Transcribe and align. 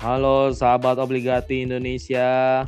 Halo 0.00 0.48
sahabat 0.48 0.96
obligati 0.96 1.60
Indonesia. 1.60 2.64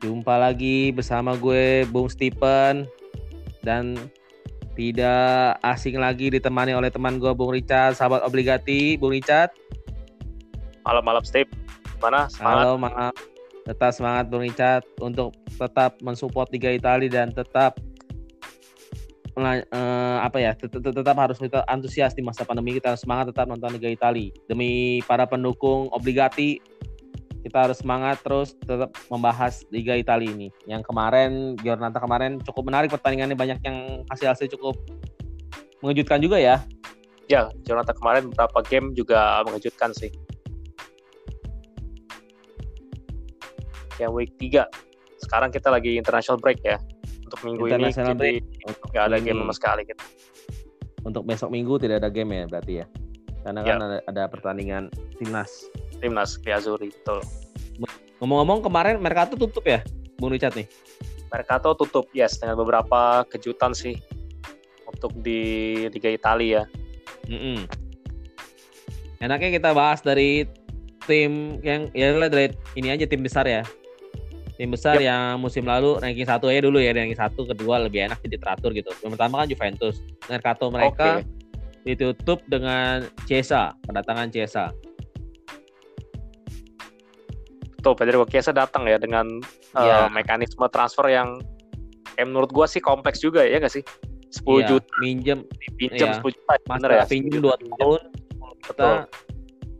Jumpa 0.00 0.40
lagi 0.40 0.88
bersama 0.88 1.36
gue 1.36 1.84
Bung 1.92 2.08
Stephen 2.08 2.88
dan 3.60 4.00
tidak 4.72 5.60
asing 5.60 6.00
lagi 6.00 6.32
ditemani 6.32 6.72
oleh 6.72 6.88
teman 6.88 7.20
gue 7.20 7.28
Bung 7.36 7.52
Richard, 7.52 8.00
sahabat 8.00 8.24
obligati, 8.24 8.96
Bung 8.96 9.12
Richard. 9.12 9.52
Malam-malam 10.88 11.28
Steve. 11.28 11.52
Mana? 12.00 12.24
Semangat. 12.32 12.64
Halo, 12.64 12.72
maaf. 12.80 13.14
Tetap 13.68 13.92
semangat 13.92 14.24
Bung 14.32 14.48
Richard 14.48 14.88
untuk 15.04 15.36
tetap 15.60 16.00
mensupport 16.00 16.48
Liga 16.56 16.72
Italia 16.72 17.12
dan 17.12 17.36
tetap 17.36 17.76
uh, 19.36 20.18
apa 20.24 20.38
ya 20.40 20.52
tetap, 20.56 20.80
tetap 20.80 21.16
harus 21.20 21.36
kita 21.36 21.60
antusias 21.68 22.16
di 22.16 22.24
masa 22.24 22.42
pandemi. 22.42 22.76
Kita 22.76 22.96
harus 22.96 23.04
semangat 23.04 23.32
tetap 23.32 23.46
nonton 23.48 23.76
Liga 23.76 23.92
Italia. 23.92 24.32
Demi 24.48 25.04
para 25.04 25.28
pendukung 25.28 25.92
obligati 25.92 26.58
kita 27.46 27.70
harus 27.70 27.78
semangat 27.78 28.18
terus 28.26 28.58
tetap 28.58 28.90
membahas 29.12 29.62
Liga 29.70 29.94
Italia 29.94 30.32
ini. 30.32 30.48
Yang 30.66 30.88
kemarin 30.88 31.54
Giornata 31.60 32.00
kemarin 32.00 32.40
cukup 32.42 32.66
menarik 32.66 32.88
pertandingannya. 32.90 33.36
Banyak 33.38 33.60
yang 33.62 34.02
hasil-hasil 34.10 34.50
cukup 34.56 34.74
mengejutkan 35.84 36.18
juga 36.18 36.40
ya. 36.40 36.64
Ya 37.30 37.52
Giornata 37.62 37.94
kemarin 37.94 38.32
beberapa 38.32 38.58
game 38.66 38.96
juga 38.96 39.44
mengejutkan 39.46 39.92
sih. 39.92 40.10
Yang 44.00 44.12
week 44.12 44.32
3 44.40 44.86
sekarang 45.16 45.50
kita 45.50 45.72
lagi 45.72 45.96
international 45.96 46.38
break 46.38 46.60
ya 46.62 46.78
untuk 47.26 47.40
minggu 47.42 47.64
ini 47.66 47.90
untuk 48.70 48.86
nggak 48.94 49.04
ada 49.10 49.18
game 49.18 49.38
sama 49.42 49.54
sekali 49.54 49.82
gitu. 49.82 50.04
Untuk 51.02 51.22
besok 51.26 51.50
minggu 51.50 51.78
tidak 51.82 52.02
ada 52.02 52.10
game 52.10 52.30
ya 52.34 52.44
berarti 52.46 52.72
ya? 52.82 52.86
Karena 53.42 53.60
ya. 53.62 53.68
kan 53.74 53.78
ada, 53.82 53.98
ada 54.06 54.22
pertandingan 54.30 54.90
timnas. 55.18 55.70
Timnas 55.98 56.38
Piazuri 56.38 56.90
betul. 56.90 57.22
Ngomong-ngomong 58.22 58.64
kemarin 58.64 58.96
Mercato 58.98 59.36
tutup 59.36 59.66
ya, 59.68 59.84
Bung 60.16 60.32
Richard 60.32 60.56
nih? 60.56 60.66
Mercato 61.28 61.76
tutup, 61.76 62.08
yes, 62.16 62.40
dengan 62.40 62.56
beberapa 62.56 63.26
kejutan 63.28 63.76
sih 63.76 63.98
untuk 64.88 65.12
di 65.20 65.84
Liga 65.92 66.08
Italia. 66.08 66.64
Mm 67.28 67.38
-mm. 67.38 67.58
Enaknya 69.20 69.50
kita 69.60 69.70
bahas 69.76 70.00
dari 70.00 70.48
tim 71.06 71.62
yang 71.62 71.88
ya 71.94 72.12
dari 72.26 72.50
ini 72.74 72.90
aja 72.90 73.06
tim 73.06 73.22
besar 73.22 73.46
ya 73.46 73.62
tim 74.56 74.72
besar 74.72 74.96
yep. 74.96 75.12
yang 75.12 75.36
musim 75.36 75.68
lalu 75.68 76.00
ranking 76.00 76.24
satu 76.24 76.48
aja 76.48 76.64
dulu 76.64 76.80
ya 76.80 76.96
ranking 76.96 77.16
satu 77.16 77.44
kedua 77.44 77.84
lebih 77.84 78.08
enak 78.08 78.18
jadi 78.24 78.40
teratur 78.40 78.72
gitu. 78.72 78.90
Yang 79.04 79.12
pertama 79.16 79.44
kan 79.44 79.46
Juventus. 79.52 79.96
Mercato 80.26 80.66
mereka 80.72 81.20
okay. 81.20 81.28
ditutup 81.84 82.40
dengan 82.48 83.04
Cesa 83.28 83.76
kedatangan 83.84 84.28
Cesa. 84.32 84.72
Tuh 87.84 87.94
Pedro 87.94 88.24
Chiesa 88.26 88.50
datang 88.50 88.88
ya 88.88 88.96
dengan 88.96 89.28
ya. 89.76 90.08
uh, 90.08 90.08
mekanisme 90.10 90.64
transfer 90.72 91.06
yang 91.12 91.38
eh, 92.16 92.24
menurut 92.24 92.50
gua 92.50 92.64
sih 92.64 92.80
kompleks 92.80 93.20
juga 93.20 93.44
ya 93.44 93.60
nggak 93.60 93.72
sih? 93.76 93.84
10 94.32 94.42
ya, 94.42 94.66
juta. 94.68 94.90
minjem. 95.00 95.38
Pinjam 95.78 96.08
ya. 96.10 96.18
10 96.18 96.34
juta 96.34 96.52
bener 96.66 96.90
ya? 96.90 97.04
pinjam 97.04 97.40
2 97.44 97.76
tahun 97.78 98.02
kita 98.66 98.90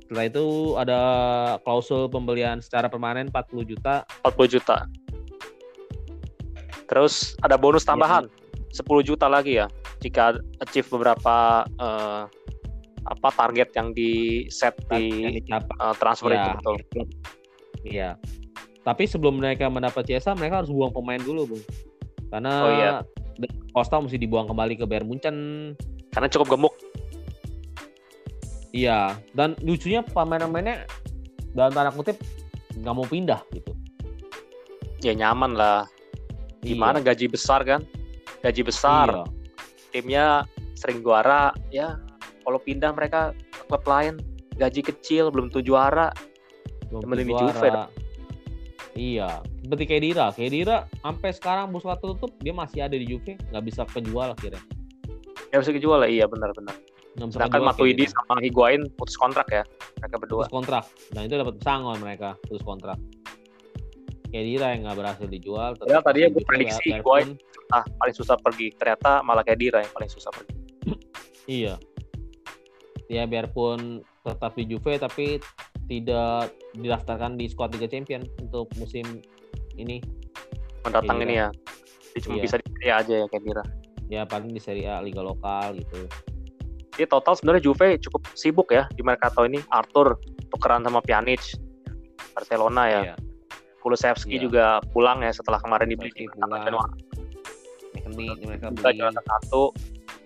setelah 0.07 0.25
itu 0.31 0.47
ada 0.79 1.01
klausul 1.67 2.07
pembelian 2.07 2.63
secara 2.63 2.87
permanen 2.87 3.27
40 3.35 3.67
juta. 3.67 4.07
40 4.23 4.55
juta. 4.55 4.87
Terus 6.87 7.35
ada 7.43 7.59
bonus 7.59 7.83
iya, 7.83 7.91
tambahan 7.91 8.25
ya. 8.71 8.87
10 8.87 9.03
juta 9.03 9.27
lagi 9.27 9.59
ya 9.59 9.67
jika 9.99 10.39
achieve 10.63 10.87
beberapa 10.95 11.67
uh, 11.83 12.31
apa 13.07 13.29
target 13.35 13.75
yang 13.75 13.91
di 13.91 14.47
set 14.47 14.79
di 14.95 15.43
uh, 15.51 15.95
transfer 15.99 16.31
ya, 16.31 16.55
itu 16.55 16.71
betul. 16.87 17.05
Iya. 17.87 18.11
Tapi 18.87 19.11
sebelum 19.11 19.43
mereka 19.43 19.67
mendapat 19.67 20.07
jasa, 20.07 20.35
mereka 20.39 20.63
harus 20.63 20.71
buang 20.71 20.95
pemain 20.95 21.19
dulu, 21.19 21.55
Bung. 21.55 21.65
Karena 22.31 22.53
oh, 22.63 22.71
iya. 22.71 22.93
Costa 23.75 23.99
mesti 23.99 24.19
dibuang 24.19 24.47
kembali 24.47 24.79
ke 24.79 24.87
Bayern 24.87 25.11
Munchen. 25.11 25.37
Karena 26.15 26.31
cukup 26.31 26.55
gemuk 26.55 26.75
Iya, 28.77 29.17
dan 29.33 29.57
lucunya 29.65 30.05
pemain-pemainnya 30.05 30.85
dalam 31.57 31.73
tanda 31.73 31.89
kutip 31.89 32.21
nggak 32.77 32.93
mau 32.93 33.09
pindah 33.09 33.41
gitu. 33.57 33.73
Ya 35.01 35.17
nyaman 35.17 35.57
lah. 35.57 35.89
Gimana 36.61 37.01
iya. 37.01 37.09
gaji 37.09 37.33
besar 37.33 37.65
kan? 37.65 37.81
Gaji 38.45 38.61
besar. 38.69 39.09
Iya. 39.09 39.25
Timnya 39.97 40.27
sering 40.77 41.01
juara, 41.01 41.57
ya 41.73 41.97
kalau 42.45 42.61
pindah 42.61 42.93
mereka 42.93 43.33
ke 43.33 43.65
klub 43.65 43.85
lain 43.89 44.21
gaji 44.61 44.85
kecil 44.85 45.33
belum 45.33 45.49
tuh 45.49 45.65
juara. 45.65 46.13
Belum 46.93 47.17
tuh 47.17 47.33
Juve. 47.33 47.69
Iya, 48.97 49.45
seperti 49.65 49.85
Kedira. 49.89 50.33
Kedira 50.33 50.89
sampai 51.01 51.33
sekarang 51.33 51.73
Busquets 51.73 52.01
tutup 52.01 52.33
dia 52.41 52.53
masih 52.53 52.85
ada 52.85 52.97
di 52.97 53.09
Juve, 53.09 53.41
nggak 53.53 53.65
bisa 53.65 53.89
kejual 53.89 54.37
akhirnya. 54.37 54.61
Nggak 55.53 55.61
bisa 55.65 55.73
kejual 55.73 55.99
lah, 56.05 56.09
iya 56.09 56.25
benar-benar. 56.29 56.77
Sedangkan 57.17 57.65
Matuidi 57.65 58.05
gitu. 58.05 58.13
sama 58.13 58.37
Higuain 58.45 58.93
putus 58.93 59.17
kontrak 59.17 59.49
ya 59.49 59.65
mereka 60.01 60.17
berdua. 60.21 60.45
Putus 60.45 60.53
kontrak. 60.53 60.85
Dan 61.13 61.21
itu 61.25 61.35
dapat 61.41 61.55
pesangon 61.57 61.97
mereka 62.05 62.37
putus 62.45 62.63
kontrak. 62.63 62.99
Kedira 64.29 64.77
yang 64.77 64.85
nggak 64.85 64.97
berhasil 65.01 65.27
dijual. 65.27 65.73
Ya 65.89 66.05
tadi 66.05 66.29
gue 66.29 66.45
prediksi 66.45 66.93
ya, 66.93 67.01
Higuain 67.01 67.41
ah 67.73 67.85
paling 68.05 68.15
susah 68.15 68.37
pergi. 68.37 68.69
Ternyata 68.77 69.25
malah 69.25 69.41
Kedira 69.41 69.81
yang 69.81 69.93
paling 69.97 70.11
susah 70.13 70.29
pergi. 70.29 70.55
iya. 71.61 71.75
Ya 73.09 73.25
biarpun 73.25 74.05
tetap 74.27 74.53
di 74.59 74.69
Juve 74.69 75.01
tapi 75.01 75.41
tidak 75.87 76.53
didaftarkan 76.75 77.39
di 77.39 77.47
skuad 77.49 77.73
Liga 77.73 77.89
Champion 77.89 78.29
untuk 78.45 78.69
musim 78.77 79.25
ini. 79.81 80.05
Mendatang 80.85 81.25
ini 81.25 81.41
ya. 81.41 81.49
Dia 82.13 82.21
cuma 82.29 82.37
iya. 82.37 82.45
bisa 82.45 82.57
di 82.61 82.69
Serie 82.77 82.93
A 82.93 82.97
aja 83.01 83.15
ya 83.25 83.27
Kedira. 83.33 83.65
Ya 84.07 84.23
paling 84.29 84.53
di 84.53 84.61
Serie 84.61 84.91
A 84.93 85.01
liga 85.01 85.25
lokal 85.25 85.81
gitu. 85.81 86.05
Jadi 86.97 87.13
total 87.13 87.37
sebenarnya 87.37 87.63
Juve 87.69 88.01
cukup 88.01 88.25
sibuk 88.33 88.73
ya 88.73 88.89
di 88.97 89.05
Mercato 89.05 89.45
ini. 89.45 89.61
Arthur 89.69 90.17
tukeran 90.49 90.81
sama 90.81 91.05
Pjanic 91.05 91.45
Barcelona 92.33 92.83
ya. 92.89 93.01
Iya. 93.13 93.15
Kulusevski 93.85 94.41
iya. 94.41 94.43
juga 94.43 94.65
pulang 94.97 95.21
ya 95.21 95.29
setelah 95.31 95.61
kemarin 95.61 95.93
dibeli 95.93 96.09
di 96.17 96.25
Januari. 96.41 96.97
mereka 98.49 98.73
beli. 98.73 98.97
satu. 99.13 99.77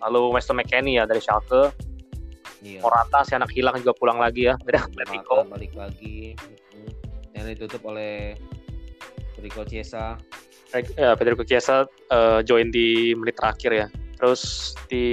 Lalu 0.07 0.39
Weston 0.39 0.63
McKennie 0.63 1.03
ya 1.03 1.11
dari 1.11 1.19
Schalke. 1.19 1.75
Iya. 2.63 2.87
Morata 2.87 3.27
si 3.27 3.35
anak 3.35 3.51
hilang 3.51 3.75
juga 3.83 3.91
pulang 3.99 4.23
lagi 4.23 4.47
ya. 4.47 4.55
Beda 4.63 4.87
Atletico. 4.87 5.43
Balik 5.51 5.75
lagi. 5.75 6.39
Yang 7.35 7.59
ditutup 7.59 7.83
oleh 7.91 8.39
Federico 9.35 9.67
Chiesa. 9.67 10.15
Ya, 10.95 11.19
Federico 11.19 11.43
Chiesa 11.43 11.83
uh, 12.15 12.41
join 12.47 12.71
di 12.71 13.11
menit 13.19 13.35
terakhir 13.35 13.71
ya. 13.75 13.87
Terus 14.23 14.73
di 14.87 15.09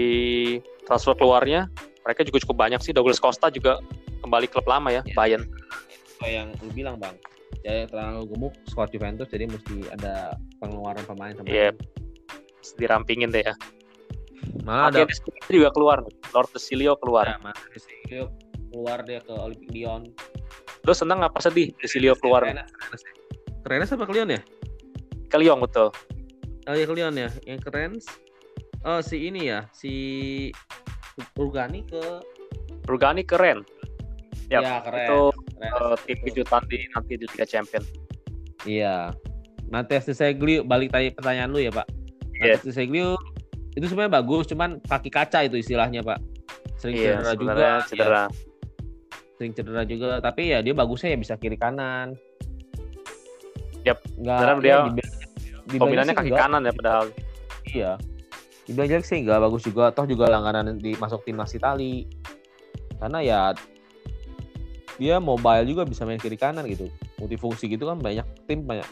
transfer 0.87 1.13
keluarnya 1.19 1.67
mereka 2.07 2.23
juga 2.23 2.39
cukup 2.47 2.57
banyak 2.63 2.79
sih. 2.79 2.95
Douglas 2.95 3.19
Costa 3.19 3.51
juga 3.51 3.83
kembali 4.23 4.47
klub 4.47 4.63
lama 4.63 4.87
ya, 4.87 5.03
ya. 5.03 5.11
Bayern. 5.11 5.43
Itu 5.43 6.23
yang 6.23 6.55
lu 6.63 6.71
bilang 6.71 6.95
bang. 7.03 7.19
Ya 7.67 7.83
terlalu 7.83 8.31
gemuk 8.31 8.55
squad 8.71 8.95
Juventus 8.95 9.27
jadi 9.27 9.43
mesti 9.51 9.91
ada 9.91 10.39
pengeluaran 10.63 11.03
pemain 11.03 11.35
sama 11.35 11.51
yeah. 11.51 11.75
dirampingin 12.79 13.35
deh 13.35 13.43
ya. 13.43 13.55
Malah 14.63 15.03
ada? 15.03 15.03
Juga 15.51 15.69
keluar. 15.75 15.99
Lord 16.31 16.49
Desilio 16.55 16.95
keluar. 16.95 17.27
Ya, 17.27 17.35
Desilio 17.75 18.31
keluar 18.71 19.03
dia 19.03 19.19
ke 19.19 19.35
Olympic 19.35 19.69
Lyon. 19.75 20.07
Lu 20.87 20.93
seneng 20.95 21.19
apa 21.27 21.43
sedih 21.43 21.75
Desilio 21.83 22.15
keluar? 22.15 22.47
keren 23.67 23.83
apa 23.83 24.07
Lyon 24.07 24.31
ya? 24.31 24.41
Ke 25.27 25.35
Lyon 25.43 25.59
betul. 25.59 25.91
Oh 26.71 26.75
ya 26.75 26.87
ke 26.87 26.93
Lyon 26.95 27.15
ya. 27.19 27.27
Yang 27.43 27.59
keren 27.67 27.91
oh 28.87 29.03
si 29.03 29.27
ini 29.27 29.51
ya 29.51 29.67
si 29.75 29.91
Rugani 31.37 31.81
ke 31.85 32.01
Rugani 32.85 33.23
keren 33.25 33.65
ya, 34.47 34.61
ya 34.63 34.73
keren 34.85 35.05
itu 35.05 35.21
keren. 35.57 35.71
Uh, 35.73 35.95
tim 36.05 36.17
kejutan 36.23 36.61
di 36.69 36.77
nanti 36.93 37.13
di 37.17 37.25
Liga 37.25 37.45
Champion 37.45 37.83
iya 38.63 39.11
nanti 39.67 39.99
Seglio 39.99 40.63
balik 40.63 40.93
tanya 40.93 41.11
pertanyaan 41.11 41.49
lu 41.51 41.59
ya 41.59 41.71
pak 41.73 41.87
yes. 42.39 42.63
Seglio 42.71 43.19
itu 43.77 43.85
sebenarnya 43.85 44.13
bagus 44.23 44.49
cuman 44.49 44.81
kaki 44.85 45.09
kaca 45.13 45.45
itu 45.45 45.61
istilahnya 45.61 46.01
pak 46.01 46.17
sering 46.81 46.97
iya, 46.97 47.21
cedera 47.21 47.33
juga 47.37 47.53
ya. 47.53 47.73
cedera 47.85 48.23
ya. 48.25 48.25
sering 49.37 49.51
cedera 49.53 49.81
juga 49.85 50.09
tapi 50.21 50.41
ya 50.53 50.59
dia 50.65 50.73
bagusnya 50.73 51.13
ya 51.13 51.17
bisa 51.19 51.33
kiri 51.37 51.57
kanan 51.57 52.17
Yap, 53.85 54.03
nggak 54.19 54.59
dia 54.59 54.83
di, 54.91 55.79
dominannya 55.79 56.11
kaki 56.11 56.31
enggak. 56.33 56.43
kanan 56.43 56.61
ya 56.67 56.73
padahal 56.75 57.05
iya 57.71 57.91
dibilang 58.67 58.89
jelek 58.91 59.07
sih 59.07 59.23
nggak 59.23 59.39
bagus 59.39 59.63
juga. 59.63 59.89
Toh 59.95 60.05
juga 60.05 60.27
langganan 60.27 60.75
di 60.77 60.93
masuk 60.99 61.23
timnas 61.23 61.55
Itali. 61.55 62.05
Karena 62.99 63.19
ya 63.23 63.39
dia 64.97 65.21
mobile 65.21 65.63
juga 65.65 65.87
bisa 65.87 66.03
main 66.03 66.19
kiri 66.19 66.35
kanan 66.35 66.67
gitu. 66.67 66.91
Multifungsi 67.17 67.71
gitu 67.71 67.87
kan 67.87 67.97
banyak 67.97 68.27
tim 68.45 68.67
banyak 68.67 68.85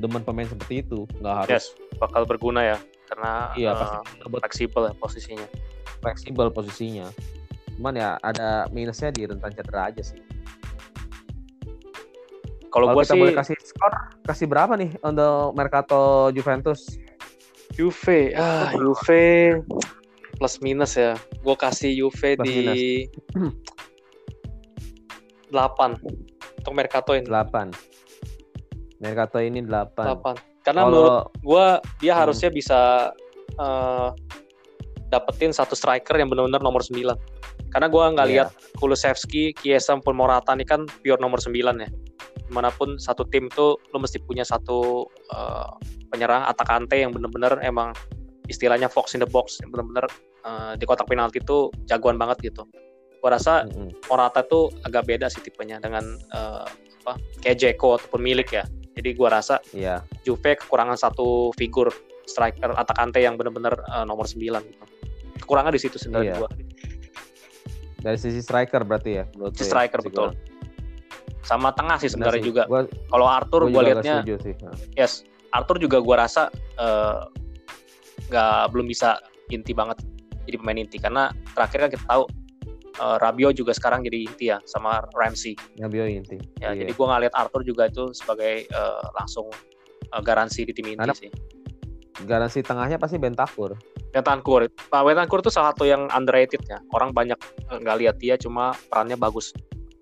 demen 0.00 0.24
pemain 0.24 0.48
seperti 0.48 0.82
itu. 0.82 1.04
Nggak 1.20 1.34
harus 1.46 1.52
yes, 1.52 1.66
bakal 2.00 2.24
berguna 2.24 2.64
ya. 2.64 2.76
Karena 3.04 3.52
iya, 3.54 3.76
uh, 3.76 4.00
fleksibel 4.40 4.90
ya 4.90 4.94
posisinya. 4.96 5.46
fleksibel 6.04 6.52
posisinya. 6.52 7.08
Cuman 7.80 7.96
ya 7.96 8.20
ada 8.20 8.68
minusnya 8.68 9.08
di 9.08 9.24
rentan 9.24 9.56
cedera 9.56 9.88
aja 9.88 10.04
sih. 10.04 10.20
Kalau 12.68 12.90
gue 12.90 13.06
sih 13.06 13.14
boleh 13.14 13.32
kasih 13.32 13.54
skor, 13.62 13.94
kasih 14.26 14.50
berapa 14.50 14.74
nih 14.74 14.98
untuk 15.00 15.54
Mercato 15.54 16.28
Juventus? 16.34 16.98
Juve, 17.74 18.30
ah 18.38 18.70
Juve 18.74 19.60
plus 20.38 20.54
minus 20.62 20.94
ya. 20.98 21.18
Gue 21.42 21.56
kasih 21.58 21.90
Juve 21.94 22.38
plus 22.38 22.46
di 22.46 22.54
minus. 22.54 23.52
8 25.54 26.02
untuk 26.58 26.72
Mercato 26.74 27.14
ini. 27.14 27.26
8. 27.30 28.98
Mercato 28.98 29.38
ini 29.38 29.60
8. 29.62 29.94
8. 29.94 30.64
Karena 30.64 30.82
Kalo... 30.82 30.90
menurut 30.90 31.14
gue 31.44 31.66
dia 32.02 32.12
hmm. 32.16 32.20
harusnya 32.24 32.50
bisa 32.50 32.80
uh, 33.60 34.10
dapetin 35.12 35.54
satu 35.54 35.78
striker 35.78 36.18
yang 36.18 36.26
benar-benar 36.26 36.62
nomor 36.62 36.82
9. 36.82 36.94
Karena 37.70 37.86
gue 37.90 38.04
nggak 38.14 38.26
yeah. 38.30 38.34
lihat 38.46 38.48
Kulusevski, 38.78 39.54
Kiesa, 39.54 39.98
pun 40.02 40.14
Morata 40.14 40.54
ini 40.54 40.66
kan 40.66 40.86
pure 41.02 41.18
nomor 41.22 41.38
9 41.38 41.54
ya. 41.54 41.90
Di 42.54 42.62
mana 42.62 42.70
pun 42.70 43.02
satu 43.02 43.26
tim 43.26 43.50
tuh 43.50 43.82
lo 43.90 43.98
mesti 43.98 44.22
punya 44.22 44.46
satu 44.46 45.10
uh, 45.34 45.74
penyerang 46.14 46.46
atakante 46.46 46.94
yang 46.94 47.10
benar-benar 47.10 47.58
emang 47.66 47.90
istilahnya 48.46 48.86
fox 48.86 49.18
in 49.18 49.26
the 49.26 49.26
box 49.26 49.58
yang 49.58 49.74
benar-benar 49.74 50.06
uh, 50.46 50.78
di 50.78 50.86
kotak 50.86 51.10
penalti 51.10 51.42
itu 51.42 51.74
jagoan 51.90 52.14
banget 52.14 52.46
gitu. 52.46 52.62
Gue 53.18 53.26
rasa 53.26 53.66
mm-hmm. 53.66 54.06
Morata 54.06 54.46
tuh 54.46 54.70
agak 54.86 55.10
beda 55.10 55.26
sih 55.26 55.42
tipenya 55.42 55.82
dengan 55.82 56.14
uh, 56.30 56.62
apa 57.02 57.18
kayak 57.42 57.58
Jeko 57.58 57.98
ataupun 57.98 58.22
milik 58.22 58.54
ya. 58.54 58.62
Jadi 58.94 59.18
gue 59.18 59.26
rasa 59.26 59.58
yeah. 59.74 60.06
Juve 60.22 60.54
kekurangan 60.54 60.94
satu 60.94 61.50
figur 61.58 61.90
striker 62.22 62.70
atakante 62.78 63.18
yang 63.18 63.34
benar-benar 63.34 63.82
uh, 63.90 64.06
nomor 64.06 64.30
9 64.30 64.38
gitu. 64.38 64.84
Kekurangan 65.42 65.74
di 65.74 65.80
situ 65.82 65.98
sebenarnya 65.98 66.38
yeah. 66.38 66.40
gue. 66.46 66.50
Dari 67.98 68.18
sisi 68.22 68.38
striker 68.38 68.86
berarti 68.86 69.10
ya? 69.18 69.26
Sisi 69.50 69.66
ya, 69.66 69.70
striker 69.74 69.98
ya, 69.98 70.06
betul. 70.06 70.28
Sama 71.44 71.70
tengah 71.76 72.00
sih 72.00 72.08
sebenarnya 72.08 72.42
juga. 72.42 72.62
Kalau 72.88 73.26
Arthur 73.28 73.68
gue 73.68 73.82
liatnya, 73.84 74.24
yes, 74.96 75.22
Arthur 75.52 75.78
juga 75.78 76.00
gue 76.00 76.16
rasa 76.16 76.48
nggak 78.32 78.56
uh, 78.64 78.68
belum 78.72 78.88
bisa 78.88 79.20
inti 79.52 79.76
banget 79.76 80.00
jadi 80.48 80.56
pemain 80.60 80.78
inti 80.80 80.96
karena 81.00 81.32
terakhir 81.56 81.88
kan 81.88 81.90
kita 81.92 82.04
tahu 82.08 82.24
uh, 83.00 83.16
Rabio 83.20 83.50
juga 83.50 83.72
sekarang 83.72 84.04
jadi 84.04 84.18
inti 84.28 84.44
ya 84.52 84.58
sama 84.68 85.02
Ramsey. 85.16 85.56
Rabio 85.80 86.04
inti. 86.06 86.36
Ya, 86.60 86.72
iya. 86.72 86.84
jadi 86.84 86.92
gue 86.92 87.06
ngeliat 87.06 87.34
Arthur 87.34 87.64
juga 87.64 87.88
itu 87.88 88.12
sebagai 88.12 88.68
uh, 88.74 89.04
langsung 89.16 89.48
uh, 90.12 90.22
garansi 90.22 90.68
di 90.68 90.72
tim 90.76 90.92
inti 90.92 91.00
Karena 91.00 91.16
sih. 91.16 91.30
Garansi 92.24 92.62
tengahnya 92.62 92.96
pasti 93.00 93.18
Bentakur. 93.18 93.74
Bentakur, 94.14 94.70
Pak 94.70 95.02
Bentakur 95.02 95.42
itu 95.42 95.50
salah 95.50 95.74
satu 95.74 95.82
yang 95.82 96.06
underrated 96.14 96.62
ya. 96.70 96.78
Orang 96.94 97.10
banyak 97.10 97.34
nggak 97.74 97.96
lihat 97.98 98.16
dia, 98.22 98.38
cuma 98.38 98.70
perannya 98.86 99.18
bagus, 99.18 99.50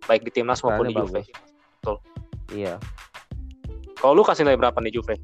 baik 0.07 0.23
di 0.27 0.31
timnas 0.35 0.61
maupun 0.63 0.91
di 0.91 0.95
Juve. 0.95 1.23
Betul. 1.81 1.97
Iya. 2.53 2.77
Kalau 3.99 4.13
lu 4.19 4.23
kasih 4.27 4.43
nilai 4.43 4.59
berapa 4.59 4.79
nih 4.83 4.99
Juve? 4.99 5.17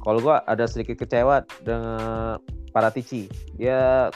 Kalau 0.00 0.18
gua 0.24 0.40
ada 0.48 0.64
sedikit 0.64 1.04
kecewa 1.04 1.44
dengan 1.60 2.40
Paratici. 2.70 3.28
Dia 3.58 4.08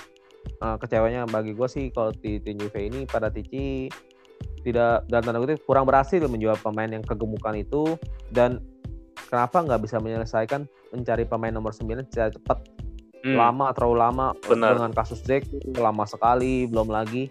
uh, 0.62 0.76
kecewanya 0.78 1.26
bagi 1.28 1.52
gue 1.52 1.68
sih 1.68 1.90
kalau 1.90 2.14
di 2.14 2.38
tim 2.40 2.56
Juve 2.56 2.80
ini 2.80 3.04
pada 3.08 3.28
Tici 3.28 3.88
tidak 4.64 5.04
dan 5.12 5.20
tanda 5.20 5.40
kutip 5.40 5.60
kurang 5.68 5.84
berhasil 5.84 6.24
menjual 6.24 6.56
pemain 6.60 6.88
yang 6.88 7.04
kegemukan 7.04 7.52
itu 7.52 8.00
dan 8.32 8.64
kenapa 9.28 9.60
nggak 9.60 9.80
bisa 9.84 10.00
menyelesaikan 10.00 10.64
mencari 10.92 11.28
pemain 11.28 11.52
nomor 11.52 11.76
9 11.76 12.08
secara 12.08 12.32
cepat 12.32 12.64
hmm. 13.28 13.36
lama 13.36 13.76
terlalu 13.76 13.96
lama 14.00 14.26
Benar. 14.48 14.80
dengan 14.80 14.92
kasus 14.96 15.20
Zek 15.20 15.44
lama 15.76 16.08
sekali 16.08 16.64
belum 16.64 16.88
lagi 16.88 17.28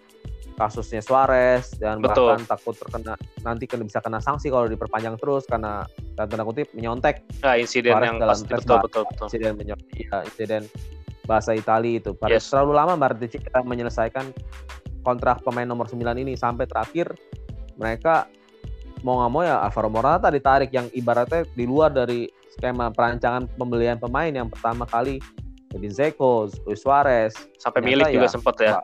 kasusnya 0.54 1.02
Suarez 1.02 1.74
dan 1.82 2.00
Betul. 2.00 2.34
bahkan 2.34 2.46
takut 2.46 2.76
terkena 2.78 3.14
nanti 3.42 3.66
kena 3.66 3.84
bisa 3.86 4.00
kena 4.00 4.22
sanksi 4.22 4.54
kalau 4.54 4.70
diperpanjang 4.70 5.18
terus 5.18 5.44
karena 5.50 5.84
dan 6.14 6.30
tanda 6.30 6.46
kutip 6.46 6.70
menyontek 6.78 7.26
nah, 7.42 7.58
insiden 7.58 7.94
Suarez 7.94 8.08
yang 8.10 8.18
dalam 8.22 8.38
pasti 8.38 8.54
betul, 8.54 8.78
betul, 8.86 9.04
betul. 9.10 9.26
insiden 9.30 9.54
menyontek 9.58 9.98
ya, 9.98 10.18
insiden 10.26 10.64
bahasa 11.24 11.56
Italia 11.56 12.04
itu. 12.04 12.12
Pada 12.20 12.36
yes. 12.36 12.52
terlalu 12.52 12.72
lama 12.76 12.94
Martici 13.00 13.40
kita 13.40 13.64
menyelesaikan 13.64 14.36
kontrak 15.08 15.40
pemain 15.44 15.68
nomor 15.68 15.88
9 15.88 16.00
ini 16.20 16.36
sampai 16.36 16.68
terakhir 16.68 17.12
mereka 17.80 18.28
mau 19.04 19.20
nggak 19.20 19.32
mau 19.32 19.44
ya 19.44 19.60
Alvaro 19.60 19.92
Morata 19.92 20.32
ditarik 20.32 20.72
yang 20.72 20.88
ibaratnya 20.96 21.44
di 21.56 21.68
luar 21.68 21.92
dari 21.92 22.28
skema 22.56 22.88
perancangan 22.92 23.52
pembelian 23.60 24.00
pemain 24.00 24.32
yang 24.32 24.48
pertama 24.48 24.88
kali 24.88 25.20
jadi 25.74 25.90
Zeko, 25.90 26.54
Luis 26.70 26.86
Suarez 26.86 27.34
sampai 27.58 27.82
milik 27.82 28.14
ya, 28.14 28.22
juga 28.22 28.28
sempat 28.30 28.56
ya 28.62 28.78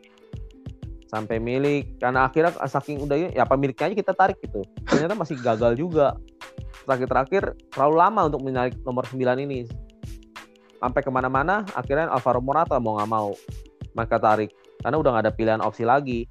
sampai 1.10 1.42
milik. 1.42 1.98
Karena 1.98 2.30
akhirnya 2.30 2.54
saking 2.54 3.02
udah 3.02 3.34
ya 3.34 3.42
pemiliknya 3.42 3.90
aja 3.90 3.96
kita 3.98 4.12
tarik 4.14 4.38
gitu. 4.38 4.62
Ternyata 4.86 5.18
masih 5.18 5.36
gagal 5.42 5.74
juga. 5.74 6.14
Terakhir-terakhir 6.86 7.58
terlalu 7.74 7.94
lama 7.98 8.20
untuk 8.30 8.40
menarik 8.46 8.78
nomor 8.86 9.02
9 9.10 9.18
ini. 9.42 9.66
Sampai 10.78 11.02
ke 11.02 11.10
mana-mana 11.10 11.66
akhirnya 11.74 12.08
Alvaro 12.08 12.38
Morata 12.40 12.78
mau 12.78 12.96
nggak 12.96 13.10
mau 13.10 13.34
mereka 13.98 14.16
tarik. 14.22 14.54
Karena 14.80 14.96
udah 14.96 15.10
nggak 15.18 15.24
ada 15.26 15.34
pilihan 15.34 15.60
opsi 15.60 15.82
lagi. 15.82 16.30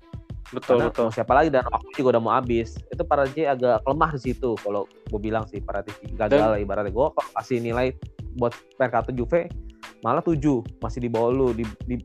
Betul 0.49 0.81
karena 0.81 0.89
betul. 0.89 1.03
mau 1.05 1.13
siapa 1.13 1.33
lagi 1.37 1.49
dan 1.53 1.61
waktu 1.69 1.89
juga 1.93 2.17
udah 2.17 2.23
mau 2.23 2.33
habis. 2.33 2.79
Itu 2.89 3.05
para 3.05 3.29
J 3.29 3.53
agak 3.53 3.85
lemah 3.85 4.17
di 4.17 4.21
situ 4.31 4.57
kalau 4.63 4.89
gue 4.89 5.19
bilang 5.21 5.45
sih. 5.45 5.61
Para 5.61 5.85
TV 5.85 6.17
gagal 6.17 6.57
dan, 6.57 6.63
ibaratnya. 6.63 6.89
Gue 6.89 7.13
kasih 7.37 7.61
nilai 7.61 7.93
buat 8.39 8.55
Mercato 8.81 9.13
Juve 9.13 9.51
malah 9.99 10.23
7 10.23 10.39
masih 10.79 10.99
di 11.03 11.09
bawah 11.11 11.31
lu 11.31 11.47
di, 11.51 11.67
di 11.83 11.99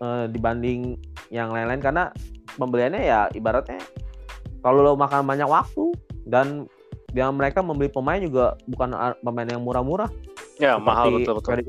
uh, 0.00 0.26
dibanding 0.28 0.96
yang 1.28 1.52
lain-lain 1.52 1.80
karena 1.80 2.12
pembeliannya 2.56 3.02
ya 3.04 3.20
ibaratnya 3.32 3.80
kalau 4.64 4.82
lo 4.82 4.92
makan 4.98 5.24
banyak 5.24 5.46
waktu 5.46 5.94
dan 6.28 6.66
yang 7.16 7.32
mereka 7.36 7.64
membeli 7.64 7.88
pemain 7.88 8.20
juga 8.20 8.58
bukan 8.68 8.92
pemain 9.24 9.48
yang 9.48 9.64
murah-murah 9.64 10.10
Ya, 10.58 10.74
mahal 10.74 11.14
betul 11.14 11.38
betul. 11.38 11.62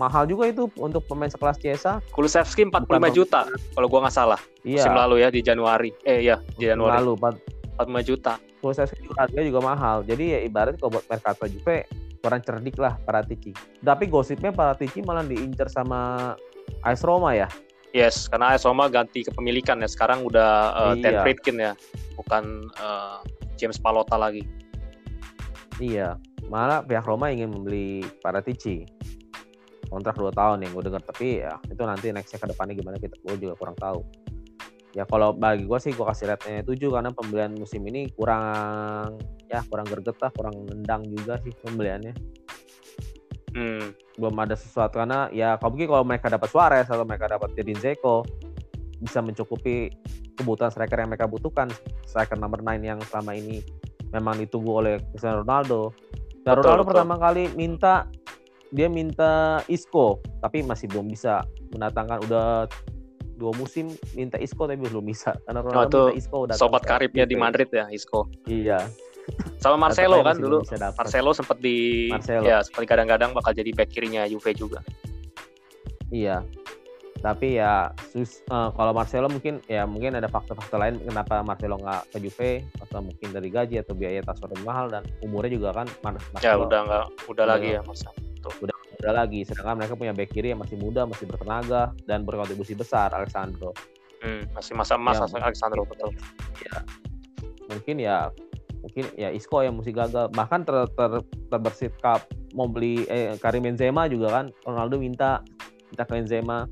Mahal 0.00 0.24
juga 0.24 0.48
itu 0.48 0.72
untuk 0.80 1.04
pemain 1.04 1.28
sekelas 1.28 1.60
Ciesa. 1.60 2.00
Kulusevski 2.16 2.64
45 2.72 2.88
Bukan 2.88 3.12
juta 3.12 3.44
kalau 3.76 3.86
gua 3.92 4.08
nggak 4.08 4.16
salah. 4.16 4.40
Iya. 4.64 4.88
Musim 4.88 4.96
lalu 4.96 5.16
ya 5.20 5.28
di 5.28 5.44
Januari. 5.44 5.92
Eh 6.08 6.24
iya, 6.24 6.40
di 6.56 6.64
Januari. 6.64 7.04
Lalu 7.04 7.20
45 7.76 8.08
juta. 8.08 8.32
Kulusevski 8.64 9.04
harganya 9.20 9.44
juga 9.52 9.60
mahal. 9.60 10.00
Jadi 10.08 10.24
ya 10.32 10.40
ibarat 10.40 10.80
kalau 10.80 10.96
buat 10.96 11.04
Mercato 11.12 11.44
Juve 11.44 11.84
kurang 12.20 12.40
cerdik 12.40 12.76
lah 12.80 12.96
para 13.04 13.20
Paratici. 13.20 13.52
Tapi 13.84 14.04
gosipnya 14.08 14.48
para 14.48 14.72
Paratici 14.72 15.04
malah 15.04 15.24
diincar 15.24 15.68
sama 15.68 16.32
AS 16.84 17.02
Roma 17.02 17.34
ya. 17.34 17.48
Yes, 17.90 18.30
karena 18.30 18.54
AS 18.54 18.62
Roma 18.62 18.86
ganti 18.86 19.26
kepemilikan 19.26 19.82
ya. 19.82 19.88
Sekarang 19.90 20.22
udah 20.22 20.50
uh, 20.74 20.94
iya. 20.94 21.02
Ten 21.02 21.14
Friedkin 21.26 21.56
ya, 21.58 21.72
bukan 22.14 22.70
uh, 22.78 23.20
James 23.58 23.78
Palota 23.82 24.14
lagi. 24.14 24.46
Iya, 25.80 26.20
malah 26.46 26.84
pihak 26.84 27.06
Roma 27.06 27.32
ingin 27.32 27.50
membeli 27.50 28.04
Paratici 28.20 28.84
kontrak 29.90 30.14
2 30.14 30.30
tahun 30.30 30.62
yang 30.62 30.72
gue 30.72 30.84
dengar 30.86 31.02
tapi 31.02 31.42
ya 31.42 31.58
itu 31.66 31.82
nanti 31.82 32.14
nextnya 32.14 32.38
ke 32.38 32.46
depannya 32.54 32.78
gimana 32.78 32.96
kita 32.96 33.18
gue 33.26 33.34
juga 33.42 33.54
kurang 33.58 33.74
tahu 33.74 34.06
ya 34.94 35.02
kalau 35.06 35.34
bagi 35.34 35.66
gue 35.66 35.78
sih 35.82 35.90
gue 35.90 36.06
kasih 36.06 36.30
rate 36.30 36.62
7 36.62 36.78
karena 36.78 37.10
pembelian 37.10 37.52
musim 37.58 37.82
ini 37.90 38.06
kurang 38.14 39.18
ya 39.50 39.66
kurang 39.66 39.86
gerget 39.90 40.16
lah 40.22 40.30
kurang 40.30 40.54
nendang 40.70 41.02
juga 41.10 41.42
sih 41.42 41.50
pembeliannya 41.66 42.14
hmm. 43.58 44.09
Belum 44.20 44.36
ada 44.36 44.52
sesuatu. 44.54 45.00
Karena 45.00 45.32
ya 45.32 45.56
kalau 45.56 45.72
begini 45.72 45.88
kalau 45.88 46.04
mereka 46.04 46.26
dapat 46.28 46.48
Suarez 46.52 46.86
atau 46.86 47.08
mereka 47.08 47.32
dapat 47.32 47.56
Jedin 47.56 47.80
Zeko 47.80 48.22
bisa 49.00 49.24
mencukupi 49.24 49.88
kebutuhan 50.36 50.68
striker 50.68 51.00
yang 51.00 51.10
mereka 51.10 51.24
butuhkan. 51.24 51.72
Striker 52.04 52.36
nomor 52.36 52.60
9 52.60 52.84
yang 52.84 53.00
selama 53.08 53.32
ini 53.32 53.64
memang 54.12 54.36
ditunggu 54.36 54.70
oleh 54.70 54.94
Cristiano 55.10 55.40
Ronaldo. 55.42 55.96
Dan 56.44 56.60
betul, 56.60 56.62
Ronaldo 56.62 56.82
betul. 56.84 56.90
pertama 56.92 57.14
kali 57.16 57.44
minta 57.56 58.04
dia 58.70 58.86
minta 58.86 59.64
Isco 59.66 60.20
tapi 60.44 60.60
masih 60.60 60.86
belum 60.92 61.08
bisa. 61.08 61.42
Mendatangkan 61.72 62.28
udah 62.28 62.68
dua 63.40 63.56
musim 63.56 63.88
minta 64.12 64.36
Isco 64.36 64.68
tapi 64.68 64.84
belum 64.84 65.08
bisa. 65.08 65.32
Karena 65.48 65.64
Ronaldo 65.64 65.96
oh, 65.96 66.04
minta 66.12 66.20
Isco 66.20 66.36
udah 66.44 66.54
sobat 66.60 66.84
karibnya 66.84 67.24
di 67.24 67.40
Madrid 67.40 67.72
ya 67.72 67.88
Isco. 67.88 68.28
Iya 68.44 68.84
sama 69.60 69.76
Marcelo 69.76 70.24
kan 70.24 70.36
dulu. 70.40 70.64
Marcelo 70.96 71.30
sempat 71.36 71.60
di 71.60 72.08
Marcelo. 72.08 72.44
ya 72.44 72.64
seperti 72.64 72.86
kadang-kadang 72.88 73.36
bakal 73.36 73.52
jadi 73.52 73.70
back 73.76 73.92
kirinya 73.92 74.24
Juve 74.26 74.56
juga. 74.56 74.80
Iya. 76.08 76.42
Tapi 77.20 77.60
ya 77.60 77.92
sus, 78.08 78.40
uh, 78.48 78.72
kalau 78.72 78.96
Marcelo 78.96 79.28
mungkin 79.28 79.60
ya 79.68 79.84
mungkin 79.84 80.16
ada 80.16 80.24
faktor-faktor 80.24 80.80
lain 80.80 80.96
kenapa 81.04 81.44
Marcelo 81.44 81.76
nggak 81.76 82.16
ke 82.16 82.18
Juve 82.24 82.52
atau 82.80 83.04
mungkin 83.04 83.28
dari 83.36 83.52
gaji 83.52 83.76
atau 83.84 83.92
biaya 83.92 84.24
transfer 84.24 84.48
mahal 84.64 84.88
dan 84.88 85.04
umurnya 85.20 85.52
juga 85.52 85.76
kan 85.76 85.86
Marcelo, 86.00 86.40
ya 86.40 86.54
udah 86.56 86.80
nggak 86.88 87.04
udah 87.28 87.44
lagi 87.44 87.68
ya 87.76 87.84
Marcelo 87.84 88.16
udah 88.64 88.76
udah 89.00 89.12
lagi. 89.12 89.44
Sedangkan 89.44 89.76
mereka 89.76 89.94
punya 89.96 90.16
back 90.16 90.32
kiri 90.32 90.56
yang 90.56 90.60
masih 90.64 90.80
muda 90.80 91.04
masih 91.04 91.28
bertenaga 91.28 91.92
dan 92.08 92.24
berkontribusi 92.24 92.72
besar 92.72 93.12
Alexandro. 93.12 93.76
Hmm, 94.20 94.44
masih 94.52 94.72
masa 94.76 95.00
emas 95.00 95.20
ya, 95.20 95.28
Alexandro 95.28 95.84
betul. 95.84 96.12
Ya. 96.64 96.80
Mungkin 97.68 97.96
ya 98.00 98.32
mungkin 98.80 99.04
ya 99.16 99.28
Isco 99.32 99.60
yang 99.60 99.76
mesti 99.76 99.92
gagal. 99.92 100.32
Bahkan 100.32 100.60
ter, 100.64 100.76
ter, 100.96 101.12
terbersikap 101.52 102.20
mau 102.56 102.66
beli 102.66 103.06
eh, 103.06 103.36
Karim 103.38 103.64
Benzema 103.64 104.10
juga 104.10 104.40
kan 104.40 104.46
Ronaldo 104.66 104.98
minta 104.98 105.44
minta 105.92 106.02
ke 106.04 106.12
Benzema 106.16 106.66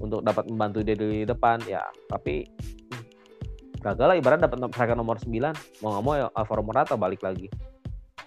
untuk 0.00 0.20
dapat 0.22 0.48
membantu 0.48 0.84
dia 0.84 0.96
di 0.96 1.26
depan 1.26 1.60
ya. 1.66 1.82
Tapi 2.08 2.46
gagal 3.80 4.06
lah 4.06 4.16
ibarat 4.18 4.42
dapat 4.42 4.58
striker 4.72 4.96
nomor 4.98 5.20
9 5.20 5.30
mau 5.84 5.94
nggak 5.94 6.04
mau 6.04 6.14
ya 6.18 6.26
Alvaro 6.34 6.62
Morata 6.64 6.94
balik 6.98 7.22
lagi. 7.22 7.50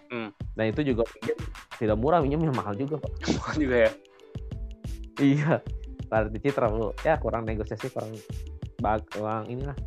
Hmm. 0.09 0.33
dan 0.57 0.73
itu 0.73 0.81
juga 0.81 1.05
tidak 1.77 1.93
murah 2.01 2.17
minumnya 2.25 2.49
mahal 2.49 2.73
juga. 2.73 2.97
Pak 2.97 3.11
mahal 3.37 3.55
juga 3.61 3.77
ya? 3.85 3.91
Iya. 5.21 5.53
Di 6.33 6.39
Citra 6.41 6.65
lu 6.73 6.89
ya 7.05 7.21
kurang 7.21 7.45
negosiasi 7.45 7.93
kurang 7.93 8.17
bag 8.81 9.05
kurang 9.13 9.45
inilah 9.45 9.77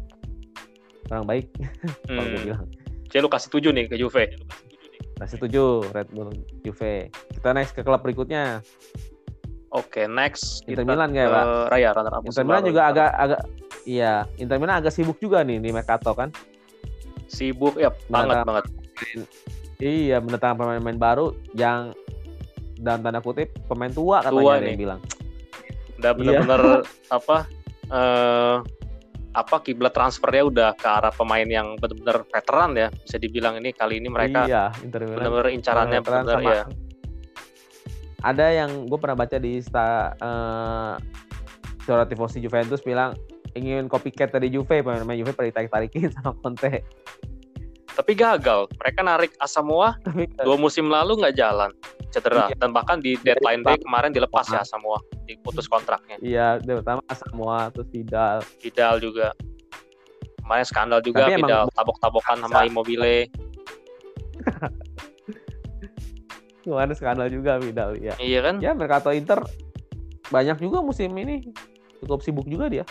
kurang 1.08 1.26
baik 1.26 1.46
hmm. 1.58 2.06
kalau 2.06 2.28
gue 2.28 2.42
bilang 2.46 2.66
jadi 3.12 3.20
lu 3.20 3.30
kasih 3.30 3.50
tujuh 3.52 3.70
nih 3.74 3.84
ke 3.90 3.96
Juve 4.00 4.24
kasih 5.20 5.38
tujuh 5.38 5.86
Red 5.94 6.08
Bull 6.10 6.34
Juve 6.66 7.10
kita 7.10 7.50
next 7.54 7.74
ke 7.76 7.86
klub 7.86 8.02
berikutnya 8.02 8.64
Oke, 9.72 10.04
okay, 10.04 10.06
next 10.06 10.68
Inter 10.68 10.84
Milan 10.84 11.16
kayak 11.16 11.32
Pak. 11.32 11.72
Raya 11.72 11.96
runner 11.96 12.12
up 12.12 12.28
Inter 12.28 12.44
Milan 12.44 12.60
juga 12.68 12.92
agak 12.92 13.10
agak 13.16 13.40
iya, 13.88 14.28
Inter 14.36 14.60
Milan 14.60 14.84
agak 14.84 14.92
sibuk 14.92 15.16
juga 15.16 15.40
nih 15.40 15.64
di 15.64 15.72
Mercato 15.72 16.12
kan. 16.12 16.28
Sibuk 17.24 17.80
ya, 17.80 17.88
banget 18.12 18.44
banget. 18.44 18.64
Iya, 19.80 20.20
mendatangkan 20.20 20.60
pemain-pemain 20.60 21.00
baru 21.00 21.32
yang 21.56 21.96
dalam 22.84 23.00
tanda 23.00 23.24
kutip 23.24 23.48
pemain 23.64 23.88
tua 23.88 24.20
katanya 24.20 24.44
tua 24.44 24.52
nih. 24.60 24.76
bilang. 24.76 25.00
Udah 25.96 26.10
iya. 26.12 26.18
benar-benar 26.20 26.60
iya. 26.60 26.78
apa 27.16 27.36
uh, 27.88 28.56
apa 29.32 29.64
kiblat 29.64 29.96
transfernya 29.96 30.44
udah 30.44 30.70
ke 30.76 30.88
arah 30.88 31.12
pemain 31.12 31.48
yang 31.48 31.76
benar-benar 31.80 32.28
veteran 32.28 32.70
ya 32.76 32.88
bisa 32.92 33.16
dibilang 33.16 33.56
ini 33.56 33.72
kali 33.72 33.96
ini 33.96 34.08
mereka 34.12 34.44
iya, 34.44 34.68
benar-benar 34.84 35.48
incarannya 35.48 36.00
benar 36.04 36.38
ya 36.44 36.64
ada 38.22 38.46
yang 38.54 38.86
gue 38.86 38.98
pernah 39.02 39.18
baca 39.18 39.36
di 39.42 39.58
sta, 39.58 40.14
uh, 40.14 40.94
suara 41.82 42.06
tifosi 42.06 42.38
Juventus 42.38 42.78
bilang 42.86 43.18
ingin 43.58 43.90
copycat 43.90 44.30
dari 44.30 44.48
Juve 44.48 44.80
pemain 44.80 45.18
Juve 45.18 45.34
pada 45.34 45.50
ditarik 45.50 45.68
tarikin 45.68 46.08
sama 46.14 46.32
Conte. 46.38 46.86
Tapi 47.92 48.12
gagal 48.16 48.72
mereka 48.80 49.00
narik 49.04 49.36
Asamoah 49.36 50.00
dua 50.46 50.56
musim 50.56 50.88
lalu 50.88 51.20
nggak 51.20 51.36
jalan 51.36 51.74
cedera 52.12 52.52
iya. 52.52 52.56
dan 52.60 52.70
bahkan 52.76 53.00
di 53.00 53.16
deadline 53.24 53.64
day 53.64 53.80
kemarin 53.80 54.12
dilepas 54.12 54.46
ya 54.52 54.60
Asamoah 54.60 55.00
diputus 55.24 55.64
kontraknya 55.66 56.20
iya 56.20 56.60
pertama 56.60 57.00
Asamoah 57.08 57.72
terus 57.72 57.88
Vidal 57.88 58.44
Vidal 58.60 59.00
juga 59.00 59.32
kemarin 60.44 60.66
skandal 60.68 61.00
juga 61.00 61.26
tapi 61.26 61.40
Vidal 61.40 61.64
tabok-tabokan 61.72 62.36
sama 62.44 62.68
Immobile 62.68 63.32
Kemarin 66.62 66.94
skandal 66.94 67.26
juga 67.26 67.58
Vidal 67.58 67.98
ya. 67.98 68.14
Iya 68.22 68.40
kan? 68.46 68.62
Ya 68.62 68.70
Mercato 68.70 69.10
Inter 69.10 69.42
banyak 70.30 70.62
juga 70.62 70.80
musim 70.80 71.10
ini 71.18 71.50
cukup 72.02 72.22
sibuk 72.22 72.46
juga 72.46 72.70
dia. 72.70 72.84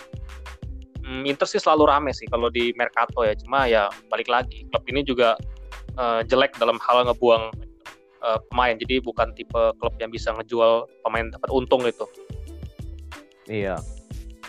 Hmm, 1.01 1.23
Inter 1.23 1.47
sih 1.47 1.57
selalu 1.57 1.87
rame 1.87 2.11
sih 2.11 2.27
kalau 2.27 2.51
di 2.51 2.75
Mercato 2.75 3.23
ya. 3.23 3.31
Cuma 3.39 3.71
ya 3.71 3.87
balik 4.11 4.27
lagi 4.27 4.67
klub 4.69 4.83
ini 4.91 5.07
juga 5.07 5.39
uh, 5.95 6.19
jelek 6.27 6.59
dalam 6.59 6.75
hal 6.83 7.07
ngebuang 7.07 7.55
uh, 8.23 8.39
pemain. 8.49 8.77
Jadi 8.77 9.01
bukan 9.01 9.33
tipe 9.35 9.61
klub 9.77 9.93
yang 10.01 10.09
bisa 10.13 10.33
ngejual 10.33 10.87
pemain 11.05 11.29
dapat 11.29 11.49
untung 11.51 11.83
gitu. 11.85 12.05
Iya. 13.49 13.77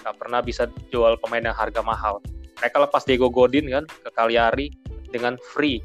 Gak 0.02 0.16
pernah 0.18 0.40
bisa 0.44 0.68
jual 0.90 1.18
pemain 1.18 1.42
yang 1.42 1.56
harga 1.56 1.82
mahal. 1.82 2.22
Mereka 2.62 2.76
lepas 2.78 3.02
Diego 3.02 3.26
Godin 3.32 3.66
kan 3.68 3.84
ke 3.88 4.10
Cagliari 4.14 4.70
dengan 5.10 5.34
free 5.52 5.82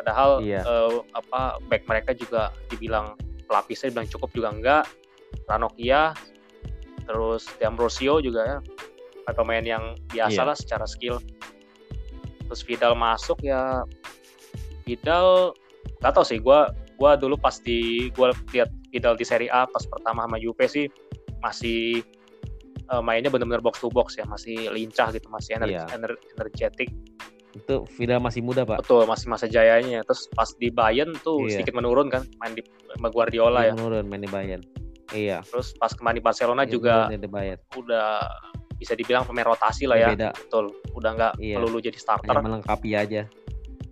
Padahal 0.00 0.40
iya. 0.40 0.64
uh, 0.64 1.04
apa 1.12 1.60
back 1.68 1.84
mereka 1.84 2.16
juga 2.16 2.48
dibilang 2.72 3.20
pelapisnya 3.44 3.92
dibilang 3.92 4.08
cukup 4.08 4.32
juga 4.32 4.48
enggak. 4.48 4.84
Ranokia, 5.44 6.16
terus 7.04 7.44
D'Ambrosio 7.60 8.24
juga 8.24 8.42
ya 8.48 8.58
pemain 9.36 9.62
yang 9.62 9.94
biasa 10.08 10.40
iya. 10.40 10.48
lah 10.48 10.56
secara 10.56 10.88
skill. 10.88 11.20
Terus 12.48 12.64
Vidal 12.64 12.96
masuk 12.96 13.44
ya 13.44 13.84
Vidal 14.88 15.52
gak 16.00 16.12
tau 16.16 16.24
sih 16.24 16.40
gue 16.40 16.58
gua 17.00 17.16
dulu 17.16 17.40
pas 17.40 17.56
di 17.64 18.12
gue 18.12 18.26
lihat 18.52 18.68
Vidal 18.92 19.16
di 19.16 19.24
Serie 19.24 19.48
A 19.48 19.64
pas 19.64 19.84
pertama 19.88 20.28
sama 20.28 20.36
Juve 20.36 20.66
sih 20.68 20.84
masih 21.40 22.04
uh, 22.92 23.00
mainnya 23.00 23.32
benar-benar 23.32 23.64
box 23.64 23.80
to 23.80 23.88
box 23.88 24.20
ya 24.20 24.28
masih 24.28 24.68
lincah 24.68 25.08
gitu 25.14 25.26
masih 25.32 25.56
ener 25.56 25.68
iya. 25.72 25.84
ener 25.96 26.12
energetik 26.36 26.92
itu 27.56 27.82
Vidal 27.98 28.22
masih 28.22 28.44
muda 28.44 28.62
pak 28.62 28.84
betul 28.84 29.08
masih 29.08 29.26
masa 29.26 29.46
jayanya 29.50 30.04
terus 30.06 30.30
pas 30.36 30.52
di 30.60 30.70
Bayern 30.70 31.16
tuh 31.24 31.48
iya. 31.48 31.58
sedikit 31.58 31.74
menurun 31.74 32.12
kan 32.12 32.22
main 32.38 32.54
di 32.54 32.62
Guardiola 33.00 33.66
iya, 33.66 33.72
ya 33.72 33.78
menurun 33.80 34.06
main 34.06 34.22
di 34.22 34.30
Bayern 34.30 34.62
iya 35.10 35.38
terus 35.42 35.74
pas 35.74 35.90
kemarin 35.90 36.22
di 36.22 36.24
Barcelona 36.24 36.62
iya, 36.66 36.70
juga 36.70 36.94
di 37.10 37.30
Bayern. 37.30 37.60
udah 37.74 38.28
bisa 38.80 38.96
dibilang 38.96 39.28
pemain 39.28 39.44
rotasi 39.44 39.84
lah 39.84 39.98
ya 39.98 40.08
Beda. 40.14 40.30
betul 40.32 40.72
udah 40.94 41.10
nggak 41.12 41.32
iya. 41.42 41.58
melulu 41.58 41.82
jadi 41.82 41.98
starter 41.98 42.32
yang 42.32 42.46
melengkapi 42.46 42.90
aja 42.96 43.22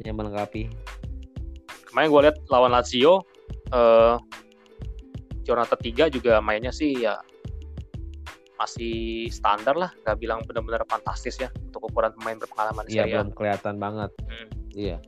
yang 0.06 0.16
melengkapi 0.16 0.70
kemarin 1.88 2.08
gue 2.12 2.20
lihat 2.28 2.36
lawan 2.52 2.70
Lazio 2.70 3.24
uh, 3.72 4.20
Jonathan 5.48 5.80
tiga 5.80 6.04
juga 6.12 6.44
mainnya 6.44 6.68
sih 6.68 6.92
ya 7.00 7.16
masih 8.58 9.30
standar 9.30 9.78
lah. 9.78 9.90
Nggak 10.04 10.16
bilang 10.18 10.38
benar-benar 10.44 10.84
fantastis 10.84 11.38
ya 11.38 11.48
untuk 11.70 11.88
ukuran 11.88 12.12
pemain 12.18 12.36
berpengalaman 12.36 12.84
iya, 12.90 13.06
belum 13.06 13.32
kelihatan 13.32 13.78
banget. 13.78 14.10
Hmm. 14.26 14.48
iya. 14.74 14.98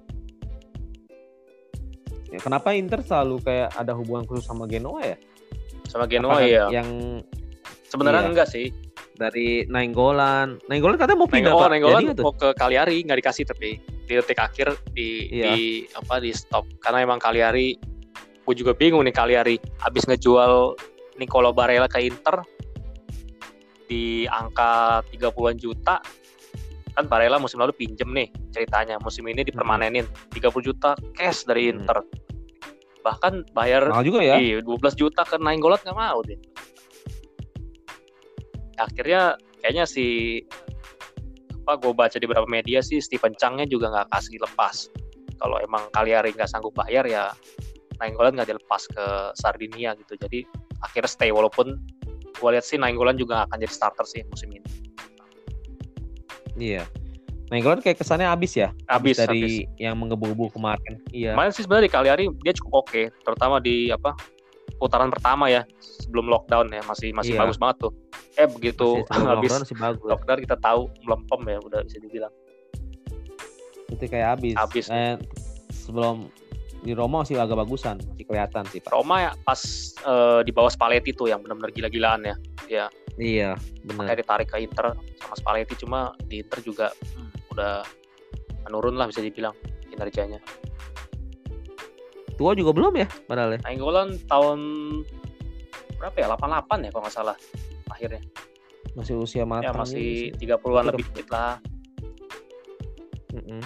Ya, 2.31 2.39
kenapa 2.39 2.71
Inter 2.79 3.03
selalu 3.03 3.43
kayak 3.43 3.75
ada 3.75 3.91
hubungan 3.91 4.23
khusus 4.23 4.47
sama 4.47 4.71
Genoa 4.71 5.03
ya? 5.03 5.19
Sama 5.91 6.07
Genoa 6.07 6.39
ya 6.47 6.71
yang 6.71 7.21
sebenarnya 7.91 8.23
iya. 8.25 8.31
enggak 8.31 8.49
sih. 8.49 8.71
Dari 9.21 9.69
Nainggolan. 9.69 10.65
Nainggolan 10.71 10.97
katanya 10.97 11.19
mau 11.21 11.29
pindah 11.29 11.53
oh, 11.53 11.69
Nainggolan 11.69 12.17
mau 12.17 12.33
ke 12.33 12.57
Cagliari 12.57 13.05
nggak 13.05 13.19
dikasih 13.21 13.45
tapi 13.45 13.77
di 14.11 14.19
detik 14.19 14.43
akhir 14.43 14.75
di 14.91 15.31
iya. 15.31 15.55
di 15.55 15.87
apa 15.95 16.19
di 16.19 16.35
stop. 16.35 16.67
Karena 16.83 17.07
emang 17.07 17.23
Cagliari 17.23 17.79
gue 18.43 18.55
juga 18.59 18.75
bingung 18.75 19.07
nih 19.07 19.15
Cagliari. 19.15 19.55
Habis 19.79 20.11
ngejual 20.11 20.75
Nicolo 21.23 21.55
Barella 21.55 21.87
ke 21.87 22.03
Inter 22.03 22.43
di 23.87 24.27
angka 24.27 25.03
30-an 25.15 25.57
juta 25.59 26.03
kan 26.91 27.07
Barella 27.07 27.39
musim 27.39 27.63
lalu 27.63 27.71
pinjem 27.79 28.11
nih 28.11 28.29
ceritanya. 28.51 28.99
Musim 28.99 29.31
ini 29.31 29.47
dipermanenin 29.47 30.11
30 30.35 30.67
juta 30.67 30.99
cash 31.15 31.47
dari 31.47 31.71
hmm. 31.71 31.73
Inter. 31.79 32.03
Bahkan 33.07 33.55
bayar 33.55 33.87
Mahal 33.89 34.05
juga 34.05 34.21
ya? 34.27 34.37
iya, 34.43 34.59
12 34.59 34.99
juta 34.99 35.23
ke 35.23 35.39
Nainggolan 35.39 35.79
nggak 35.87 35.95
mau 35.95 36.19
deh. 36.27 36.37
Akhirnya 38.77 39.39
kayaknya 39.63 39.85
si 39.87 40.41
apa 41.71 41.87
gue 41.87 41.95
baca 41.95 42.19
di 42.19 42.27
beberapa 42.27 42.51
media 42.51 42.83
sih 42.83 42.99
Stephen 42.99 43.31
Changnya 43.39 43.63
juga 43.63 43.95
nggak 43.95 44.11
kasih 44.11 44.43
lepas 44.43 44.91
kalau 45.39 45.55
emang 45.63 45.87
Cagliari 45.95 46.35
nggak 46.35 46.51
sanggup 46.51 46.75
bayar 46.75 47.07
ya 47.07 47.31
Nainggolan 48.03 48.35
nggak 48.35 48.51
dilepas 48.51 48.91
ke 48.91 49.07
Sardinia 49.39 49.95
gitu 49.95 50.19
jadi 50.19 50.43
akhirnya 50.83 51.07
stay 51.07 51.31
walaupun 51.31 51.79
gue 52.35 52.51
lihat 52.51 52.67
sih 52.67 52.75
Nainggolan 52.75 53.15
juga 53.15 53.47
akan 53.47 53.63
jadi 53.63 53.71
starter 53.71 54.03
sih 54.03 54.27
musim 54.27 54.51
ini. 54.51 54.67
Iya. 56.59 56.83
Nainggolan 57.55 57.85
kayak 57.85 58.03
kesannya 58.03 58.27
abis 58.27 58.59
ya. 58.59 58.75
Abis 58.91 59.23
dari 59.23 59.67
abis. 59.69 59.79
yang 59.79 59.95
menggebu-gebu 59.95 60.59
kemarin. 60.59 60.99
Iya. 61.15 61.39
Kemarin 61.39 61.53
sih 61.55 61.63
sebenarnya 61.63 61.87
di 61.87 61.93
Cagliari 61.93 62.25
dia 62.43 62.55
cukup 62.57 62.83
oke, 62.83 62.91
okay, 62.91 63.05
terutama 63.23 63.63
di 63.63 63.93
apa 63.95 64.17
putaran 64.83 65.13
pertama 65.13 65.53
ya 65.53 65.63
sebelum 65.79 66.27
lockdown 66.33 66.73
ya 66.73 66.83
masih 66.89 67.13
masih 67.13 67.37
iya. 67.37 67.41
bagus 67.45 67.61
banget 67.61 67.87
tuh. 67.87 67.93
Eh 68.39 68.47
begitu 68.47 69.03
habis 69.31 69.51
lockdown, 70.03 70.39
kita 70.43 70.57
tahu 70.61 70.87
melempem 71.03 71.41
ya 71.57 71.59
udah 71.63 71.81
bisa 71.83 71.99
dibilang. 71.99 72.33
Itu 73.91 74.05
kayak 74.07 74.39
abis. 74.39 74.55
Abis. 74.55 74.85
Eh, 74.91 75.19
sebelum 75.75 76.31
di 76.81 76.97
Roma 76.97 77.27
masih 77.27 77.37
agak 77.37 77.61
bagusan, 77.61 78.01
masih 78.01 78.25
kelihatan 78.25 78.65
sih 78.73 78.81
Pak. 78.81 78.95
Roma 78.95 79.17
ya 79.21 79.31
pas 79.45 79.61
uh, 80.07 80.41
di 80.41 80.53
bawah 80.55 80.73
Spalletti 80.73 81.13
tuh 81.13 81.29
yang 81.29 81.45
benar-benar 81.45 81.75
gila-gilaan 81.75 82.21
ya. 82.25 82.37
Ya. 82.71 82.87
Iya, 83.21 83.51
benar. 83.85 84.15
Kayak 84.15 84.19
ditarik 84.25 84.49
ke 84.49 84.57
Inter 84.65 84.97
sama 85.21 85.35
Spalletti 85.37 85.75
cuma 85.77 86.15
di 86.25 86.41
Inter 86.41 86.65
juga 86.65 86.87
hmm, 86.95 87.53
udah 87.53 87.85
menurun 88.71 88.97
lah 88.97 89.11
bisa 89.11 89.21
dibilang 89.21 89.53
kinerjanya. 89.91 90.41
Tua 92.41 92.57
juga 92.57 92.73
belum 92.73 92.95
ya 92.97 93.09
padahal 93.29 93.59
ya? 93.59 93.61
Nainggolan 93.69 94.17
tahun 94.25 94.59
berapa 96.01 96.17
ya? 96.17 96.27
88 96.33 96.89
ya 96.89 96.91
kalau 96.97 97.03
nggak 97.05 97.13
salah 97.13 97.37
akhirnya. 97.91 98.23
Masih 98.97 99.21
usia 99.21 99.45
matang. 99.45 99.71
Ya 99.71 99.73
masih 99.77 100.33
30-an 100.39 100.85
lebih 100.95 101.05
dikit 101.13 101.29
lah. 101.35 101.61
Mm 103.31 103.43
-mm. 103.47 103.63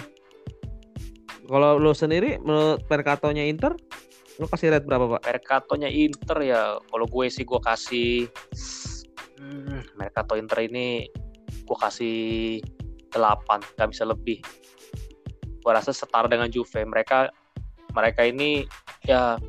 Kalau 1.45 1.77
lo 1.77 1.93
sendiri 1.93 2.41
menurut 2.41 2.81
Perkatonya 2.89 3.45
Inter, 3.45 3.77
lo 4.41 4.45
kasih 4.49 4.73
rate 4.73 4.85
berapa 4.89 5.17
pak? 5.17 5.21
Perkatonya 5.29 5.89
Inter 5.93 6.37
ya, 6.41 6.81
kalau 6.89 7.05
gue 7.05 7.25
sih 7.29 7.45
gue 7.45 7.61
kasih 7.61 8.25
hmm, 9.37 9.93
Mercato 9.93 10.33
Inter 10.33 10.65
ini 10.65 11.05
gue 11.65 11.77
kasih 11.77 12.17
8, 13.13 13.77
nggak 13.77 13.89
bisa 13.93 14.03
lebih. 14.09 14.41
Gue 15.61 15.71
rasa 15.71 15.93
setara 15.93 16.25
dengan 16.25 16.49
Juve. 16.49 16.81
Mereka 16.81 17.29
mereka 17.95 18.21
ini 18.27 18.67
ya 19.07 19.39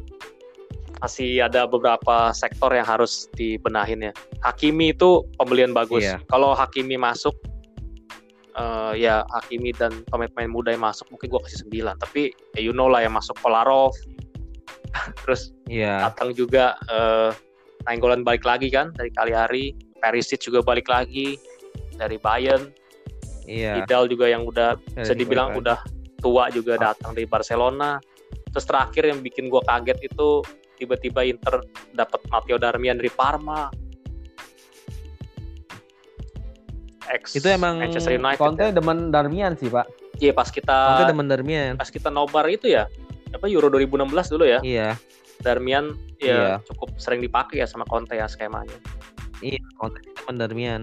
masih 1.02 1.44
ada 1.44 1.68
beberapa 1.68 2.32
sektor 2.32 2.72
yang 2.72 2.86
harus 2.86 3.28
dibenahin 3.36 4.10
ya. 4.10 4.12
Hakimi 4.40 4.96
itu 4.96 5.24
pembelian 5.36 5.76
bagus. 5.76 6.04
Iya. 6.04 6.22
Kalau 6.32 6.56
Hakimi 6.56 6.96
masuk 6.96 7.36
uh, 8.56 8.96
ya 8.96 9.22
Hakimi 9.28 9.76
dan 9.76 10.04
pemain-pemain 10.08 10.50
muda 10.50 10.72
yang 10.72 10.84
masuk 10.84 11.06
mungkin 11.12 11.28
gue 11.28 11.40
kasih 11.44 11.68
9 11.68 12.02
tapi 12.02 12.32
ya 12.56 12.60
you 12.64 12.72
know 12.72 12.88
lah 12.88 13.04
yang 13.04 13.12
masuk 13.12 13.36
Kolarov 13.44 13.92
terus 15.24 15.52
yeah. 15.68 16.08
datang 16.08 16.32
juga 16.32 16.74
uh, 16.88 17.36
Nainggolan 17.84 18.24
balik 18.26 18.42
lagi 18.42 18.72
kan 18.72 18.90
dari 18.96 19.12
Kaliari 19.12 19.76
Perisic 20.00 20.42
juga 20.42 20.64
balik 20.64 20.88
lagi 20.88 21.36
dari 21.94 22.16
Bayern 22.18 22.72
Iya. 23.46 23.80
Vidal 23.80 24.10
juga 24.10 24.26
yang 24.26 24.42
udah 24.42 24.74
bisa 24.90 25.14
dibilang 25.14 25.54
udah 25.54 25.78
tua 26.18 26.50
juga 26.50 26.76
ah. 26.82 26.92
datang 26.92 27.14
dari 27.14 27.30
Barcelona. 27.30 28.02
Terus 28.50 28.66
terakhir 28.66 29.06
yang 29.06 29.22
bikin 29.22 29.46
gue 29.46 29.62
kaget 29.62 29.98
itu 30.02 30.42
tiba-tiba 30.76 31.24
Inter 31.24 31.64
dapat 31.96 32.20
Matteo 32.28 32.60
Darmian 32.60 33.00
dari 33.00 33.10
Parma. 33.10 33.72
Ex 37.06 37.38
itu 37.38 37.46
emang 37.46 37.78
Manchester 37.78 38.18
United. 38.18 38.40
Conte 38.40 38.64
ya. 38.68 38.74
demen 38.74 39.10
Darmian 39.14 39.54
sih 39.54 39.70
pak. 39.70 39.86
Iya 40.18 40.32
pas 40.34 40.48
kita. 40.50 40.76
Conte 40.94 41.04
demen 41.10 41.26
Darmian. 41.30 41.74
Pas 41.78 41.90
kita 41.90 42.10
nobar 42.10 42.46
itu 42.50 42.68
ya. 42.68 42.90
Apa 43.30 43.46
Euro 43.48 43.70
2016 43.70 44.32
dulu 44.34 44.44
ya. 44.44 44.58
Iya. 44.60 44.98
Darmian 45.44 45.94
ya 46.16 46.26
iya. 46.26 46.54
cukup 46.64 46.96
sering 46.96 47.20
dipakai 47.20 47.62
ya 47.62 47.66
sama 47.68 47.86
Conte 47.86 48.16
ya 48.16 48.26
skemanya. 48.26 48.74
Iya, 49.44 49.60
Conte 49.78 50.02
demen 50.02 50.36
Darmian. 50.40 50.82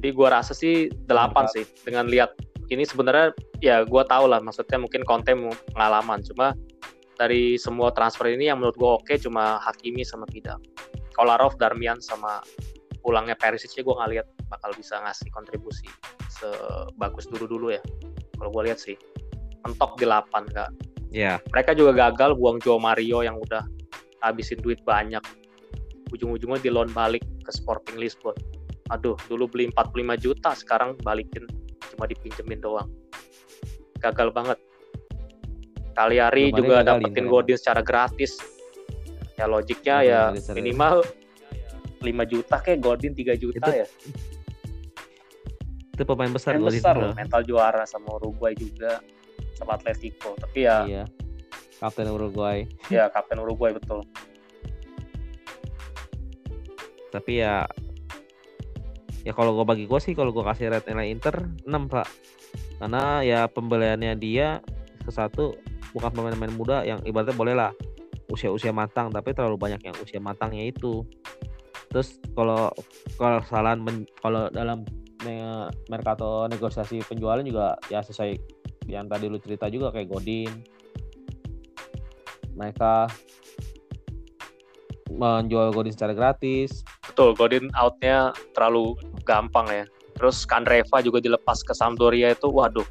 Jadi 0.00 0.08
gue 0.16 0.28
rasa 0.32 0.56
sih 0.56 0.88
delapan 1.04 1.44
sih 1.52 1.68
dengan 1.84 2.08
lihat 2.08 2.32
ini 2.70 2.86
sebenarnya 2.86 3.34
ya 3.60 3.82
gue 3.84 4.02
tau 4.06 4.24
lah 4.30 4.40
maksudnya 4.40 4.80
mungkin 4.80 5.02
konten 5.04 5.50
pengalaman 5.74 6.22
cuma 6.24 6.56
dari 7.20 7.60
semua 7.60 7.92
transfer 7.92 8.32
ini 8.32 8.48
yang 8.48 8.64
menurut 8.64 8.76
gue 8.80 8.90
oke 9.04 9.14
cuma 9.20 9.60
Hakimi 9.60 10.00
sama 10.00 10.24
Vidal. 10.32 10.56
Kolarov, 11.12 11.60
Darmian 11.60 12.00
sama 12.00 12.40
pulangnya 13.04 13.36
Perisic 13.36 13.84
gue 13.84 13.92
nggak 13.92 14.10
lihat 14.16 14.26
bakal 14.48 14.72
bisa 14.72 14.96
ngasih 15.04 15.28
kontribusi 15.28 15.84
sebagus 16.32 17.28
dulu 17.28 17.44
dulu 17.44 17.66
ya. 17.76 17.82
Kalau 18.40 18.48
gue 18.48 18.62
lihat 18.72 18.80
sih 18.80 18.96
mentok 19.68 20.00
di 20.00 20.08
8 20.08 20.48
kak. 20.48 20.72
Iya. 21.12 21.36
Yeah. 21.36 21.36
Mereka 21.52 21.76
juga 21.76 21.92
gagal 22.08 22.40
buang 22.40 22.56
Joe 22.64 22.80
Mario 22.80 23.20
yang 23.20 23.36
udah 23.36 23.68
habisin 24.24 24.64
duit 24.64 24.80
banyak. 24.88 25.20
Ujung-ujungnya 26.08 26.64
di 26.64 26.72
loan 26.72 26.88
balik 26.96 27.20
ke 27.44 27.52
Sporting 27.52 28.00
Lisbon 28.00 28.32
aduh 28.90 29.14
dulu 29.30 29.46
beli 29.46 29.70
45 29.70 30.18
juta 30.18 30.50
sekarang 30.52 30.98
balikin 31.06 31.46
cuma 31.94 32.10
dipinjemin 32.10 32.58
doang 32.58 32.90
gagal 34.02 34.34
banget 34.34 34.58
Kaliari 36.00 36.48
juga 36.48 36.80
dapetin 36.80 37.28
Godin 37.28 37.60
secara 37.60 37.84
gratis. 37.84 38.40
Ya 39.36 39.44
logiknya 39.44 39.96
ya 40.00 40.20
minimal 40.56 41.04
5 42.00 42.32
juta 42.32 42.56
kayak 42.56 42.80
Godin 42.80 43.12
3 43.12 43.36
juta 43.36 43.60
itu, 43.60 43.70
ya. 43.84 43.86
itu 45.92 46.02
pemain 46.08 46.32
besar 46.32 46.56
pemain 46.56 46.72
besar 46.72 46.96
loh 46.96 47.12
mental 47.12 47.44
juara 47.44 47.84
sama 47.84 48.16
Uruguay 48.16 48.56
juga 48.56 49.04
sama 49.52 49.76
Atletico. 49.76 50.32
Tapi 50.40 50.64
ya 50.64 50.88
iya. 50.88 51.04
kapten 51.76 52.08
Uruguay. 52.08 52.64
Ya 52.88 53.12
kapten 53.12 53.36
Uruguay 53.36 53.76
betul. 53.76 54.00
Tapi 57.12 57.44
ya 57.44 57.68
ya 59.28 59.36
kalau 59.36 59.52
gue 59.60 59.68
bagi 59.68 59.84
gue 59.84 60.00
sih 60.00 60.16
kalau 60.16 60.32
gue 60.32 60.40
kasih 60.40 60.72
rate 60.72 60.88
nilai 60.88 61.12
Inter 61.12 61.44
6 61.68 61.92
pak. 61.92 62.08
Karena 62.80 63.20
ya 63.20 63.44
pembeliannya 63.44 64.16
dia 64.16 64.64
ke 65.04 65.12
satu 65.12 65.52
bukan 65.92 66.10
pemain-pemain 66.12 66.54
muda 66.54 66.76
yang 66.86 67.00
ibaratnya 67.02 67.36
boleh 67.36 67.54
lah 67.54 67.70
usia-usia 68.30 68.70
matang 68.70 69.10
tapi 69.10 69.34
terlalu 69.34 69.58
banyak 69.58 69.82
yang 69.82 69.96
usia 69.98 70.22
matangnya 70.22 70.70
itu 70.70 71.02
terus 71.90 72.22
kalau 72.38 72.70
kalau 73.18 73.42
kesalahan 73.42 73.82
kalau 74.22 74.46
dalam 74.54 74.86
mercato 75.90 76.48
negosiasi 76.48 77.02
penjualan 77.04 77.42
juga 77.44 77.76
ya 77.92 78.00
sesuai 78.00 78.38
yang 78.88 79.10
tadi 79.10 79.26
lu 79.28 79.36
cerita 79.42 79.68
juga 79.68 79.92
kayak 79.92 80.08
Godin 80.08 80.52
mereka 82.54 83.10
menjual 85.10 85.74
Godin 85.74 85.92
secara 85.92 86.14
gratis 86.14 86.86
betul 87.20 87.36
Godin 87.36 87.68
outnya 87.76 88.32
terlalu 88.56 88.96
gampang 89.28 89.68
ya. 89.68 89.84
Terus 90.16 90.48
Kandreva 90.48 91.04
juga 91.04 91.20
dilepas 91.20 91.60
ke 91.60 91.76
Sampdoria 91.76 92.32
itu, 92.32 92.48
waduh. 92.48 92.86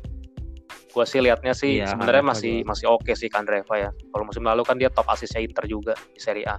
Gua 0.89 1.06
sih 1.06 1.21
liatnya 1.21 1.54
sih 1.54 1.82
iya, 1.82 1.93
sebenarnya 1.93 2.25
masih 2.25 2.54
juga. 2.65 2.69
masih 2.73 2.86
oke 2.89 3.06
okay 3.06 3.15
sih 3.15 3.30
Kandreva 3.30 3.75
ya. 3.78 3.89
Kalau 3.93 4.23
musim 4.25 4.41
lalu 4.41 4.62
kan 4.65 4.75
dia 4.82 4.89
top 4.89 5.06
asisnya 5.10 5.41
Inter 5.41 5.65
juga 5.69 5.93
di 6.13 6.19
Serie 6.19 6.45
A. 6.49 6.58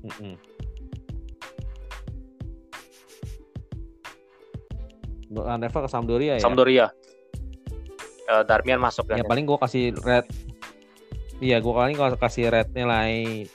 Mm 0.00 0.12
-hmm. 0.16 0.34
Kandreva 5.30 5.78
ke 5.84 5.88
Sampdoria 5.92 6.32
ya? 6.40 6.42
Sampdoria. 6.42 6.86
Uh, 8.30 8.42
Darmian 8.46 8.80
masuk. 8.80 9.10
Ya, 9.12 9.20
ya 9.20 9.26
paling 9.26 9.44
gua 9.44 9.60
kasih 9.60 9.92
red 10.00 10.24
Iya, 11.40 11.56
gue 11.64 11.72
paling 11.72 11.96
kalau 11.96 12.20
kasih 12.20 12.52
red 12.52 12.68
nilai 12.76 13.48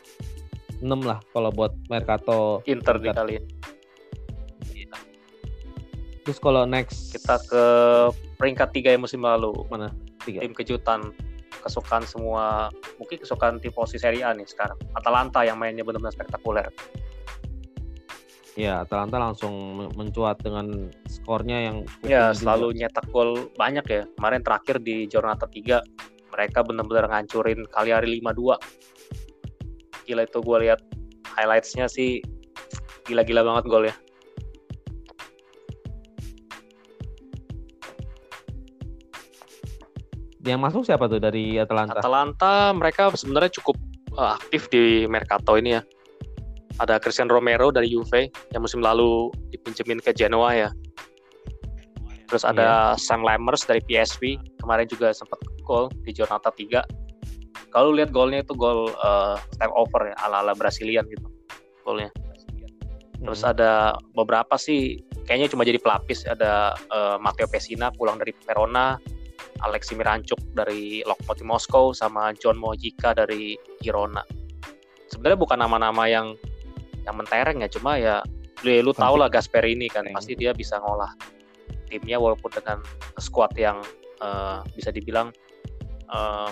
6 0.82 0.90
lah 1.06 1.22
kalau 1.30 1.54
buat 1.54 1.70
Mercato 1.86 2.66
Inter 2.66 2.98
dikali. 2.98 3.38
Terus 6.26 6.42
kalau 6.42 6.66
next 6.66 7.14
kita 7.14 7.38
ke 7.46 7.66
peringkat 8.38 8.70
tiga 8.76 8.92
yang 8.94 9.04
musim 9.04 9.24
lalu. 9.24 9.52
Mana? 9.72 9.92
Tiga. 10.24 10.44
Tim 10.44 10.54
kejutan 10.54 11.12
kesukaan 11.64 12.04
semua 12.04 12.70
mungkin 13.00 13.18
kesukaan 13.24 13.58
tim 13.64 13.72
posisi 13.72 14.04
Serie 14.04 14.22
A 14.22 14.36
nih 14.36 14.46
sekarang. 14.46 14.78
Atalanta 14.94 15.42
yang 15.48 15.58
mainnya 15.58 15.82
benar-benar 15.88 16.14
spektakuler. 16.14 16.70
Ya, 18.56 18.88
Atalanta 18.88 19.20
langsung 19.20 19.52
mencuat 20.00 20.40
dengan 20.40 20.88
skornya 21.12 21.60
yang 21.60 21.78
Ya, 22.08 22.32
selalu 22.32 22.72
juga. 22.72 22.88
nyetak 22.88 23.06
gol 23.12 23.52
banyak 23.60 23.86
ya. 23.92 24.04
Kemarin 24.16 24.42
terakhir 24.48 24.80
di 24.80 25.12
Jornada 25.12 25.44
3 25.44 25.84
mereka 26.32 26.64
benar-benar 26.64 27.12
ngancurin 27.12 27.68
Cagliari 27.68 28.24
5-2. 28.24 28.56
Gila 30.08 30.24
itu 30.24 30.40
gue 30.40 30.58
lihat 30.64 30.80
highlightsnya 31.36 31.92
sih 31.92 32.24
gila-gila 33.04 33.44
banget 33.44 33.64
gol 33.68 33.84
Yang 40.46 40.60
masuk 40.62 40.82
siapa 40.86 41.10
tuh 41.10 41.18
dari 41.18 41.58
Atalanta? 41.58 42.00
Atalanta 42.00 42.70
mereka 42.78 43.10
sebenarnya 43.18 43.50
cukup 43.58 43.76
uh, 44.14 44.38
aktif 44.38 44.70
di 44.70 45.10
Mercato 45.10 45.58
ini 45.58 45.74
ya. 45.74 45.82
Ada 46.78 47.02
Christian 47.02 47.32
Romero 47.32 47.74
dari 47.74 47.90
Juve 47.90 48.30
yang 48.54 48.62
musim 48.62 48.84
lalu 48.84 49.34
dipinjemin 49.50 50.06
ke 50.06 50.14
Genoa 50.14 50.54
ya. 50.54 50.70
Terus 52.30 52.46
ada 52.46 52.94
yeah. 52.94 53.00
Sam 53.00 53.26
Lammers 53.26 53.66
dari 53.66 53.82
PSV 53.86 54.38
kemarin 54.62 54.86
juga 54.86 55.10
sempat 55.18 55.42
gol 55.66 55.90
di 56.06 56.14
Jornata 56.14 56.54
3. 56.54 57.74
Kalau 57.74 57.90
lihat 57.92 58.14
golnya 58.14 58.46
itu 58.46 58.54
gol 58.54 58.94
uh, 59.02 59.42
step 59.50 59.72
over 59.74 60.14
ya 60.14 60.16
ala-ala 60.22 60.54
Brasilian 60.54 61.10
gitu 61.10 61.26
golnya. 61.82 62.14
Terus 63.18 63.42
hmm. 63.42 63.52
ada 63.56 63.98
beberapa 64.14 64.60
sih 64.62 65.02
kayaknya 65.26 65.50
cuma 65.50 65.66
jadi 65.66 65.82
pelapis 65.82 66.28
ada 66.30 66.78
uh, 66.94 67.18
Matteo 67.18 67.50
Pessina 67.50 67.90
pulang 67.90 68.22
dari 68.22 68.36
Verona, 68.46 69.00
Alexi 69.64 69.96
Mirancuk 69.96 70.42
dari 70.52 71.00
Lokomotiv 71.08 71.48
Moskow 71.48 71.86
sama 71.96 72.36
John 72.36 72.60
Mojika 72.60 73.16
dari 73.16 73.56
Girona. 73.80 74.26
Sebenarnya 75.08 75.40
bukan 75.40 75.58
nama-nama 75.62 76.04
yang 76.12 76.36
yang 77.08 77.16
mentereng 77.16 77.62
ya, 77.62 77.70
cuma 77.70 77.96
ya 77.96 78.20
lu, 78.66 78.70
ya, 78.74 78.82
lu 78.82 78.92
tau 78.92 79.16
lah 79.16 79.30
ini 79.64 79.88
kan 79.88 80.04
pasti 80.12 80.34
dia 80.34 80.52
bisa 80.52 80.82
ngolah 80.82 81.14
timnya 81.88 82.18
walaupun 82.18 82.50
dengan 82.50 82.82
squad 83.22 83.54
yang 83.56 83.80
uh, 84.20 84.66
bisa 84.74 84.90
dibilang 84.90 85.30
uh, 86.10 86.50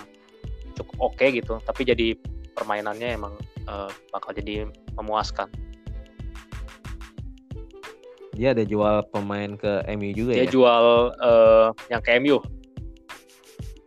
cukup 0.77 0.95
oke 1.11 1.17
okay 1.17 1.33
gitu, 1.41 1.57
tapi 1.65 1.83
jadi 1.83 2.15
permainannya 2.53 3.17
emang 3.17 3.33
uh, 3.67 3.89
bakal 4.13 4.31
jadi 4.31 4.69
memuaskan. 4.95 5.49
Dia 8.33 8.53
ada 8.57 8.65
jual 8.65 9.05
pemain 9.13 9.53
ke 9.57 9.85
MU 9.93 10.09
juga 10.13 10.33
dia 10.33 10.41
ya? 10.41 10.43
Dia 10.45 10.53
jual 10.53 10.85
uh, 11.21 11.67
yang 11.89 12.01
ke 12.01 12.17
MU 12.21 12.41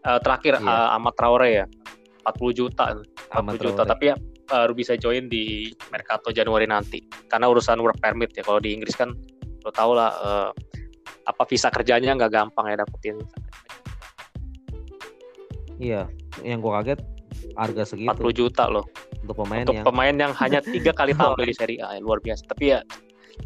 uh, 0.07 0.21
terakhir 0.23 0.63
yeah. 0.63 0.65
Iya. 0.65 0.73
uh, 0.73 0.97
Ahmad 0.97 1.15
Traore 1.19 1.51
ya. 1.51 1.67
40 2.27 2.59
juta. 2.59 2.85
40 2.95 3.35
Ahmad 3.35 3.55
juta. 3.59 3.83
Traore. 3.83 3.91
tapi 3.91 4.05
ya 4.15 4.17
baru 4.47 4.73
bisa 4.79 4.95
join 4.95 5.27
di 5.27 5.75
Mercato 5.91 6.31
Januari 6.31 6.71
nanti. 6.71 7.03
Karena 7.27 7.51
urusan 7.51 7.83
work 7.83 7.99
permit 7.99 8.31
ya. 8.39 8.47
Kalau 8.47 8.63
di 8.63 8.71
Inggris 8.71 8.95
kan 8.95 9.11
lo 9.67 9.71
tau 9.75 9.99
lah 9.99 10.11
uh, 10.23 10.51
apa 11.27 11.43
visa 11.51 11.67
kerjanya 11.75 12.15
nggak 12.15 12.31
gampang 12.31 12.71
ya 12.71 12.87
dapetin 12.87 13.19
iya. 15.83 16.03
Yang 16.47 16.59
gua 16.63 16.73
kaget 16.81 17.01
harga 17.59 17.83
segitu. 17.85 18.15
40 18.15 18.41
juta 18.41 18.65
loh. 18.71 18.87
Untuk 19.27 19.37
pemain 19.43 19.65
untuk 19.67 19.77
yang... 19.77 19.87
pemain 19.87 20.15
yang 20.15 20.33
hanya 20.39 20.61
tiga 20.75 20.95
kali 20.95 21.13
tampil 21.13 21.45
di 21.45 21.55
Serie 21.57 21.83
A 21.83 21.99
ya, 21.99 22.01
luar 22.01 22.23
biasa. 22.23 22.47
Tapi 22.47 22.65
ya 22.71 22.81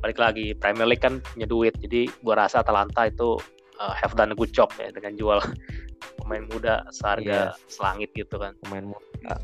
balik 0.05 0.23
lagi 0.23 0.55
Premier 0.55 0.87
League 0.87 1.03
kan 1.03 1.25
punya 1.25 1.49
duit. 1.49 1.75
Jadi 1.81 2.07
gua 2.21 2.47
rasa 2.47 2.61
Atalanta 2.61 3.09
itu 3.09 3.41
uh, 3.81 3.95
have 3.97 4.13
done 4.15 4.31
a 4.31 4.37
good 4.37 4.53
job 4.53 4.69
ya 4.77 4.93
dengan 4.93 5.17
jual 5.17 5.41
pemain 6.21 6.45
muda 6.53 6.85
seharga 6.93 7.51
yeah. 7.51 7.69
selangit 7.73 8.13
gitu 8.13 8.37
kan 8.37 8.53
pemain 8.63 8.93
muda 8.93 9.35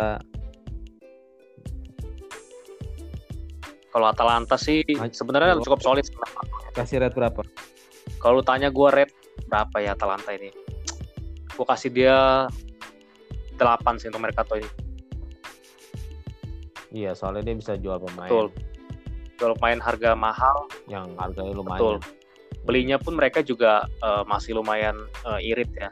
uh, 0.00 0.18
Kalau 3.92 4.08
Atalanta 4.08 4.56
sih 4.56 4.80
sebenarnya 5.12 5.60
cukup 5.60 5.84
solid. 5.84 6.08
Kasih 6.72 7.04
rate 7.04 7.12
berapa? 7.12 7.44
Kalau 8.16 8.40
tanya 8.40 8.72
gue 8.72 8.88
rate 8.88 9.12
berapa 9.52 9.84
ya 9.84 9.92
Atalanta 9.92 10.32
ini? 10.32 10.48
Gue 11.52 11.66
kasih 11.68 11.92
dia 11.92 12.48
8 13.60 14.00
sih 14.00 14.08
untuk 14.08 14.24
Mercato 14.24 14.56
ini. 14.56 14.70
Iya, 16.92 17.12
soalnya 17.12 17.44
dia 17.44 17.56
bisa 17.56 17.76
jual 17.76 18.00
pemain. 18.00 18.32
Betul. 18.32 18.48
Jual 19.36 19.52
pemain 19.60 19.80
harga 19.84 20.16
mahal. 20.16 20.72
Yang 20.88 21.12
harganya 21.20 21.52
lumayan. 21.52 21.76
Betul. 21.76 21.96
Belinya 22.62 22.96
pun 22.98 23.18
mereka 23.18 23.42
juga 23.42 23.86
uh, 24.02 24.22
masih 24.22 24.54
lumayan 24.54 24.94
uh, 25.26 25.40
irit 25.42 25.70
ya. 25.74 25.90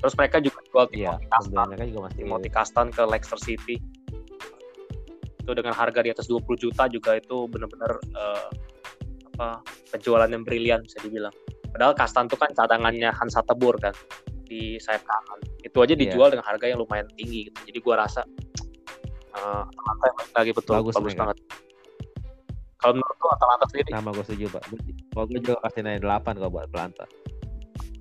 Terus 0.00 0.16
mereka 0.16 0.40
juga 0.40 0.60
jual 0.72 0.86
iya, 0.96 1.16
Timothy 1.16 1.28
Castan. 1.28 1.66
Mereka 1.68 1.84
juga 1.92 2.00
masih 2.08 2.18
Timothy 2.24 2.50
Castan 2.52 2.86
ke 2.88 3.02
Leicester 3.04 3.40
City. 3.40 3.76
Itu 5.40 5.50
dengan 5.52 5.72
harga 5.76 6.00
di 6.04 6.10
atas 6.12 6.28
20 6.28 6.44
juta 6.56 6.88
juga 6.88 7.16
itu 7.16 7.48
benar-benar 7.48 8.00
uh, 8.16 8.48
apa 9.40 9.64
penjualan 9.92 10.28
yang 10.28 10.44
brilian 10.44 10.80
bisa 10.84 11.00
dibilang. 11.00 11.32
Padahal 11.72 11.96
Castan 11.96 12.28
itu 12.28 12.36
kan 12.36 12.50
cadangannya 12.52 13.08
Hansa 13.12 13.40
Tebur 13.44 13.76
kan 13.80 13.96
di 14.44 14.76
sayap 14.82 15.04
kanan. 15.04 15.40
Itu 15.62 15.80
aja 15.80 15.94
iya. 15.94 16.00
dijual 16.02 16.28
yeah. 16.28 16.32
dengan 16.36 16.46
harga 16.48 16.66
yang 16.68 16.78
lumayan 16.80 17.08
tinggi 17.14 17.48
gitu. 17.48 17.58
Jadi 17.72 17.78
gua 17.80 18.04
rasa 18.04 18.26
uh, 19.38 19.64
lagi 20.36 20.52
betul 20.52 20.80
bagus, 20.80 20.96
bagus 20.96 21.14
banget. 21.16 21.38
Kalau 22.80 22.92
menurut 22.96 23.16
lu 23.20 23.28
Atalanta 23.28 23.66
sendiri? 23.68 23.90
Sama 23.92 24.10
gue 24.16 24.24
setuju 24.24 24.46
pak. 24.56 24.62
Kalau 25.12 25.24
gue 25.28 25.38
juga 25.44 25.56
kasih 25.68 25.80
naik 25.84 26.00
8 26.00 26.40
kalau 26.40 26.50
buat 26.50 26.64
Atalanta. 26.72 27.04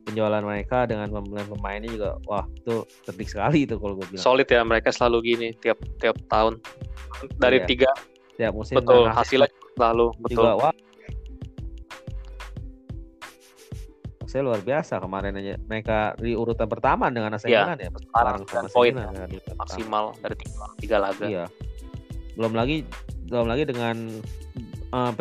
Penjualan 0.07 0.41
mereka 0.41 0.89
dengan 0.89 1.07
pembelian 1.11 1.47
pemainnya 1.53 1.89
juga, 1.91 2.09
wah 2.25 2.47
itu 2.57 2.81
terdik 3.05 3.29
sekali 3.29 3.67
itu 3.67 3.77
kalau 3.77 3.99
gue 3.99 4.07
bilang. 4.09 4.23
Solid 4.23 4.47
ya 4.47 4.63
mereka 4.65 4.89
selalu 4.89 5.35
gini 5.35 5.47
tiap 5.59 5.77
tiap 6.01 6.17
tahun 6.31 6.57
dari 7.37 7.61
iya. 7.61 7.67
tiga. 7.67 7.91
Tiap 8.39 8.55
musim. 8.55 8.79
Betul 8.79 9.11
hasilnya 9.11 9.51
selalu 9.77 10.07
betul. 10.23 10.41
Juga, 10.41 10.51
wah, 10.57 10.73
saya 14.29 14.45
luar 14.45 14.61
biasa 14.61 15.01
kemarin 15.01 15.33
aja 15.41 15.57
mereka 15.65 16.13
di 16.21 16.37
urutan 16.37 16.69
pertama 16.69 17.09
dengan 17.09 17.33
AC 17.33 17.49
ya, 17.49 17.65
Milan 17.65 17.81
ya 17.81 17.89
sama 18.13 18.69
poin 18.69 18.93
maksimal 19.57 20.13
dari 20.21 20.35
tiga, 20.37 20.65
tiga 20.77 20.97
laga 21.01 21.25
iya 21.25 21.45
belum 22.37 22.53
lagi 22.53 22.85
belum 23.29 23.47
lagi 23.47 23.63
dengan 23.69 24.09
uh, 24.91 25.11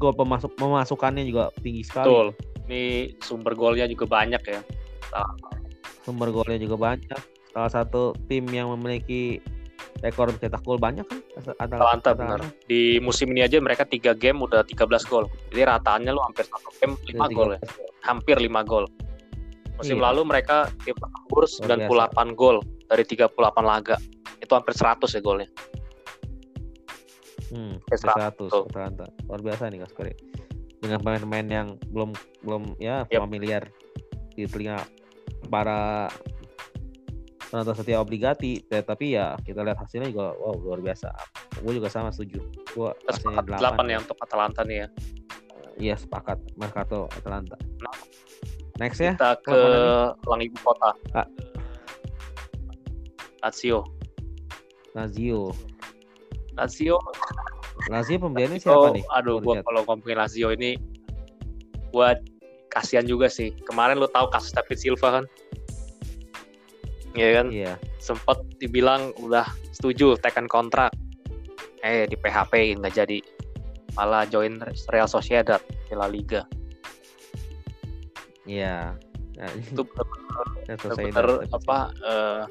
gol 0.00 0.16
pemasuk 0.16 0.56
pemasukannya 0.56 1.28
juga 1.28 1.52
tinggi 1.60 1.84
sekali 1.86 2.08
betul 2.08 2.28
ini 2.68 2.84
sumber 3.20 3.52
golnya 3.52 3.86
juga 3.86 4.08
banyak 4.08 4.42
ya 4.48 4.60
sumber 6.02 6.32
golnya 6.32 6.58
juga 6.58 6.76
banyak 6.80 7.20
salah 7.52 7.70
satu 7.70 8.16
tim 8.26 8.48
yang 8.48 8.72
memiliki 8.72 9.38
rekor 10.00 10.32
mencetak 10.32 10.64
gol 10.64 10.80
banyak 10.80 11.04
kan 11.04 11.54
Atalanta 11.60 12.16
benar 12.16 12.40
di 12.66 12.98
musim 12.98 13.30
ini 13.30 13.44
aja 13.44 13.60
mereka 13.60 13.84
tiga 13.84 14.16
game 14.16 14.40
udah 14.40 14.64
13 14.64 14.88
gol 15.06 15.28
jadi 15.52 15.68
rataannya 15.76 16.10
lu 16.10 16.22
hampir 16.24 16.48
satu 16.48 16.72
game 16.80 16.96
lima 17.12 17.28
gol 17.30 17.50
ya 17.54 17.60
hampir 18.02 18.36
5 18.38 18.50
gol. 18.66 18.84
Musim 19.78 19.98
iya. 19.98 20.04
lalu 20.10 20.22
mereka 20.28 20.68
tim 20.84 20.94
Tembur 20.98 21.48
98 21.48 21.88
biasa. 21.88 22.22
gol 22.36 22.56
dari 22.90 23.04
38 23.06 23.32
laga. 23.62 23.96
Itu 24.42 24.52
hampir 24.58 24.74
100 24.76 25.16
ya 25.16 25.20
golnya. 25.22 25.48
Hmm, 27.52 27.76
100, 27.92 28.48
100. 28.48 29.28
Luar 29.28 29.40
biasa 29.44 29.68
nih 29.68 29.84
Kaskari. 29.84 30.12
Dengan 30.80 30.98
pemain-pemain 31.04 31.46
yang 31.46 31.68
belum 31.92 32.10
belum 32.42 32.62
ya 32.82 33.06
yep. 33.06 33.22
familiar 33.22 33.62
di 34.34 34.48
telinga 34.48 34.82
para 35.52 36.08
penonton 37.52 37.76
setia 37.76 38.00
obligati 38.00 38.64
ya, 38.72 38.80
tapi 38.80 39.12
ya 39.12 39.36
kita 39.44 39.60
lihat 39.60 39.76
hasilnya 39.76 40.08
juga 40.08 40.32
wow 40.40 40.56
luar 40.56 40.80
biasa 40.80 41.12
gue 41.60 41.72
juga 41.76 41.92
sama 41.92 42.08
setuju 42.08 42.40
gue 42.72 42.90
hasilnya 43.12 43.44
8, 43.44 43.76
8 43.76 43.92
ya 43.92 43.98
untuk 44.00 44.16
Atalanta 44.24 44.64
nih 44.64 44.76
ya 44.80 44.88
Iya 45.80 45.96
sepakat 45.96 46.38
Mercato 46.60 47.08
Atalanta. 47.16 47.56
Nah, 47.80 47.96
Next 48.80 49.00
ya. 49.00 49.14
Kita 49.16 49.36
ke 49.44 49.58
Lang 50.26 50.40
Ibu 50.42 50.58
Kota. 50.64 50.90
Ah. 51.16 51.28
Lazio. 53.44 53.84
Lazio. 54.96 55.52
Lazio. 56.56 56.96
Lazio 57.90 58.18
pembeliannya 58.22 58.58
siapa 58.62 58.78
oh, 58.78 58.94
nih? 58.94 59.04
Aduh, 59.18 59.42
gua 59.42 59.62
kalau 59.64 59.82
ngomongin 59.88 60.18
Lazio 60.20 60.54
ini 60.54 60.78
buat 61.90 62.20
kasihan 62.70 63.04
juga 63.04 63.26
sih. 63.26 63.52
Kemarin 63.68 63.98
lo 63.98 64.08
tahu 64.08 64.30
kasus 64.30 64.54
David 64.54 64.78
Silva 64.78 65.08
kan? 65.20 65.24
Iya 67.12 67.28
kan? 67.40 67.46
Iya. 67.52 67.72
Sempat 68.00 68.40
dibilang 68.56 69.12
udah 69.20 69.44
setuju 69.74 70.16
tekan 70.16 70.48
kontrak. 70.48 70.92
Eh 71.82 72.06
di 72.06 72.14
PHP 72.14 72.78
nggak 72.78 72.94
jadi 72.94 73.18
malah 73.98 74.24
join 74.24 74.62
Real 74.88 75.10
Sociedad 75.10 75.60
di 75.60 75.92
La 75.92 76.08
Liga. 76.08 76.48
Iya. 78.48 78.96
Nah, 79.36 79.50
itu 79.58 79.82
benar-benar 80.66 81.44
apa 81.52 81.78
uh, 82.00 82.42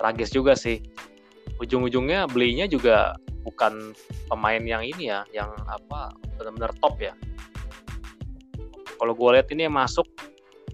tragis 0.00 0.32
juga 0.32 0.56
sih. 0.56 0.80
Ujung-ujungnya 1.60 2.28
belinya 2.28 2.68
juga 2.68 3.16
bukan 3.46 3.94
pemain 4.26 4.58
yang 4.58 4.82
ini 4.82 5.14
ya, 5.14 5.22
yang 5.30 5.54
apa 5.70 6.10
benar-benar 6.34 6.74
top 6.82 6.98
ya. 6.98 7.14
Kalau 8.98 9.14
gue 9.14 9.28
lihat 9.38 9.46
ini 9.54 9.70
yang 9.70 9.76
masuk, 9.78 10.08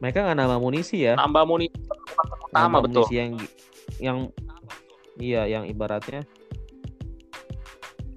mereka 0.01 0.25
nggak 0.25 0.39
nambah 0.41 0.59
munisi 0.65 1.05
ya? 1.05 1.21
Nambah 1.21 1.45
munisi 1.45 1.77
utama 2.49 2.81
betul. 2.81 3.05
Munisi 3.05 3.15
yang 3.21 3.31
yang 4.01 4.19
iya 5.21 5.45
yang 5.45 5.69
ibaratnya 5.69 6.25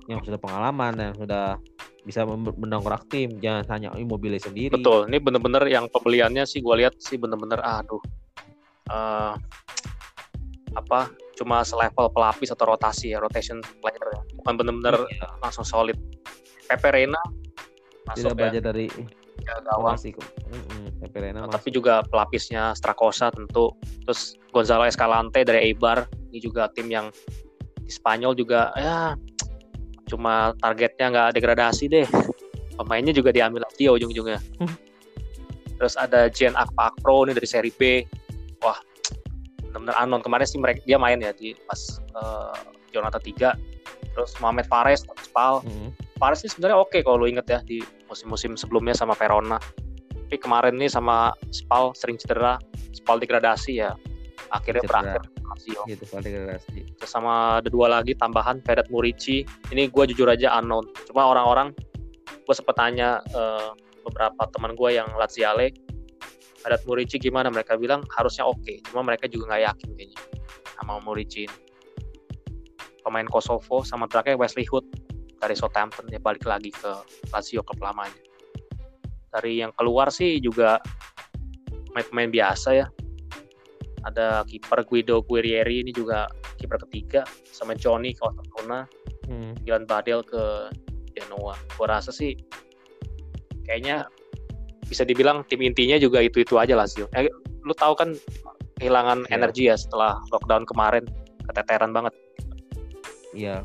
yang 0.06 0.22
sudah 0.22 0.38
pengalaman 0.38 0.94
yang 0.96 1.16
sudah 1.18 1.58
bisa 2.06 2.22
mendongkrak 2.30 3.10
tim 3.10 3.42
jangan 3.42 3.66
hanya 3.74 3.90
Immobile 3.98 4.38
sendiri 4.38 4.78
betul 4.78 5.10
ini 5.10 5.18
bener-bener 5.18 5.66
yang 5.66 5.90
pembeliannya 5.90 6.46
sih 6.46 6.62
gue 6.62 6.76
lihat 6.86 6.94
sih 7.02 7.18
bener-bener 7.18 7.58
aduh 7.66 7.98
uh, 8.94 9.34
apa 10.78 11.10
cuma 11.34 11.66
selevel 11.66 12.14
pelapis 12.14 12.54
atau 12.54 12.70
rotasi 12.70 13.18
ya 13.18 13.18
rotation 13.18 13.58
player 13.82 14.06
ya 14.14 14.15
bukan 14.46 14.62
bener-bener 14.62 15.10
iya. 15.10 15.26
langsung 15.42 15.66
solid. 15.66 15.98
Pepe 16.70 16.94
Reina 16.94 17.18
masuk 18.06 18.38
tidak 18.38 18.54
ya. 18.54 18.62
dari 18.62 18.86
ya, 19.42 19.58
gawang 19.66 19.98
Pepe 21.02 21.18
Reina 21.18 21.50
nah, 21.50 21.50
tapi 21.50 21.74
juga 21.74 22.06
pelapisnya 22.06 22.78
Strakosa 22.78 23.34
tentu. 23.34 23.74
Terus 24.06 24.38
Gonzalo 24.54 24.86
Escalante 24.86 25.42
dari 25.42 25.74
Eibar. 25.74 26.06
Ini 26.30 26.38
juga 26.38 26.70
tim 26.78 26.94
yang 26.94 27.10
di 27.82 27.90
Spanyol 27.90 28.38
juga 28.38 28.70
ya 28.78 29.18
cuma 30.06 30.54
targetnya 30.62 31.10
nggak 31.10 31.30
degradasi 31.42 31.90
deh. 31.90 32.06
Pemainnya 32.78 33.18
juga 33.18 33.34
diambil 33.34 33.66
lagi 33.66 33.90
ya 33.90 33.98
ujung-ujungnya. 33.98 34.38
Hmm. 34.62 34.78
terus 35.76 36.00
ada 36.00 36.32
Jen 36.32 36.56
Akpa 36.56 36.88
Pro 37.04 37.28
nih 37.28 37.36
dari 37.36 37.50
seri 37.50 37.72
B. 37.74 38.06
Wah 38.62 38.78
benar-benar 39.60 39.98
anon. 39.98 40.22
Kemarin 40.22 40.48
sih 40.48 40.62
mereka 40.62 40.80
dia 40.86 41.02
main 41.02 41.18
ya 41.20 41.34
di 41.34 41.58
pas 41.66 42.00
uh, 42.14 42.56
Jonathan 42.94 43.20
3 43.20 43.75
terus 44.16 44.32
Mohamed 44.40 44.66
Fares 44.72 45.04
Spal 45.20 45.60
hmm. 45.68 45.92
Fares 46.16 46.42
ini 46.48 46.50
sebenarnya 46.56 46.80
oke 46.80 46.96
okay 46.96 47.02
kalau 47.04 47.22
lo 47.22 47.28
inget 47.28 47.46
ya 47.52 47.60
di 47.62 47.84
musim-musim 48.08 48.56
sebelumnya 48.56 48.96
sama 48.96 49.12
Verona 49.14 49.60
tapi 50.10 50.42
kemarin 50.42 50.80
nih 50.80 50.90
sama 50.90 51.36
Spal 51.52 51.92
sering 51.94 52.16
cedera 52.16 52.58
Spal 52.96 53.20
degradasi 53.20 53.84
ya 53.84 53.94
akhirnya 54.56 54.82
cedera. 54.88 55.04
berakhir 55.04 55.24
Lazio. 55.46 55.82
Gitu 55.88 56.04
degradasi. 56.10 56.78
Terus 56.98 57.12
sama 57.12 57.62
ada 57.62 57.70
dua 57.70 57.88
lagi 57.88 58.18
tambahan 58.18 58.60
Vedat 58.66 58.90
Murici. 58.90 59.46
Ini 59.72 59.88
gue 59.88 60.04
jujur 60.12 60.28
aja 60.28 60.58
unknown. 60.60 60.90
Cuma 61.08 61.30
orang-orang 61.30 61.72
gue 62.26 62.56
sempat 62.56 62.76
tanya 62.78 63.22
uh, 63.34 63.74
beberapa 64.06 64.50
teman 64.52 64.74
gue 64.76 64.90
yang 64.98 65.08
Laziale 65.16 65.72
Vedat 66.66 66.82
Murici 66.90 67.22
gimana? 67.22 67.48
Mereka 67.54 67.78
bilang 67.78 68.04
harusnya 68.14 68.46
oke. 68.46 68.62
Okay. 68.66 68.78
Cuma 68.90 69.06
mereka 69.06 69.30
juga 69.30 69.54
nggak 69.54 69.64
yakin 69.74 69.90
kayaknya 69.96 70.20
sama 70.76 71.00
Murici 71.02 71.48
ini. 71.48 71.65
Pemain 73.06 73.30
Kosovo 73.30 73.86
sama 73.86 74.10
terakhir 74.10 74.42
Wesley 74.42 74.66
Hood 74.66 74.90
dari 75.38 75.54
Southampton 75.54 76.10
dia 76.10 76.18
balik 76.18 76.44
lagi 76.50 76.74
ke 76.74 76.92
Lazio 77.30 77.62
klub 77.62 77.78
lamanya. 77.86 78.18
Dari 79.30 79.62
yang 79.62 79.70
keluar 79.78 80.10
sih 80.10 80.42
juga 80.42 80.82
pemain-pemain 81.94 82.34
biasa 82.34 82.70
ya 82.74 82.88
ada 84.06 84.46
kiper 84.46 84.86
Guido 84.86 85.26
Guerrieri 85.26 85.82
ini 85.82 85.92
juga 85.96 86.30
kiper 86.62 86.78
ketiga 86.88 87.26
sama 87.50 87.74
Johnny 87.74 88.14
ke 88.14 88.22
Osasuna 88.22 88.86
hmm. 89.28 89.66
Dylan 89.66 89.90
Badel 89.90 90.22
ke 90.22 90.70
Genoa 91.18 91.56
gue 91.56 91.88
rasa 91.88 92.14
sih 92.14 92.38
kayaknya 93.66 94.06
bisa 94.86 95.02
dibilang 95.02 95.42
tim 95.50 95.66
intinya 95.66 95.98
juga 95.98 96.22
itu 96.22 96.46
itu 96.46 96.60
aja 96.62 96.78
lah 96.78 96.86
sih 96.86 97.08
eh, 97.18 97.26
lu 97.66 97.74
tahu 97.74 97.98
kan 97.98 98.14
kehilangan 98.78 99.26
yeah. 99.26 99.36
energi 99.36 99.64
ya 99.72 99.76
setelah 99.80 100.22
lockdown 100.30 100.68
kemarin 100.70 101.08
keteteran 101.50 101.90
banget 101.96 102.14
iya. 103.36 103.58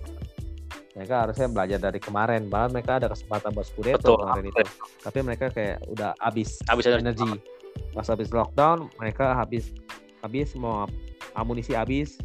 Mereka 0.99 1.15
harusnya 1.27 1.47
belajar 1.47 1.79
dari 1.79 2.03
kemarin. 2.03 2.51
Bahkan 2.51 2.71
mereka 2.75 2.99
ada 2.99 3.09
kesempatan 3.09 3.55
buat 3.55 3.67
Scudetto 3.71 4.19
kemarin 4.19 4.51
itu. 4.51 4.63
Tapi 5.07 5.19
mereka 5.23 5.47
kayak 5.55 5.87
udah 5.87 6.13
habis, 6.19 6.59
habis 6.67 6.85
energi. 6.91 7.39
pas 7.95 8.03
habis 8.03 8.35
lockdown 8.35 8.91
mereka 8.99 9.31
habis 9.31 9.71
habis 10.27 10.53
mau 10.59 10.91
amunisi 11.39 11.73
habis. 11.79 12.19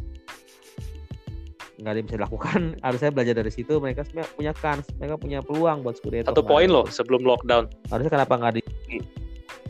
Nggak 1.78 1.92
ada 1.92 1.98
yang 2.02 2.06
bisa 2.10 2.18
dilakukan. 2.18 2.60
Harusnya 2.86 3.10
belajar 3.14 3.34
dari 3.38 3.52
situ. 3.54 3.78
Mereka 3.78 4.02
sebenarnya 4.02 4.30
punya 4.34 4.52
kans. 4.58 4.86
Mereka 4.98 5.14
punya 5.22 5.38
peluang 5.46 5.86
buat 5.86 5.96
Scudetto 6.02 6.34
satu 6.34 6.42
poin 6.42 6.66
loh 6.66 6.84
sebelum 6.90 7.22
lockdown. 7.22 7.70
Harusnya 7.88 8.10
kenapa 8.10 8.34
nggak 8.34 8.54
di 8.58 8.62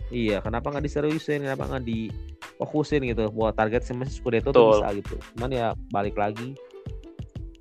iya. 0.08 0.40
kenapa 0.40 0.72
nggak 0.72 0.88
diseriusin? 0.88 1.44
Kenapa 1.44 1.68
nggak 1.68 1.84
difokusin 1.84 3.04
gitu 3.04 3.28
buat 3.28 3.52
target 3.52 3.84
sama 3.84 4.08
Scudetto 4.08 4.56
tuh 4.56 4.80
bisa 4.80 4.88
gitu. 4.96 5.20
Cuman 5.36 5.52
ya 5.52 5.76
balik 5.92 6.16
lagi 6.16 6.56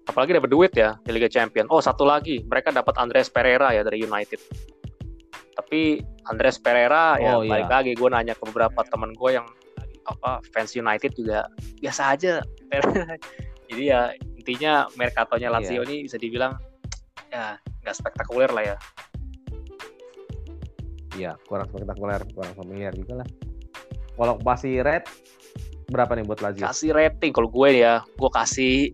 apalagi 0.06 0.38
dapat 0.38 0.50
duit 0.54 0.72
ya 0.78 0.98
di 1.02 1.12
Liga 1.14 1.30
Champion 1.30 1.66
oh 1.74 1.82
satu 1.82 2.06
lagi. 2.06 2.46
Mereka 2.46 2.72
dapat 2.74 2.96
Andres 3.02 3.30
Pereira 3.30 3.74
ya 3.74 3.82
dari 3.82 4.06
United. 4.06 4.40
Tapi 5.56 6.04
Andres 6.30 6.62
Pereira 6.62 7.18
ya 7.18 7.38
oh, 7.38 7.44
ya 7.44 7.50
balik 7.58 7.70
lagi 7.72 7.92
gue 7.98 8.10
nanya 8.10 8.34
ke 8.38 8.44
beberapa 8.50 8.86
teman 8.86 9.12
gue 9.18 9.32
yang 9.34 9.48
apa 10.06 10.42
fans 10.54 10.78
United 10.78 11.18
juga 11.18 11.50
biasa 11.82 12.14
aja. 12.14 12.34
Jadi 13.70 13.84
ya 13.90 14.14
intinya 14.38 14.86
Mercatonya 14.94 15.50
Lazio 15.50 15.82
yeah. 15.82 15.86
ini 15.90 15.96
bisa 16.06 16.22
dibilang 16.22 16.54
ya 17.34 17.58
nggak 17.82 17.96
spektakuler 17.98 18.54
lah 18.54 18.64
ya. 18.76 18.78
Iya 21.16 21.32
kurang 21.50 21.66
spektakuler 21.74 22.22
kurang 22.36 22.54
familiar 22.54 22.94
juga 22.94 23.26
lah. 23.26 23.28
Kalau 24.16 24.38
kasih 24.38 24.86
red 24.86 25.04
berapa 25.90 26.14
nih 26.14 26.26
buat 26.30 26.40
Lazio? 26.46 26.64
Kasih 26.70 26.94
rating 26.94 27.34
kalau 27.34 27.50
gue 27.50 27.82
ya 27.82 28.06
gue 28.06 28.30
kasih 28.30 28.94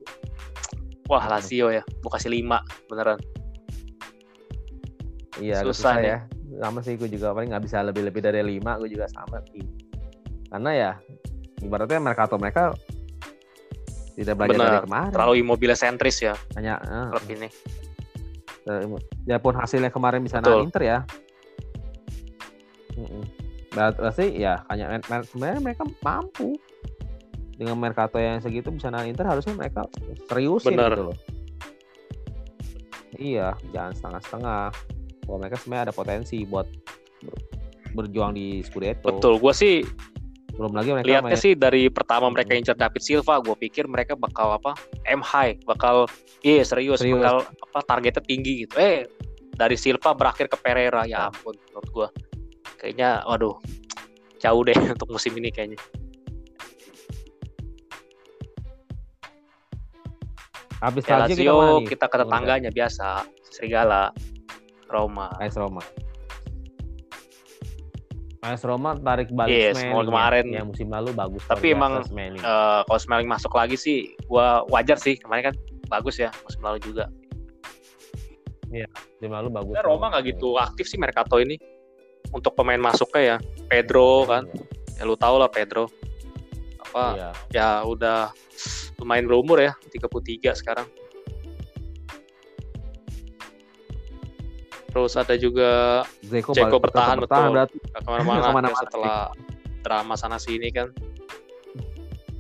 wah 1.12 1.28
Lazio 1.28 1.67
ya 1.67 1.84
gue 1.84 2.12
kasih 2.12 2.32
5 2.32 2.88
beneran 2.88 3.19
iya 5.43 5.60
susah, 5.60 5.76
susah 5.76 5.95
ya 6.00 6.17
sama 6.63 6.80
sih 6.80 6.95
gue 6.95 7.12
juga 7.12 7.36
paling 7.36 7.52
nggak 7.52 7.63
bisa 7.67 7.84
lebih 7.84 8.08
lebih 8.08 8.24
dari 8.24 8.39
5 8.39 8.80
gue 8.80 8.89
juga 8.95 9.12
sama 9.12 9.43
sih 9.52 9.67
karena 10.47 10.71
ya 10.71 10.91
ibaratnya 11.63 12.00
Mercato 12.00 12.36
mereka 12.39 12.71
tidak 14.15 14.36
belajar 14.36 14.58
Bener. 14.60 14.67
dari 14.67 14.86
kemarin. 14.86 15.12
Terlalu 15.15 15.34
immobile 15.39 15.76
sentris 15.78 16.17
ya. 16.19 16.36
Hanya 16.60 16.78
uh, 16.84 17.10
klub 17.15 17.26
ini. 17.32 17.50
Ya 19.26 19.41
pun 19.41 19.58
hasilnya 19.58 19.89
kemarin 19.89 20.21
bisa 20.21 20.43
naik 20.43 20.69
Inter 20.69 20.84
ya. 20.84 20.97
Berarti 23.71 24.36
ya 24.36 24.62
hanya 24.67 25.00
sebenarnya 25.26 25.62
mereka 25.63 25.88
mampu 26.04 26.60
dengan 27.62 27.78
Mercato 27.78 28.17
yang 28.17 28.41
segitu 28.41 28.74
bisa 28.74 28.89
naik 28.89 29.13
Inter 29.13 29.30
harusnya 29.30 29.54
mereka 29.54 29.86
seriusin 30.26 30.74
Bener. 30.74 30.89
gitu 30.97 31.04
loh. 31.13 31.17
Iya, 33.21 33.54
jangan 33.69 33.93
setengah-setengah. 33.93 34.63
Kalau 35.21 35.38
mereka 35.38 35.56
sebenarnya 35.62 35.84
ada 35.86 35.93
potensi 35.93 36.41
buat 36.41 36.65
berjuang 37.93 38.34
di 38.34 38.65
Scudetto. 38.65 39.13
Betul, 39.13 39.38
gue 39.38 39.54
sih 39.54 39.86
belum 40.52 40.74
lagi 40.76 40.89
mereka 40.91 41.08
lihatnya 41.08 41.38
main... 41.38 41.45
sih 41.47 41.54
dari 41.56 41.88
pertama 41.88 42.28
mereka 42.28 42.52
incer 42.54 42.76
David 42.76 43.00
Silva 43.00 43.39
gue 43.39 43.56
pikir 43.56 43.88
mereka 43.88 44.19
bakal 44.19 44.52
apa 44.52 44.76
M 45.08 45.24
high 45.24 45.56
bakal 45.63 46.12
iya 46.43 46.62
yeah, 46.62 46.65
serius, 46.67 47.00
serius 47.00 47.24
bakal 47.24 47.47
apa 47.47 47.80
targetnya 47.88 48.19
tinggi 48.19 48.67
gitu 48.67 48.76
eh 48.76 49.08
dari 49.56 49.80
Silva 49.80 50.12
berakhir 50.12 50.52
ke 50.52 50.60
Pereira 50.60 51.08
ya 51.08 51.32
ampun 51.32 51.56
menurut 51.71 51.89
gue 51.89 52.08
kayaknya 52.84 53.24
waduh 53.24 53.56
jauh 54.43 54.62
deh 54.67 54.76
untuk 54.93 55.08
musim 55.08 55.32
ini 55.39 55.50
kayaknya 55.50 55.80
Habis 60.82 61.06
ya, 61.06 61.22
Lazio 61.22 61.86
kita, 61.86 61.94
kita 61.94 62.06
ke 62.10 62.17
tetangganya 62.26 62.70
biasa. 62.74 63.22
Serigala 63.54 64.10
Roma. 64.89 65.30
AS 65.38 65.54
Roma. 65.54 65.86
AS 68.41 68.65
Roma 68.65 68.98
tarik 68.98 69.30
balik 69.30 69.54
yes, 69.54 69.78
Smelling 69.78 70.10
kemarin. 70.10 70.46
Ya, 70.50 70.65
musim 70.65 70.89
lalu 70.89 71.13
bagus 71.13 71.46
tapi 71.46 71.78
emang 71.78 72.02
uh, 72.02 72.82
kalau 72.89 73.00
Smelling 73.00 73.30
masuk 73.30 73.54
lagi 73.54 73.78
sih 73.78 74.17
gua 74.26 74.65
wajar 74.74 74.98
sih. 74.98 75.13
Kemarin 75.22 75.54
kan 75.54 75.56
bagus 75.86 76.17
ya 76.17 76.34
musim 76.41 76.65
lalu 76.65 76.82
juga. 76.82 77.06
Iya, 78.74 78.89
musim 78.89 79.30
lalu 79.30 79.50
bagus. 79.54 79.74
Ya, 79.78 79.86
Roma 79.86 80.10
nggak 80.10 80.34
gitu 80.34 80.58
aktif 80.58 80.89
sih 80.89 80.98
Mercato 80.98 81.38
ini. 81.38 81.62
Untuk 82.34 82.58
pemain 82.58 82.82
masuknya 82.82 83.22
ya. 83.22 83.38
Pedro 83.70 84.26
kan, 84.26 84.50
ya, 84.98 85.04
ya 85.04 85.04
lu 85.06 85.13
tau 85.13 85.38
lah 85.38 85.52
Pedro. 85.52 85.86
Apa 86.82 87.06
iya. 87.13 87.30
ya 87.54 87.70
udah 87.86 88.34
lumayan 89.02 89.26
berumur 89.26 89.58
ya, 89.58 89.74
33 89.90 90.54
sekarang. 90.54 90.88
Terus 94.92 95.16
ada 95.16 95.36
juga 95.40 96.04
Zeko, 96.20 96.52
Zeko 96.52 96.78
bertahan, 96.84 97.18
bertahan 97.24 97.50
betul. 97.56 97.80
Ke 97.96 98.00
mana-mana 98.12 98.40
Ke 98.44 98.50
mana 98.52 98.68
ya, 98.70 98.76
setelah 98.76 99.20
drama 99.82 100.14
sana 100.20 100.38
sini 100.38 100.68
kan. 100.70 100.92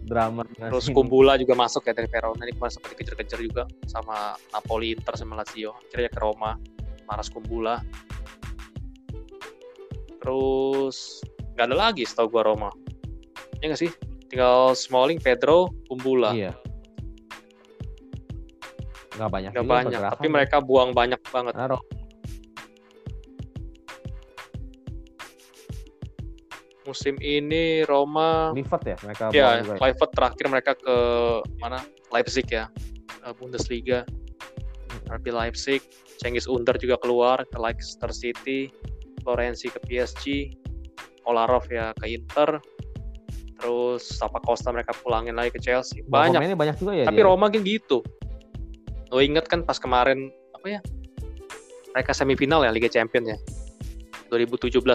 Drama. 0.03 0.43
Terus 0.59 0.91
Kumbula 0.91 1.39
juga 1.39 1.55
masuk 1.55 1.87
ya 1.87 1.95
dari 1.95 2.11
Verona 2.11 2.43
ini 2.43 2.51
kemarin 2.51 2.75
sempat 2.75 2.91
dikejar-kejar 2.91 3.39
juga 3.39 3.63
sama 3.87 4.35
Napoli, 4.51 4.91
Inter 4.91 5.15
sama 5.15 5.39
Lazio. 5.39 5.71
Akhirnya 5.87 6.11
ke 6.11 6.19
Roma, 6.19 6.59
Maras 7.07 7.31
Kumbula. 7.31 7.79
Terus 10.19 11.23
nggak 11.55 11.65
ada 11.71 11.75
lagi 11.79 12.03
setahu 12.03 12.27
gua 12.35 12.43
Roma. 12.51 12.69
Ya 13.63 13.71
nggak 13.71 13.79
sih? 13.79 13.91
Tinggal 14.31 14.71
Smalling, 14.79 15.19
Pedro, 15.19 15.67
Kumbula. 15.91 16.31
Iya. 16.31 16.55
Nggak 19.19 19.29
banyak. 19.29 19.51
Nggak 19.51 19.67
banyak. 19.67 19.99
Tapi 19.99 20.27
mereka 20.31 20.63
buang 20.63 20.95
banyak 20.95 21.19
banget. 21.35 21.53
Nah, 21.59 21.75
musim 26.91 27.15
ini 27.23 27.87
Roma 27.87 28.51
Livat 28.51 28.83
ya 28.83 28.97
mereka 29.05 29.31
ya 29.31 29.63
Livat 29.63 30.09
ya? 30.11 30.15
terakhir 30.17 30.45
mereka 30.51 30.71
ke 30.75 30.95
mana 31.61 31.79
Leipzig 32.11 32.43
ya 32.51 32.67
eh, 33.23 33.33
Bundesliga 33.37 34.03
RB 35.07 35.31
Leipzig 35.31 35.79
Cengiz 36.19 36.51
Under 36.51 36.75
juga 36.75 36.99
keluar 36.99 37.47
ke 37.47 37.57
Leicester 37.57 38.11
City 38.11 38.67
Florenzi 39.23 39.71
ke 39.71 39.79
PSG 39.87 40.25
Olarov 41.29 41.69
ya 41.71 41.93
ke 41.95 42.11
Inter 42.11 42.59
terus 43.61 44.01
Sapa 44.17 44.41
Costa 44.41 44.73
mereka 44.73 44.97
pulangin 44.97 45.37
lagi 45.37 45.53
ke 45.53 45.61
Chelsea 45.61 46.01
banyak 46.09 46.41
ini 46.41 46.57
banyak 46.57 46.81
juga 46.81 46.97
ya 46.97 47.05
tapi 47.05 47.21
dia. 47.21 47.27
Roma 47.29 47.53
kan 47.53 47.61
gitu 47.61 48.01
lo 49.13 49.21
inget 49.21 49.45
kan 49.45 49.61
pas 49.61 49.77
kemarin 49.77 50.33
apa 50.57 50.67
ya 50.67 50.79
mereka 51.93 52.11
semifinal 52.17 52.65
ya 52.65 52.73
Liga 52.73 52.89
Champions 52.89 53.37
ya 53.37 53.37
2017-18 54.31 54.87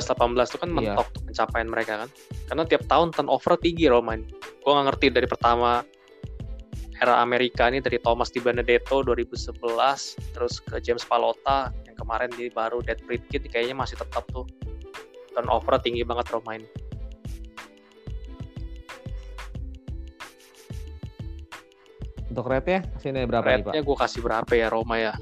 itu 0.48 0.58
kan 0.58 0.70
iya. 0.72 0.76
mentok 0.80 1.08
iya. 1.12 1.20
pencapaian 1.28 1.68
mereka 1.68 1.92
kan. 2.00 2.08
Karena 2.48 2.62
tiap 2.64 2.82
tahun 2.88 3.12
turnover 3.12 3.60
tinggi 3.60 3.84
Roma 3.84 4.16
ini. 4.16 4.32
Gue 4.64 4.72
gak 4.72 4.86
ngerti 4.88 5.06
dari 5.12 5.28
pertama 5.28 5.84
era 6.96 7.20
Amerika 7.20 7.68
ini 7.68 7.84
dari 7.84 8.00
Thomas 8.00 8.32
Di 8.32 8.40
Benedetto 8.40 9.04
2011 9.04 9.52
terus 10.32 10.64
ke 10.64 10.80
James 10.80 11.04
Palota 11.04 11.68
yang 11.84 11.92
kemarin 11.92 12.32
di 12.32 12.48
baru 12.48 12.80
Dead 12.80 12.96
Kid 13.28 13.44
kayaknya 13.52 13.76
masih 13.76 14.00
tetap 14.00 14.24
tuh 14.32 14.48
turnover 15.36 15.76
tinggi 15.84 16.00
banget 16.00 16.32
Roma 16.32 16.56
ini. 16.56 16.68
Untuk 22.36 22.52
rate-nya 22.52 22.84
sini 23.00 23.24
berapa 23.24 23.48
rate-nya 23.48 23.80
gue 23.80 23.96
kasih 23.96 24.20
berapa 24.20 24.52
ya 24.52 24.68
Roma 24.68 25.00
ya? 25.00 25.16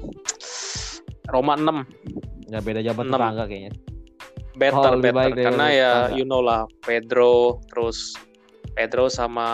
Roma 1.31 1.55
6. 1.55 2.51
Ya 2.51 2.59
beda 2.59 2.83
jabat 2.83 3.07
tetangga 3.07 3.43
kayaknya. 3.47 3.71
Better 4.59 4.91
oh, 4.91 4.99
better. 4.99 5.31
karena 5.31 5.67
ya 5.71 5.91
you 6.11 6.27
know 6.27 6.43
lah 6.43 6.67
Pedro 6.83 7.63
terus 7.71 8.19
Pedro 8.75 9.07
sama 9.07 9.47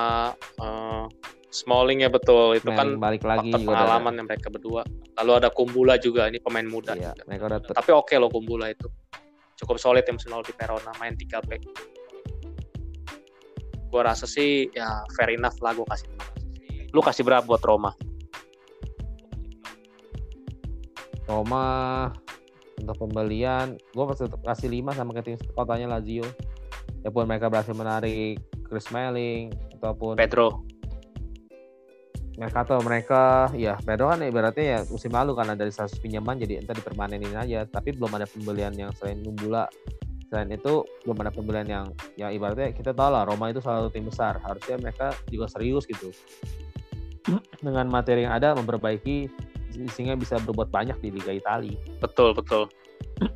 uh, 0.57 1.05
Smalling 1.53 2.01
ya 2.01 2.09
betul. 2.09 2.57
Itu 2.57 2.73
kan 2.73 2.97
balik 2.97 3.21
lagi 3.21 3.53
faktor 3.53 3.69
pengalaman 3.69 4.13
yang 4.17 4.25
mereka 4.25 4.49
berdua. 4.49 4.81
Lalu 5.21 5.31
ada 5.45 5.53
Kumbula 5.53 6.01
juga 6.01 6.33
ini 6.33 6.41
pemain 6.41 6.65
muda. 6.65 6.97
Iya, 6.97 7.13
juga. 7.13 7.61
tapi 7.77 7.93
oke 7.93 8.09
okay 8.09 8.17
loh 8.17 8.33
Kumbula 8.33 8.73
itu. 8.73 8.89
Cukup 9.61 9.77
solid 9.77 10.01
yang 10.01 10.17
lalu 10.33 10.49
di 10.49 10.53
Verona 10.57 10.89
main 10.97 11.13
3 11.13 11.45
back. 11.45 11.61
Gue 13.93 14.01
rasa 14.01 14.25
sih 14.25 14.65
ya 14.73 15.05
fair 15.13 15.37
enough 15.37 15.61
lah 15.61 15.77
gue 15.77 15.85
kasih 15.85 16.09
lu 16.91 16.99
kasih 16.99 17.23
berapa 17.23 17.43
buat 17.43 17.63
Roma? 17.63 17.91
Roma 21.31 21.65
untuk 22.81 22.97
pembelian 23.07 23.77
gue 23.77 24.05
pasti 24.09 24.27
kasih 24.27 24.69
5 24.83 24.97
sama 24.97 25.11
ke 25.15 25.21
tim 25.23 25.37
kotanya 25.55 25.87
Lazio. 25.95 26.25
Ya 27.01 27.09
pun 27.09 27.25
mereka 27.25 27.49
berhasil 27.49 27.73
menarik 27.73 28.41
Chris 28.67 28.85
Smalling 28.89 29.53
ataupun 29.79 30.19
Pedro. 30.19 30.65
Mercato 32.37 32.77
mereka. 32.81 33.49
Ya 33.53 33.77
Pedro 33.79 34.09
kan 34.11 34.21
ibaratnya 34.25 34.65
ya 34.65 34.79
musim 34.89 35.13
lalu 35.13 35.37
karena 35.37 35.53
dari 35.53 35.71
status 35.71 35.97
pinjaman 36.01 36.41
jadi 36.41 36.61
entah 36.61 36.75
dipermanenin 36.75 37.33
aja. 37.37 37.65
Tapi 37.69 37.95
belum 37.95 38.11
ada 38.17 38.27
pembelian 38.27 38.73
yang 38.75 38.91
selain 38.97 39.21
Numbula 39.21 39.69
selain 40.31 40.47
itu 40.47 40.87
belum 41.03 41.27
ada 41.27 41.31
pembelian 41.35 41.67
yang 41.67 41.85
ya 42.15 42.31
ibaratnya 42.31 42.71
kita 42.71 42.95
tahu 42.95 43.11
lah 43.11 43.27
Roma 43.27 43.51
itu 43.51 43.59
salah 43.59 43.83
satu 43.83 43.91
tim 43.91 44.07
besar. 44.07 44.39
Harusnya 44.41 44.79
mereka 44.79 45.11
juga 45.27 45.51
serius 45.51 45.83
gitu 45.83 46.15
dengan 47.65 47.85
materi 47.87 48.25
yang 48.25 48.33
ada 48.33 48.53
memperbaiki 48.57 49.29
sehingga 49.95 50.19
bisa 50.19 50.35
berbuat 50.43 50.69
banyak 50.69 50.97
di 50.99 51.09
Liga 51.13 51.31
Italia. 51.31 51.77
Betul 51.99 52.35
betul. 52.35 52.67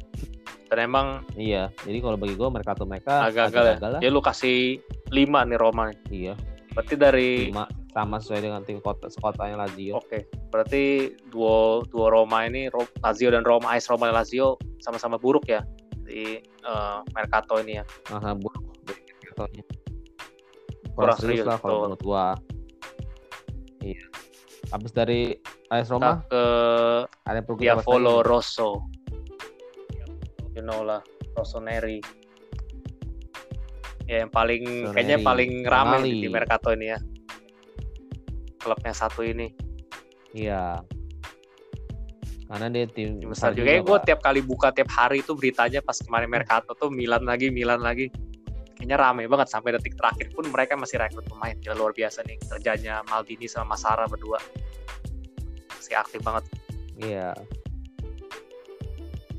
Dan 0.66 0.92
emang 0.92 1.22
iya, 1.38 1.70
jadi 1.86 2.02
kalau 2.02 2.18
bagi 2.18 2.34
gue 2.34 2.50
Mercato 2.50 2.90
mereka 2.90 3.30
agak 3.30 3.54
gagal 3.54 4.02
ya. 4.02 4.02
Ya 4.02 4.10
lu 4.10 4.18
kasih 4.18 4.82
5 5.14 5.14
nih 5.22 5.60
Roma 5.62 5.94
nih. 5.94 5.98
Iya. 6.10 6.34
Berarti 6.74 6.94
dari 6.98 7.54
5. 7.54 7.94
sama 7.94 8.18
sesuai 8.18 8.42
dengan 8.42 8.62
tim 8.66 8.82
kota 8.82 9.08
sekotanya 9.08 9.62
Lazio. 9.62 10.02
Oke, 10.02 10.10
okay. 10.10 10.22
berarti 10.50 11.14
duo 11.30 11.86
duo 11.86 12.10
Roma 12.10 12.50
ini 12.50 12.68
Lazio 13.00 13.30
dan 13.30 13.46
Roma, 13.46 13.78
AS 13.78 13.88
Roma 13.88 14.10
dan 14.10 14.20
Lazio 14.20 14.58
sama-sama 14.82 15.22
buruk 15.22 15.48
ya 15.48 15.62
di 16.04 16.42
uh, 16.66 17.06
Mercato 17.14 17.62
ini 17.62 17.80
ya. 17.80 17.86
Aha, 18.12 18.34
buruk 18.34 18.60
Mercatonya. 19.22 19.64
Kurang 20.98 21.18
serius 21.22 21.46
lah 21.46 21.62
kalau 21.62 21.88
menurut 21.88 22.02
gua. 22.02 22.36
Iya. 23.86 24.06
Habis 24.74 24.92
dari 24.98 25.38
AS 25.70 25.94
Roma 25.94 26.26
Kita 26.26 26.34
ke 26.34 26.44
ada 27.30 27.40
Diavolo 27.46 28.26
Rosso. 28.26 28.90
You 30.58 30.66
know 30.66 30.82
lah, 30.82 31.06
Rossoneri. 31.38 32.02
Ya 34.10 34.26
yang 34.26 34.34
paling 34.34 34.66
Rossoneri. 34.66 34.96
kayaknya 34.98 35.18
paling 35.22 35.52
ramai 35.70 36.02
di 36.10 36.28
Mercato 36.30 36.74
ini 36.74 36.90
ya 36.90 37.00
klubnya 38.66 38.94
satu 38.98 39.22
ini. 39.22 39.54
Iya. 40.34 40.82
Karena 42.50 42.68
dia 42.74 42.90
tim, 42.90 43.22
tim 43.22 43.30
besar 43.30 43.54
juga. 43.54 43.70
juga 43.70 43.86
gue 43.86 43.98
tiap 44.10 44.20
kali 44.26 44.42
buka 44.42 44.74
tiap 44.74 44.90
hari 44.90 45.22
itu 45.22 45.38
beritanya 45.38 45.86
pas 45.86 46.02
kemarin 46.02 46.30
Mercato 46.30 46.74
tuh 46.74 46.90
Milan 46.90 47.30
lagi, 47.30 47.54
Milan 47.54 47.86
lagi. 47.86 48.10
Kayaknya 48.86 49.02
rame 49.02 49.26
banget 49.26 49.50
sampai 49.50 49.74
detik 49.74 49.98
terakhir 49.98 50.30
pun 50.30 50.46
mereka 50.54 50.78
masih 50.78 51.02
rekrut 51.02 51.26
pemain. 51.26 51.58
Gila 51.58 51.74
luar 51.74 51.90
biasa 51.98 52.22
nih 52.22 52.38
kerjanya 52.38 53.02
Maldini 53.10 53.50
sama 53.50 53.74
Masara 53.74 54.06
berdua. 54.06 54.38
Masih 55.74 55.98
aktif 55.98 56.22
banget. 56.22 56.46
Iya. 57.02 57.34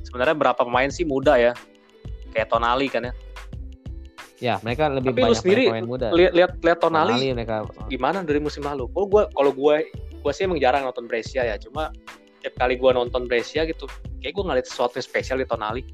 Sebenarnya 0.02 0.34
berapa 0.34 0.58
pemain 0.66 0.90
sih 0.90 1.06
muda 1.06 1.38
ya? 1.38 1.54
Kayak 2.34 2.50
Tonali 2.50 2.90
kan 2.90 3.06
ya 3.06 3.14
Ya, 4.42 4.58
mereka 4.66 4.90
lebih 4.90 5.14
Tapi 5.14 5.22
banyak 5.22 5.30
lu 5.30 5.42
sendiri 5.46 5.64
pemain 5.70 5.86
muda. 5.86 6.06
Lihat 6.10 6.32
lihat 6.34 6.50
lihat 6.60 6.78
Tonali, 6.82 7.14
Tonali 7.14 7.28
mereka 7.38 7.56
gimana 7.86 8.18
dari 8.26 8.42
musim 8.42 8.66
lalu? 8.66 8.90
Oh, 8.98 9.06
gua 9.06 9.30
kalau 9.30 9.54
gua 9.54 9.78
gua 10.26 10.32
sih 10.34 10.44
emang 10.44 10.58
jarang 10.58 10.82
nonton 10.82 11.06
Brescia 11.06 11.46
ya, 11.46 11.54
cuma 11.56 11.94
tiap 12.42 12.58
kali 12.58 12.74
gua 12.76 12.98
nonton 12.98 13.30
Brescia 13.30 13.62
gitu, 13.62 13.86
kayak 14.20 14.34
gua 14.34 14.50
ngeliat 14.50 14.66
sesuatu 14.66 14.98
yang 14.98 15.06
spesial 15.06 15.38
di 15.38 15.48
Tonali. 15.48 15.86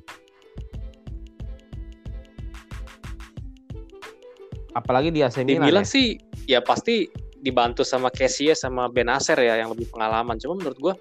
Apalagi 4.72 5.12
di 5.12 5.20
AC 5.20 5.44
Milan. 5.44 5.48
Di 5.48 5.56
Milan 5.60 5.84
ya? 5.86 5.90
sih 5.90 6.06
ya 6.48 6.60
pasti 6.64 7.08
dibantu 7.42 7.82
sama 7.82 8.08
Kessie 8.08 8.54
sama 8.54 8.86
Benacer 8.88 9.36
ya 9.36 9.58
yang 9.58 9.74
lebih 9.74 9.90
pengalaman. 9.92 10.38
Cuma 10.38 10.56
menurut 10.56 10.78
gua 10.80 10.94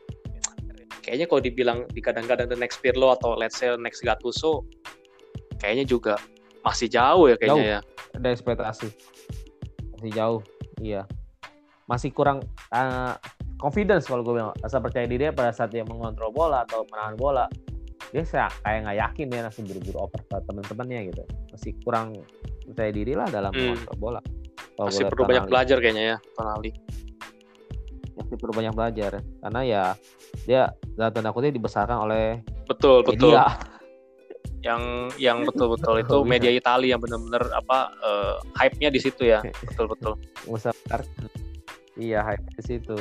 kayaknya 1.01 1.25
kalau 1.25 1.41
dibilang 1.41 1.79
di 1.89 2.01
kadang-kadang 2.01 2.49
the 2.49 2.57
next 2.57 2.79
Pirlo 2.81 3.13
atau 3.13 3.33
let's 3.33 3.57
say 3.57 3.73
next 3.77 4.05
Gattuso 4.05 4.65
kayaknya 5.61 5.85
juga 5.85 6.17
masih 6.61 6.89
jauh 6.89 7.25
ya 7.29 7.35
kayaknya 7.37 7.57
jauh. 7.57 7.73
ya. 7.77 7.79
Ada 8.17 8.27
ekspektasi. 8.33 8.87
Masih 9.97 10.11
jauh. 10.13 10.41
Iya. 10.81 11.01
Masih 11.89 12.09
kurang 12.13 12.45
uh, 12.73 13.13
confidence 13.57 14.09
kalau 14.09 14.25
gue 14.25 14.37
bilang. 14.37 14.53
Rasa 14.61 14.81
percaya 14.81 15.05
diri 15.05 15.29
pada 15.33 15.53
saat 15.53 15.73
dia 15.73 15.85
mengontrol 15.85 16.33
bola 16.33 16.65
atau 16.65 16.85
menahan 16.89 17.17
bola. 17.17 17.45
Dia 18.11 18.27
kayak 18.27 18.79
nggak 18.85 18.97
yakin 18.97 19.25
dia 19.31 19.41
langsung 19.45 19.63
buru-buru 19.69 20.03
oper 20.03 20.21
ke 20.27 20.37
teman-temannya 20.43 20.99
gitu. 21.13 21.23
Masih 21.53 21.71
kurang 21.85 22.19
percaya 22.67 22.91
diri 22.93 23.13
lah 23.17 23.27
dalam 23.27 23.51
hmm. 23.53 23.97
bola. 23.97 24.21
Kalo 24.77 24.87
Masih 24.87 25.05
perlu 25.09 25.23
banyak 25.27 25.45
belajar 25.49 25.77
kayaknya 25.81 26.03
ya, 26.15 26.17
Tonali. 26.37 26.71
Masih 28.17 28.35
perlu 28.37 28.53
banyak 28.53 28.73
belajar. 28.73 29.11
Karena 29.21 29.61
ya 29.65 29.83
dia 30.45 30.71
dalam 30.95 31.11
tanda 31.11 31.35
kutip 31.35 31.53
dibesarkan 31.53 32.07
oleh 32.07 32.39
betul 32.65 33.03
media. 33.03 33.11
betul 33.11 33.33
yang 34.61 35.09
yang 35.17 35.43
betul-betul 35.45 35.99
itu 36.05 36.17
media 36.23 36.51
Italia 36.53 36.95
yang 36.95 37.01
benar-benar 37.01 37.43
apa 37.53 37.91
uh, 38.01 38.35
hype-nya 38.57 38.93
di 38.93 39.01
situ 39.01 39.27
ya 39.27 39.41
betul-betul 39.67 40.17
Musafar 40.45 41.01
iya 41.97 42.21
hype 42.23 42.45
di 42.57 42.63
situ 42.63 42.95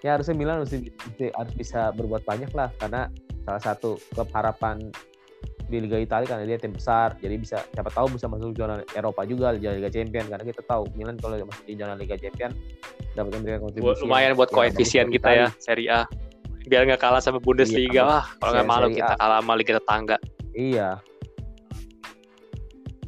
ya 0.00 0.16
harusnya 0.16 0.34
Milan 0.34 0.64
harus, 0.64 0.72
harus 1.20 1.54
bisa 1.54 1.92
berbuat 1.92 2.24
banyak 2.24 2.50
lah 2.56 2.72
karena 2.80 3.12
salah 3.44 3.62
satu 3.62 4.00
klub 4.16 4.28
harapan 4.32 4.88
di 5.70 5.78
Liga 5.78 5.96
Italia 6.02 6.26
karena 6.26 6.44
dia 6.44 6.58
tim 6.58 6.74
besar. 6.74 7.14
Jadi 7.22 7.34
bisa 7.38 7.62
siapa 7.70 7.88
tahu 7.94 8.18
bisa 8.18 8.26
masuk 8.26 8.52
zona 8.58 8.82
Eropa 8.92 9.22
juga 9.22 9.54
di 9.54 9.62
Liga 9.62 9.88
Champion 9.88 10.26
karena 10.26 10.44
kita 10.44 10.66
tahu 10.66 10.90
Milan 10.98 11.14
kalau 11.22 11.38
masuk 11.46 11.64
di 11.64 11.78
zona 11.78 11.94
Liga 11.94 12.18
Champion 12.18 12.50
dapat 13.14 13.30
memberikan 13.38 13.60
kontribusi. 13.62 14.02
Lumayan 14.02 14.34
buat 14.34 14.50
koefisien 14.50 15.08
kita 15.08 15.30
ya 15.30 15.48
Serie 15.62 15.88
A. 15.88 16.00
Biar 16.66 16.84
nggak 16.84 17.00
kalah 17.00 17.22
sama 17.22 17.40
Bundesliga 17.40 18.02
iya, 18.02 18.04
lah 18.04 18.24
kalau 18.42 18.52
nggak 18.52 18.68
malu 18.68 18.86
kita 18.92 19.14
kalah 19.16 19.38
sama 19.40 19.52
liga 19.56 19.72
tetangga. 19.78 20.16
Iya. 20.52 20.90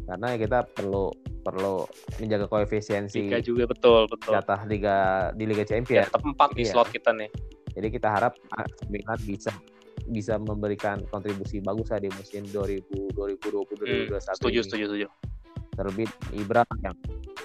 Karena 0.09 0.29
kita 0.39 0.59
perlu 0.73 1.13
perlu 1.43 1.85
menjaga 2.23 2.47
koefisiensi 2.47 3.27
liga 3.27 3.43
juga 3.43 3.67
betul 3.67 4.07
betul. 4.07 4.31
jatah 4.31 4.63
liga 4.71 4.97
di 5.35 5.45
liga 5.45 5.67
champion 5.67 6.01
ya, 6.01 6.05
tetap 6.07 6.23
empat 6.23 6.55
di 6.55 6.63
iya. 6.65 6.71
slot 6.71 6.89
kita 6.95 7.11
nih. 7.13 7.29
Jadi 7.73 7.89
kita 7.89 8.09
harap 8.09 8.37
Milan 8.93 9.19
bisa 9.25 9.51
bisa 10.13 10.37
memberikan 10.37 11.01
kontribusi 11.09 11.59
bagus 11.65 11.89
lah 11.89 11.99
di 11.99 12.13
musim 12.13 12.45
2000 12.47 13.17
2020 13.17 14.13
2021 14.13 14.13
hmm, 14.13 14.37
setuju 14.37 14.59
ini. 14.61 14.67
setuju 14.69 14.85
setuju. 14.93 15.07
Terlebih 15.73 16.09
Ibra 16.37 16.63
yang 16.85 16.97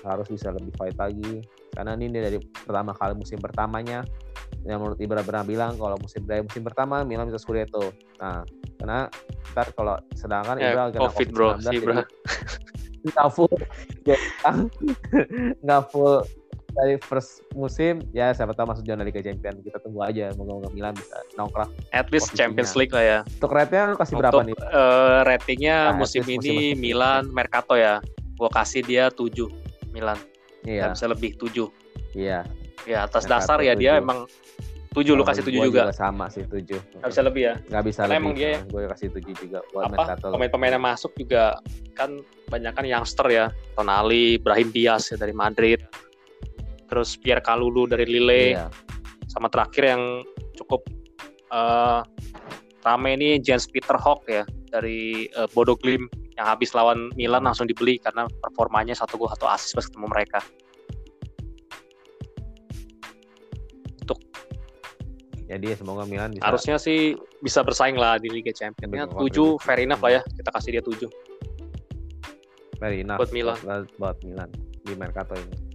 harus 0.03 0.27
bisa 0.27 0.51
lebih 0.51 0.75
fight 0.75 0.99
lagi. 0.99 1.41
Karena 1.71 1.95
ini 1.95 2.11
dari 2.11 2.37
pertama 2.43 2.91
kali 2.91 3.15
musim 3.15 3.39
pertamanya 3.39 4.03
yang 4.67 4.83
menurut 4.83 4.99
Ibra 4.99 5.23
pernah 5.23 5.47
bilang 5.47 5.79
kalau 5.79 5.95
musim 5.99 6.27
dari 6.27 6.43
musim 6.43 6.63
pertama 6.63 7.07
Milan 7.07 7.31
bisa 7.31 7.39
Scudetto. 7.39 7.95
Nah 8.19 8.43
karena 8.77 9.07
ntar 9.55 9.71
kalau 9.73 9.95
sedangkan 10.13 10.59
yeah, 10.59 10.75
Ibra 10.75 10.83
kena 10.91 11.01
COVID, 11.07 11.15
COVID 11.15 11.27
bro 11.31 11.49
si 11.63 11.75
Ibra. 11.79 12.03
nggak 13.07 13.29
full 13.31 13.55
nggak 15.63 15.83
full 15.87 16.19
dari 16.77 16.95
first 17.01 17.41
musim 17.57 18.05
ya 18.13 18.29
siapa 18.37 18.53
tahu 18.53 18.69
masuk 18.69 18.85
zona 18.85 19.01
Liga 19.01 19.19
Champions. 19.25 19.65
Kita 19.65 19.81
tunggu 19.81 20.05
aja 20.05 20.29
moga-moga 20.37 20.69
Milan 20.69 20.93
bisa 20.93 21.17
nongkrong. 21.33 21.73
At 21.89 22.13
least 22.13 22.37
Champions 22.37 22.77
League 22.77 22.93
lah 22.93 23.03
ya. 23.03 23.19
Untuk 23.25 23.49
rate-nya 23.49 23.89
lu 23.89 23.97
kasih 23.97 24.21
Untuk, 24.21 24.29
berapa 24.29 24.41
nih? 24.45 24.55
uh, 24.69 25.19
ratingnya 25.25 25.77
nah, 25.91 25.97
musim 25.97 26.21
ini 26.29 26.37
musim 26.37 26.77
Milan 26.77 27.23
Mercato 27.33 27.73
ya. 27.73 27.97
Gua 28.37 28.53
kasih 28.53 28.85
dia 28.85 29.09
7 29.09 29.49
Milan. 29.89 30.17
Iya. 30.61 30.93
bisa 30.93 31.09
lebih 31.09 31.33
7 31.41 31.65
iya. 32.13 32.45
Ya 32.85 33.09
atas 33.09 33.25
Mercato 33.25 33.57
dasar 33.57 33.57
ya 33.65 33.73
7. 33.73 33.81
dia 33.81 33.91
emang 33.97 34.29
tujuh 34.93 35.13
lu 35.13 35.21
kasih 35.21 35.45
tujuh 35.45 35.69
juga. 35.69 35.89
juga 35.89 35.93
sama 35.93 36.29
sih 36.29 36.45
tujuh. 36.45 36.77
Nggak 37.01 37.09
bisa 37.09 37.21
lebih 37.25 37.41
ya? 37.45 37.55
Nggak 37.69 37.83
bisa 37.85 37.99
Karena 38.05 38.13
lebih. 38.13 38.21
emang 38.21 38.33
dia 38.37 38.49
gue 38.65 38.81
kasih 38.93 39.07
tujuh 39.13 39.33
juga 39.37 39.59
buat 39.69 39.93
apa 39.93 40.17
pemain-pemain 40.21 40.73
yang 40.77 40.85
masuk 40.85 41.11
juga 41.17 41.61
kan 41.97 42.21
banyak 42.49 42.73
kan 42.73 42.85
youngster 42.85 43.27
ya. 43.29 43.45
Tonali 43.73 44.41
Brahim 44.41 44.69
Diaz 44.73 45.09
ya 45.13 45.17
dari 45.17 45.33
Madrid 45.33 45.81
terus 46.87 47.19
Pierre 47.19 47.43
Kalulu 47.43 47.85
dari 47.85 48.07
Lille. 48.07 48.43
Iya. 48.57 48.67
sama 49.27 49.51
terakhir 49.51 49.83
yang 49.91 50.23
cukup 50.55 50.87
uh, 51.51 51.99
rame 52.87 53.09
ini 53.19 53.43
Jens 53.43 53.67
Peter 53.67 53.99
Hock 53.99 54.23
ya 54.31 54.47
dari 54.71 55.27
uh, 55.35 55.51
Bodo 55.51 55.75
Glim 55.75 56.07
yang 56.39 56.47
habis 56.47 56.71
lawan 56.71 57.11
Milan 57.19 57.43
langsung 57.43 57.67
dibeli 57.67 57.99
karena 57.99 58.23
performanya 58.39 58.95
satu 58.95 59.19
gol 59.19 59.27
satu 59.27 59.51
asis 59.51 59.75
pas 59.75 59.83
ketemu 59.83 60.07
mereka. 60.07 60.39
Jadi 65.47 65.79
semoga 65.79 66.03
Milan 66.03 66.35
bisa 66.35 66.43
harusnya 66.43 66.75
sih 66.75 67.15
bisa 67.39 67.63
bersaing 67.63 67.95
lah 67.95 68.19
di 68.19 68.27
Liga 68.27 68.51
Champions. 68.51 68.91
Ya, 68.91 69.07
7 69.07 69.55
fair 69.63 69.79
enough 69.79 70.03
lah 70.03 70.19
ya. 70.19 70.21
Kita 70.35 70.51
kasih 70.51 70.75
dia 70.75 70.83
7 70.83 71.07
fair 72.83 72.93
enough 72.99 73.19
buat 73.23 73.31
Milan. 73.31 73.55
Buat, 73.63 73.87
buat 73.95 74.17
Milan 74.27 74.51
di 74.83 74.91
Mercato 74.99 75.39
ini 75.39 75.66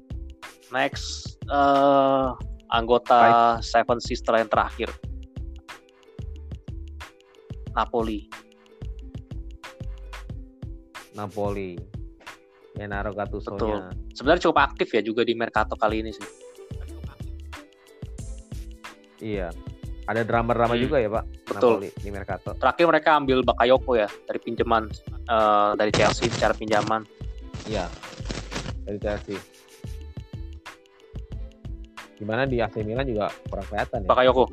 next 0.72 1.36
uh, 1.52 2.32
anggota 2.72 3.60
Five. 3.60 3.62
Seven 3.62 3.98
Sister 4.00 4.32
yang 4.40 4.48
terakhir 4.48 4.88
Napoli 7.76 8.28
Napoli 11.12 11.76
Gennaro 12.72 13.12
Gattuso 13.12 13.52
Betul. 13.54 13.92
Sebenarnya 14.16 14.48
cukup 14.48 14.58
aktif 14.64 14.88
ya 14.96 15.04
juga 15.04 15.22
di 15.28 15.36
Mercato 15.36 15.76
kali 15.76 16.00
ini 16.00 16.10
sih. 16.12 16.28
Iya. 19.22 19.52
Ada 20.08 20.26
drama-drama 20.26 20.74
hmm. 20.74 20.82
juga 20.82 20.96
ya 20.98 21.08
Pak. 21.12 21.24
Betul. 21.52 21.72
Napoli 21.78 21.88
di 21.94 22.10
Mercato. 22.10 22.50
Terakhir 22.56 22.84
mereka 22.88 23.08
ambil 23.20 23.38
Bakayoko 23.44 23.92
ya 23.94 24.08
dari 24.26 24.40
pinjaman 24.40 24.88
uh, 25.28 25.76
dari 25.76 25.92
Chelsea 25.92 26.32
secara 26.32 26.56
pinjaman. 26.56 27.04
Iya. 27.68 27.86
Dari 28.88 28.98
Chelsea. 28.98 29.36
Gimana 32.18 32.48
di 32.48 32.60
AC 32.62 32.82
Milan 32.82 33.08
juga 33.08 33.32
kurang 33.48 33.66
kelihatan 33.68 33.98
ya. 34.04 34.08
Bakayoko. 34.08 34.44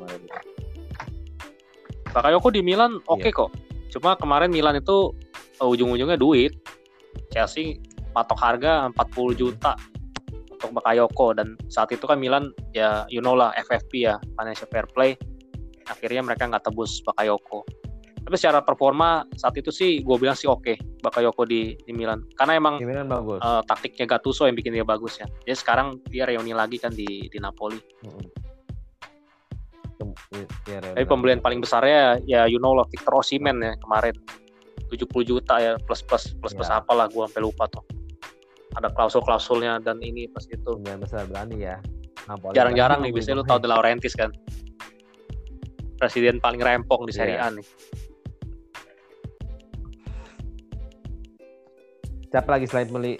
Bakayoko 2.10 2.48
di 2.50 2.60
Milan 2.64 2.98
oke 3.06 3.22
okay 3.22 3.30
iya. 3.30 3.38
kok. 3.38 3.50
Cuma 3.90 4.10
kemarin 4.18 4.50
Milan 4.50 4.78
itu 4.78 5.14
uh, 5.62 5.68
ujung-ujungnya 5.68 6.18
duit. 6.18 6.54
Chelsea 7.30 7.78
patok 8.10 8.38
harga 8.38 8.90
40 8.90 9.40
juta 9.40 9.74
untuk 10.50 10.76
Bakayoko 10.76 11.32
dan 11.32 11.56
saat 11.72 11.88
itu 11.94 12.04
kan 12.04 12.20
Milan 12.20 12.52
ya 12.76 13.06
you 13.08 13.22
know 13.22 13.32
lah 13.32 13.54
FFP 13.56 14.04
ya 14.04 14.20
financial 14.36 14.68
fair 14.68 14.84
play 14.92 15.16
akhirnya 15.88 16.20
mereka 16.20 16.46
nggak 16.46 16.68
tebus 16.68 17.00
Bakayoko 17.06 17.64
tapi 18.30 18.38
secara 18.38 18.62
performa 18.62 19.26
saat 19.34 19.58
itu 19.58 19.74
sih 19.74 20.06
gue 20.06 20.14
bilang 20.14 20.38
sih 20.38 20.46
oke 20.46 20.62
okay, 20.62 20.78
Bakayoko 21.02 21.42
di 21.50 21.74
di 21.82 21.90
Milan. 21.90 22.22
Karena 22.38 22.62
emang 22.62 22.78
di 22.78 22.86
Milan 22.86 23.10
bagus. 23.10 23.42
Uh, 23.42 23.58
taktiknya 23.66 24.06
Gattuso 24.06 24.46
yang 24.46 24.54
bikin 24.54 24.70
dia 24.70 24.86
bagus 24.86 25.18
ya. 25.18 25.26
Jadi 25.42 25.58
sekarang 25.58 25.98
dia 26.06 26.30
reuni 26.30 26.54
lagi 26.54 26.78
kan 26.78 26.94
di 26.94 27.26
di 27.26 27.38
Napoli. 27.42 27.82
Hmm. 28.06 28.22
ya, 30.70 30.78
tapi 30.80 31.04
pembelian 31.10 31.42
paling 31.42 31.58
besarnya 31.58 32.22
ya 32.24 32.46
you 32.46 32.62
know 32.62 32.70
lah 32.70 32.86
Victor 32.86 33.18
Osimhen 33.18 33.58
ya 33.66 33.74
kemarin. 33.82 34.14
70 34.94 35.10
juta 35.26 35.58
ya 35.58 35.74
plus 35.82 35.98
plus 36.06 36.30
plus 36.38 36.54
plus 36.54 36.70
ya. 36.70 36.78
apalah 36.78 37.10
gue 37.10 37.26
sampai 37.26 37.42
lupa 37.42 37.66
tuh. 37.66 37.82
Ada 38.78 38.94
klausul 38.94 39.26
klausulnya 39.26 39.82
dan 39.82 39.98
ini 40.06 40.30
pas 40.30 40.46
itu. 40.46 40.78
Pembelian 40.78 41.02
besar 41.02 41.26
berani 41.26 41.66
ya. 41.66 41.82
Jarang-jarang 42.54 43.02
nih 43.02 43.10
biasanya 43.10 43.42
lu 43.42 43.44
tahu 43.50 43.58
De 43.58 43.66
Laurentiis 43.66 44.14
kan. 44.14 44.30
Presiden 45.98 46.38
paling 46.38 46.62
rempong 46.62 47.10
di 47.10 47.12
Serie 47.12 47.34
yeah. 47.34 47.50
A 47.50 47.58
nih 47.58 47.66
siapa 52.30 52.48
lagi 52.56 52.66
selain 52.70 52.88
beli? 52.88 53.18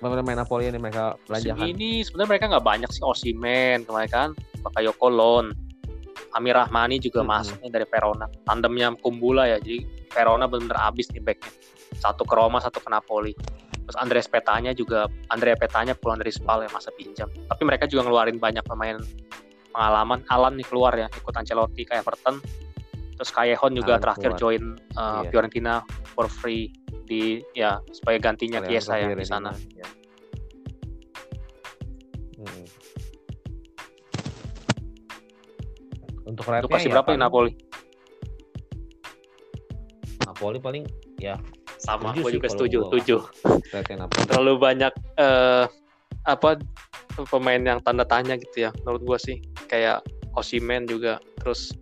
Pemain 0.00 0.32
Napoli 0.32 0.64
ini 0.72 0.80
mereka 0.80 1.20
belanjakan? 1.28 1.60
ini 1.60 2.00
sebenarnya 2.00 2.30
mereka 2.32 2.44
nggak 2.56 2.64
banyak 2.64 2.88
sih 2.88 3.04
Osimen 3.04 3.84
kemarin 3.84 4.08
kan 4.08 4.28
Bakayoko 4.64 5.12
Lon 5.12 5.52
Amir 6.32 6.56
Rahmani 6.56 7.02
juga 7.02 7.20
hmm. 7.20 7.28
masuk 7.28 7.56
dari 7.68 7.84
Verona. 7.84 8.26
Tandemnya 8.46 8.94
Kumbula 9.02 9.50
ya 9.50 9.58
jadi 9.58 9.82
Verona 10.14 10.46
benar-benar 10.46 10.94
abis 10.94 11.10
nih 11.10 11.22
backnya. 11.22 11.52
Satu 11.98 12.22
ke 12.22 12.34
Roma 12.38 12.62
satu 12.62 12.78
ke 12.78 12.88
Napoli. 12.88 13.34
Terus 13.74 13.96
Andres 13.98 14.30
Petanya 14.30 14.70
juga 14.70 15.10
Andrea 15.34 15.58
Petanya 15.58 15.98
pulang 15.98 16.22
dari 16.22 16.30
Spal 16.30 16.62
ya 16.62 16.70
masa 16.70 16.94
pinjam. 16.94 17.26
Tapi 17.26 17.62
mereka 17.66 17.90
juga 17.90 18.06
ngeluarin 18.06 18.38
banyak 18.38 18.62
pemain 18.62 18.96
pengalaman. 19.74 20.22
Alan 20.30 20.54
nih 20.54 20.66
keluar 20.70 20.94
ya 20.94 21.10
ikut 21.10 21.34
Ancelotti 21.34 21.82
ke 21.82 21.98
Everton. 21.98 22.38
Terus 23.18 23.30
Kayehon 23.34 23.74
juga 23.74 23.98
Alan 23.98 24.04
terakhir 24.06 24.30
keluar. 24.32 24.40
join 24.40 24.62
uh, 24.94 25.26
iya. 25.26 25.28
Fiorentina 25.34 25.74
for 26.14 26.30
free 26.30 26.70
di 27.10 27.42
ya 27.58 27.82
supaya 27.90 28.22
gantinya 28.22 28.62
Kiesa 28.62 29.02
ya 29.02 29.10
di 29.10 29.26
sana. 29.26 29.50
Ya. 29.74 29.86
Hmm. 32.38 32.64
Untuk 36.30 36.46
Untuk 36.46 36.70
kasih 36.70 36.94
ya 36.94 37.02
berapa 37.02 37.10
nih 37.10 37.18
Napoli? 37.18 37.52
Napoli 40.22 40.58
paling 40.62 40.84
ya 41.18 41.34
sama 41.80 42.12
gue 42.12 42.36
juga 42.36 42.48
setuju 42.48 42.92
tujuh 42.92 43.20
terlalu 44.28 44.54
banyak 44.60 44.92
uh, 45.16 45.64
apa 46.28 46.60
pemain 47.32 47.60
yang 47.60 47.80
tanda 47.80 48.04
tanya 48.04 48.36
gitu 48.36 48.68
ya 48.68 48.70
menurut 48.84 49.02
gue 49.04 49.18
sih 49.20 49.36
kayak 49.68 50.04
Osimen 50.36 50.84
juga 50.86 51.18
terus 51.40 51.72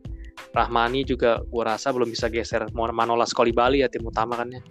Rahmani 0.54 1.04
juga 1.04 1.42
gue 1.44 1.62
rasa 1.62 1.90
belum 1.90 2.08
bisa 2.08 2.30
geser 2.30 2.66
Manolas 2.72 3.34
Bali 3.34 3.82
ya 3.82 3.90
tim 3.90 4.06
utama 4.06 4.38
kan 4.38 4.48
ya 4.54 4.62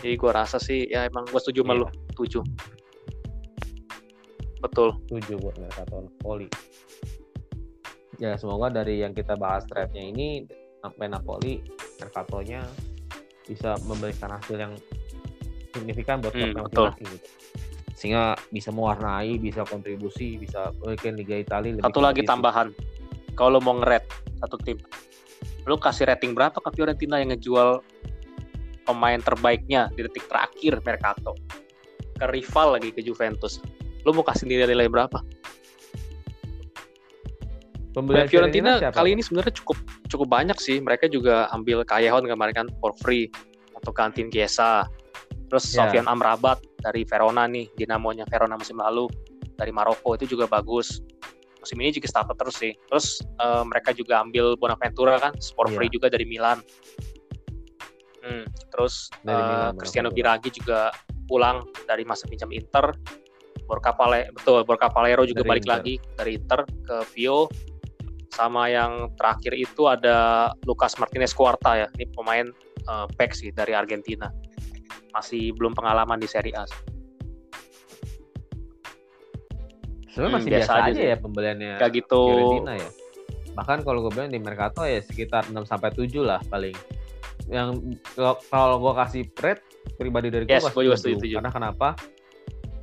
jadi 0.00 0.14
gue 0.16 0.30
rasa 0.32 0.56
sih 0.56 0.88
ya 0.88 1.04
emang 1.06 1.28
gue 1.28 1.40
setuju 1.40 1.60
sama 1.64 1.74
yeah. 1.76 1.80
lu. 1.84 1.86
Tujuh. 2.16 2.44
Betul. 4.60 4.88
Tujuh 5.08 5.36
buat 5.40 5.56
Mercato 5.60 6.04
Napoli 6.04 6.48
ya 8.20 8.36
semoga 8.36 8.68
dari 8.68 9.00
yang 9.00 9.16
kita 9.16 9.32
bahas 9.34 9.64
trade-nya 9.64 10.04
ini 10.04 10.44
sampai 10.84 11.08
Napoli 11.08 11.64
Mercatonya 11.96 12.60
bisa 13.48 13.80
memberikan 13.88 14.36
hasil 14.36 14.60
yang 14.60 14.76
signifikan 15.72 16.20
buat 16.20 16.36
hmm, 16.36 16.52
betul. 16.68 16.92
gitu. 17.00 17.16
sehingga 17.96 18.36
bisa 18.52 18.68
mewarnai 18.70 19.40
bisa 19.40 19.64
kontribusi 19.64 20.36
bisa 20.36 20.68
bikin 20.84 21.16
Liga 21.16 21.40
Italia 21.40 21.80
lebih 21.80 21.84
satu 21.88 22.00
lagi 22.04 22.22
tambahan. 22.22 22.68
Kalau 23.34 23.56
mau 23.64 23.80
ngeret 23.80 24.04
satu 24.44 24.60
tim 24.60 24.76
lu 25.64 25.76
kasih 25.80 26.08
rating 26.08 26.36
berapa 26.36 26.56
ke 26.56 26.70
Fiorentina 26.76 27.20
yang 27.20 27.32
ngejual 27.32 27.80
pemain 28.84 29.20
terbaiknya 29.20 29.92
di 29.94 30.06
detik 30.06 30.26
terakhir 30.26 30.80
Mercato. 30.82 31.36
Ke 32.16 32.28
rival 32.28 32.76
lagi 32.76 32.90
ke 32.92 33.00
Juventus. 33.00 33.60
Lu 34.04 34.12
mau 34.16 34.24
kasih 34.24 34.48
nilai-nilai 34.48 34.88
berapa? 34.88 35.20
Pembelian 37.90 38.30
Fiorentina 38.30 38.78
kali 38.94 39.18
ini 39.18 39.22
sebenarnya 39.22 39.50
cukup 39.50 39.78
cukup 40.06 40.28
banyak 40.30 40.58
sih. 40.62 40.78
Mereka 40.78 41.10
juga 41.10 41.50
ambil 41.50 41.82
Kayehon 41.82 42.22
kemarin 42.28 42.54
kan 42.54 42.66
for 42.78 42.94
free. 43.02 43.26
Untuk 43.74 43.96
kantin 43.96 44.30
Kiesa 44.30 44.86
terus 45.50 45.66
yeah. 45.74 45.90
Sofian 45.90 46.06
Amrabat 46.06 46.62
dari 46.78 47.02
Verona 47.02 47.50
nih 47.50 47.66
dinamonya 47.74 48.22
Verona 48.30 48.54
musim 48.54 48.78
lalu. 48.78 49.10
Dari 49.58 49.74
Maroko 49.74 50.14
itu 50.14 50.38
juga 50.38 50.46
bagus. 50.46 51.02
Musim 51.60 51.76
ini 51.82 51.92
juga 51.92 52.08
starter 52.08 52.36
terus 52.38 52.56
sih. 52.56 52.72
Terus 52.88 53.20
uh, 53.42 53.66
mereka 53.66 53.90
juga 53.90 54.22
ambil 54.22 54.54
Bonaventura 54.54 55.18
kan 55.18 55.34
sport 55.42 55.74
yeah. 55.74 55.76
free 55.76 55.90
juga 55.90 56.06
dari 56.06 56.24
Milan 56.24 56.62
Hmm, 58.20 58.44
terus 58.68 59.08
dari 59.24 59.40
uh, 59.40 59.72
Cristiano 59.76 60.12
Biragi 60.12 60.52
juga 60.52 60.92
pulang 61.24 61.64
dari 61.88 62.04
masa 62.04 62.28
pinjam 62.28 62.52
Inter. 62.52 62.92
Borca 63.64 63.94
Pale, 63.94 64.34
betul 64.34 64.66
Borca 64.66 64.90
Palero 64.90 65.22
juga 65.22 65.46
dari 65.46 65.50
balik 65.56 65.64
Inter. 65.64 65.74
lagi 65.78 65.94
dari 66.18 66.30
Inter 66.36 66.60
ke 66.82 66.96
Vio. 67.14 67.46
Sama 68.30 68.70
yang 68.70 69.10
terakhir 69.18 69.52
itu 69.58 69.90
ada 69.90 70.50
Lucas 70.66 70.98
Martinez 70.98 71.34
Cuarta 71.34 71.78
ya. 71.78 71.86
Ini 71.98 72.06
pemain 72.14 72.46
uh, 72.90 73.06
back 73.14 73.34
sih 73.34 73.50
dari 73.54 73.74
Argentina. 73.74 74.30
Masih 75.14 75.54
belum 75.54 75.74
pengalaman 75.74 76.18
di 76.18 76.28
Serie 76.30 76.54
A. 76.54 76.66
Sebenarnya 80.10 80.30
hmm, 80.30 80.36
masih 80.42 80.50
biasa, 80.50 80.72
biasa 80.74 80.90
aja, 80.90 81.02
ya 81.14 81.16
pembeliannya 81.18 81.72
Kayak 81.78 81.92
gitu. 82.02 82.22
Argentina 82.26 82.72
ya. 82.74 82.90
Bahkan 83.54 83.78
kalau 83.82 83.98
gue 84.06 84.12
bilang 84.14 84.30
di 84.30 84.40
Mercato 84.42 84.82
ya 84.86 84.98
sekitar 85.02 85.46
6 85.50 85.54
sampai 85.66 85.90
7 85.94 86.10
lah 86.22 86.40
paling 86.50 86.74
yang 87.50 87.98
kalau 88.46 88.78
gue 88.78 88.92
kasih 88.94 89.22
rate 89.42 89.62
pribadi 89.98 90.30
dari 90.30 90.46
gue 90.46 90.54
yes, 90.54 90.70
gue 90.70 90.86
juga 90.86 90.98
setuju. 90.98 91.42
Karena 91.42 91.50
kenapa? 91.50 91.98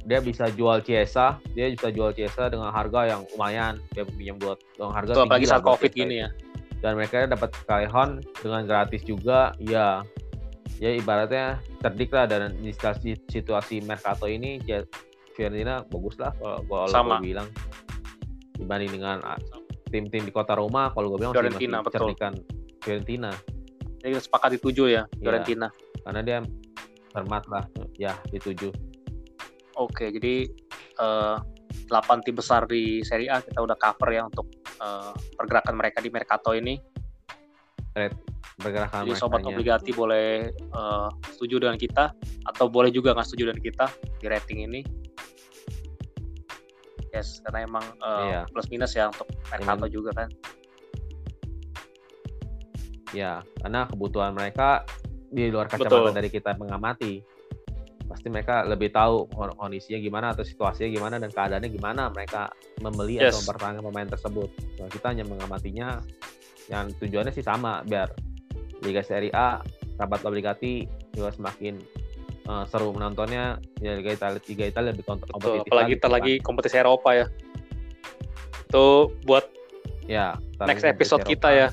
Dia 0.08 0.24
bisa 0.24 0.48
jual 0.52 0.84
Ciesa, 0.84 1.40
dia 1.52 1.68
bisa 1.72 1.92
jual 1.92 2.12
Ciesa 2.16 2.52
dengan 2.52 2.72
harga 2.72 3.08
yang 3.08 3.22
lumayan. 3.36 3.80
Dia 3.96 4.04
pinjam 4.08 4.40
buat 4.40 4.60
dengan 4.76 4.92
harga 4.96 5.12
Tuh, 5.16 5.24
apalagi 5.28 5.48
saat 5.48 5.64
Covid 5.64 5.92
gini 5.92 6.24
ya. 6.24 6.30
Dan 6.84 7.00
mereka 7.00 7.26
dapat 7.26 7.56
Kaihon 7.66 8.22
dengan 8.44 8.68
gratis 8.68 9.02
juga, 9.08 9.56
ya. 9.64 10.04
Ya 10.78 10.94
ibaratnya 10.94 11.58
cerdik 11.82 12.14
lah 12.14 12.30
dan 12.30 12.54
di 12.62 12.70
situasi 13.34 13.82
Mercato 13.82 14.30
ini 14.30 14.62
ya 14.62 14.86
Fiorentina 15.34 15.82
bagus 15.90 16.22
lah 16.22 16.30
kalau 16.38 16.62
gue 16.86 17.34
bilang 17.34 17.50
dibanding 18.62 19.02
dengan 19.02 19.18
ah, 19.26 19.42
tim-tim 19.90 20.30
di 20.30 20.30
kota 20.30 20.54
Roma 20.54 20.94
kalau 20.94 21.18
gue 21.18 21.26
bilang 21.26 21.34
Fiorentina, 21.34 21.82
masih 21.82 21.98
cerdikan 21.98 22.34
Fiorentina 22.86 23.34
jadi 24.02 24.18
kita 24.18 24.24
sepakat 24.30 24.50
di 24.56 24.60
tujuh 24.62 24.88
ya, 24.88 25.04
iya, 25.04 25.22
Fiorentina. 25.22 25.68
Ya, 25.68 26.00
karena 26.06 26.22
dia 26.22 26.38
hormat 27.18 27.44
lah, 27.50 27.64
ya 27.98 28.14
di 28.30 28.38
tujuh. 28.38 28.72
Oke, 29.78 30.10
jadi 30.10 30.50
uh, 31.02 31.38
eh, 31.38 31.86
8 31.90 32.26
tim 32.26 32.36
besar 32.38 32.66
di 32.66 33.02
Serie 33.06 33.30
A 33.30 33.42
kita 33.42 33.62
udah 33.62 33.78
cover 33.78 34.10
ya 34.10 34.26
untuk 34.26 34.50
uh, 34.82 35.14
pergerakan 35.38 35.78
mereka 35.78 36.02
di 36.02 36.10
Mercato 36.10 36.54
ini. 36.54 36.78
pergerakan 38.58 39.06
Jadi 39.06 39.18
sobat 39.18 39.42
obligati 39.42 39.90
boleh 39.94 40.54
uh, 40.74 41.10
setuju 41.34 41.66
dengan 41.66 41.78
kita 41.78 42.14
atau 42.46 42.66
boleh 42.70 42.94
juga 42.94 43.14
nggak 43.14 43.26
setuju 43.26 43.54
dengan 43.54 43.62
kita 43.62 43.86
di 44.22 44.26
rating 44.30 44.60
ini. 44.70 44.82
Yes, 47.14 47.42
karena 47.42 47.66
emang 47.66 47.86
uh, 48.02 48.26
iya. 48.30 48.42
plus 48.50 48.70
minus 48.70 48.94
ya 48.94 49.10
untuk 49.10 49.26
Mercato 49.50 49.90
juga 49.90 50.14
kan 50.14 50.30
ya 53.16 53.44
karena 53.64 53.88
kebutuhan 53.88 54.36
mereka 54.36 54.84
di 55.28 55.52
luar 55.52 55.68
kacamata 55.68 56.12
Betul. 56.12 56.16
dari 56.16 56.30
kita 56.32 56.56
mengamati 56.56 57.20
pasti 58.08 58.32
mereka 58.32 58.64
lebih 58.64 58.88
tahu 58.96 59.28
kondisinya 59.60 60.00
gimana 60.00 60.28
atau 60.32 60.48
situasinya 60.48 60.88
gimana 60.88 61.16
dan 61.20 61.28
keadaannya 61.28 61.68
gimana 61.68 62.08
mereka 62.08 62.48
membeli 62.80 63.20
yes. 63.20 63.36
atau 63.36 63.44
mempertahankan 63.44 63.84
pemain 63.84 64.08
tersebut 64.08 64.50
nah, 64.80 64.88
kita 64.88 65.06
hanya 65.12 65.26
mengamatinya 65.28 66.00
yang 66.72 66.88
tujuannya 66.96 67.36
sih 67.36 67.44
sama 67.44 67.84
biar 67.84 68.08
Liga 68.80 69.04
Serie 69.04 69.32
A 69.36 69.60
rapat 70.00 70.24
obligati 70.24 70.88
juga 71.12 71.36
semakin 71.36 71.84
uh, 72.48 72.64
seru 72.72 72.96
menontonnya 72.96 73.60
ya 73.84 74.00
Liga 74.00 74.16
Italia 74.16 74.40
Liga 74.40 74.66
Italia 74.72 74.90
lebih 74.96 75.04
kompetitif 75.04 75.68
apalagi 75.68 75.92
kita 76.00 76.08
lagi 76.08 76.34
kompetisi 76.40 76.76
Eropa 76.80 77.12
ya 77.12 77.28
itu 78.68 78.88
buat 79.24 79.48
ya 80.08 80.36
next 80.68 80.84
episode 80.84 81.24
kita 81.24 81.50
ya. 81.52 81.68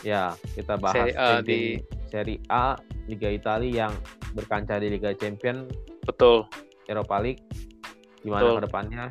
Ya, 0.00 0.32
kita 0.56 0.80
bahas 0.80 1.12
Seri, 1.12 1.12
uh, 1.16 1.40
di 1.44 1.60
Serie 2.08 2.40
A 2.48 2.76
Liga 3.04 3.28
Italia 3.28 3.86
yang 3.86 3.92
berkancah 4.32 4.80
di 4.80 4.88
Liga 4.88 5.12
Champion. 5.12 5.68
Betul. 6.06 6.48
Eropa 6.88 7.20
League. 7.20 7.42
Gimana 8.24 8.60
ke 8.60 8.62
depannya? 8.66 9.04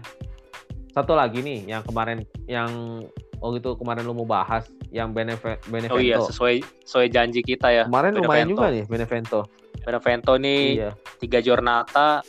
Satu 0.94 1.14
lagi 1.14 1.46
nih 1.46 1.70
yang 1.70 1.82
kemarin 1.86 2.26
yang 2.50 3.02
oh 3.40 3.56
gitu 3.56 3.78
kemarin 3.80 4.04
lu 4.04 4.14
mau 4.18 4.28
bahas 4.28 4.68
yang 4.90 5.14
Beneve 5.14 5.62
Benevento. 5.70 5.96
Oh 5.96 6.02
iya, 6.02 6.18
sesuai 6.20 6.66
sesuai 6.84 7.08
janji 7.14 7.42
kita 7.46 7.70
ya. 7.72 7.84
Kemarin 7.88 8.18
Benevento. 8.18 8.28
lumayan 8.28 8.48
juga 8.50 8.68
nih 8.74 8.84
Benevento. 8.90 9.40
Benevento 9.80 10.32
nih 10.36 10.62
iya. 10.76 10.92
tiga 11.22 11.40
Jornata, 11.40 12.20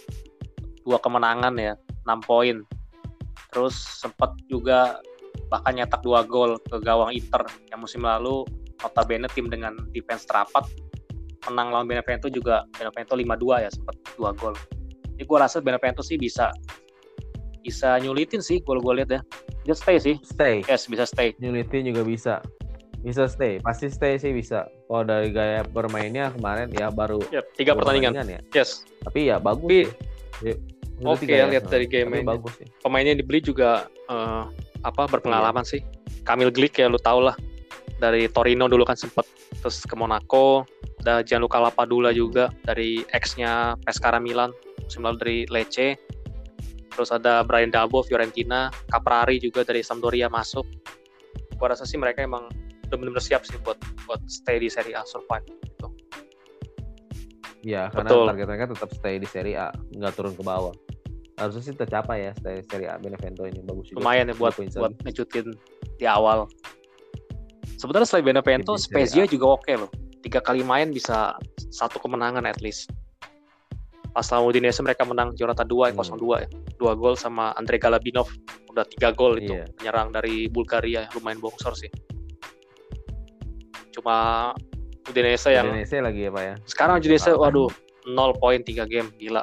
dua 0.87 0.99
kemenangan 1.03 1.55
ya, 1.59 1.75
6 2.07 2.29
poin. 2.29 2.57
Terus 3.51 3.75
sempat 3.75 4.39
juga 4.47 5.03
bahkan 5.51 5.75
nyetak 5.75 6.01
dua 6.07 6.23
gol 6.23 6.57
ke 6.63 6.79
gawang 6.81 7.11
Inter 7.11 7.43
yang 7.75 7.83
musim 7.83 8.07
lalu 8.07 8.47
notabene 8.81 9.29
tim 9.35 9.51
dengan 9.51 9.77
defense 9.93 10.25
terapat 10.25 10.65
menang 11.49 11.69
lawan 11.73 11.87
Benevento 11.89 12.31
juga 12.31 12.65
Benevento 12.77 13.17
5-2 13.17 13.65
ya 13.67 13.71
sempat 13.73 13.97
dua 14.17 14.31
gol. 14.37 14.55
Jadi 15.17 15.25
gue 15.27 15.39
rasa 15.39 15.59
Benevento 15.61 16.01
sih 16.01 16.17
bisa 16.17 16.53
bisa 17.61 18.01
nyulitin 18.01 18.41
sih 18.41 18.63
gol 18.65 18.81
gue 18.81 19.03
lihat 19.03 19.11
ya. 19.11 19.21
Bisa 19.65 19.77
stay 19.77 19.97
sih. 20.01 20.17
Stay. 20.25 20.65
Yes, 20.65 20.89
bisa 20.89 21.05
stay. 21.05 21.37
Nyulitin 21.43 21.93
juga 21.93 22.07
bisa. 22.07 22.35
Bisa 23.01 23.29
stay. 23.29 23.61
Pasti 23.61 23.89
stay 23.89 24.17
sih 24.17 24.33
bisa. 24.33 24.69
Kalau 24.89 25.05
dari 25.05 25.33
gaya 25.33 25.65
bermainnya 25.65 26.33
kemarin 26.37 26.69
ya 26.73 26.93
baru 26.93 27.21
ya, 27.33 27.41
tiga 27.57 27.77
pertandingan. 27.77 28.17
ya. 28.29 28.41
Yes. 28.53 28.85
Tapi 29.05 29.33
ya 29.33 29.37
bagus. 29.41 29.89
Tapi, 30.41 30.49
ya. 30.53 30.55
Oke 31.01 31.25
okay, 31.25 31.41
ya, 31.41 31.49
lihat 31.49 31.65
dari 31.73 31.89
game 31.89 32.13
ini. 32.21 32.29
Bagus 32.29 32.61
sih. 32.61 32.69
Pemainnya 32.85 33.17
dibeli 33.17 33.41
juga 33.41 33.89
uh, 34.13 34.53
apa 34.85 35.09
berpengalaman 35.09 35.65
iya. 35.67 35.71
sih. 35.79 35.81
Kamil 36.25 36.53
Glick 36.53 36.77
ya 36.79 36.89
lu 36.89 37.01
tau 37.01 37.21
lah 37.21 37.37
dari 38.01 38.27
Torino 38.33 38.65
dulu 38.67 38.83
kan 38.89 38.97
sempet 38.97 39.29
terus 39.61 39.85
ke 39.85 39.93
Monaco 39.93 40.65
ada 41.05 41.21
Gianluca 41.21 41.61
Lapadula 41.61 42.13
juga 42.17 42.49
dari 42.65 43.05
ex-nya 43.13 43.77
Pescara 43.85 44.17
Milan 44.17 44.53
musim 44.81 45.05
lalu 45.05 45.17
dari 45.21 45.39
Lecce 45.53 46.01
terus 46.91 47.13
ada 47.13 47.45
Brian 47.45 47.69
Dabo 47.69 48.01
Fiorentina 48.01 48.73
Caprari 48.89 49.37
juga 49.37 49.65
dari 49.65 49.85
Sampdoria 49.85 50.33
masuk 50.33 50.65
gua 51.61 51.77
rasa 51.77 51.85
sih 51.85 52.01
mereka 52.01 52.25
emang 52.25 52.49
udah 52.89 52.97
benar-benar 52.97 53.23
siap 53.23 53.45
sih 53.45 53.61
buat 53.61 53.77
buat 54.09 54.19
stay 54.27 54.59
di 54.59 54.67
Serie 54.67 54.99
A 54.99 55.07
survive 55.07 55.47
gitu. 55.47 55.89
Iya, 57.61 57.93
karena 57.93 58.09
Betul. 58.09 58.27
target 58.33 58.47
mereka 58.49 58.67
tetap 58.73 58.91
stay 58.97 59.15
di 59.21 59.29
Serie 59.29 59.57
A, 59.61 59.69
nggak 59.95 60.17
turun 60.17 60.35
ke 60.35 60.43
bawah 60.43 60.75
harusnya 61.41 61.63
sih 61.65 61.75
tercapai 61.75 62.29
ya 62.29 62.33
dari 62.45 62.61
Serie 62.69 62.93
A 62.93 63.01
Benevento 63.01 63.49
ini 63.49 63.65
bagus 63.65 63.89
juga. 63.89 64.05
Lumayan 64.05 64.29
ya 64.29 64.37
buat 64.37 64.53
buat 64.61 64.93
ngejutin 65.09 65.57
di 65.97 66.05
awal. 66.05 66.45
Sebenarnya 67.81 68.07
selain 68.13 68.29
Benevento, 68.29 68.77
Spezia 68.77 69.25
juga 69.25 69.57
oke 69.57 69.65
okay 69.65 69.75
loh. 69.81 69.91
Tiga 70.21 70.45
kali 70.45 70.61
main 70.61 70.93
bisa 70.93 71.33
satu 71.73 71.97
kemenangan 71.97 72.45
at 72.45 72.61
least. 72.61 72.93
Pas 74.13 74.27
lawan 74.29 74.53
Udinese 74.53 74.85
mereka 74.85 75.09
menang 75.09 75.33
Jorata 75.33 75.65
2 75.65 75.97
hmm. 75.97 75.97
0-2 75.97 76.45
ya. 76.45 76.49
Dua 76.77 76.93
gol 76.93 77.17
sama 77.17 77.57
Andre 77.57 77.81
Galabinov. 77.81 78.29
Udah 78.69 78.85
tiga 78.85 79.17
gol 79.17 79.41
itu. 79.41 79.57
Yeah. 79.57 79.71
Penyerang 79.81 80.13
dari 80.13 80.45
Bulgaria 80.53 81.09
lumayan 81.17 81.41
bongsor 81.41 81.73
sih. 81.73 81.89
Cuma 83.97 84.51
Udinese 85.09 85.57
yang 85.57 85.73
Udinese 85.73 86.05
lagi 86.05 86.29
ya 86.29 86.31
Pak 86.37 86.43
ya. 86.45 86.55
Sekarang 86.69 87.01
Udinese 87.01 87.33
waduh 87.33 87.73
0 88.05 88.37
poin 88.37 88.61
3 88.61 88.85
game 88.85 89.09
gila. 89.17 89.41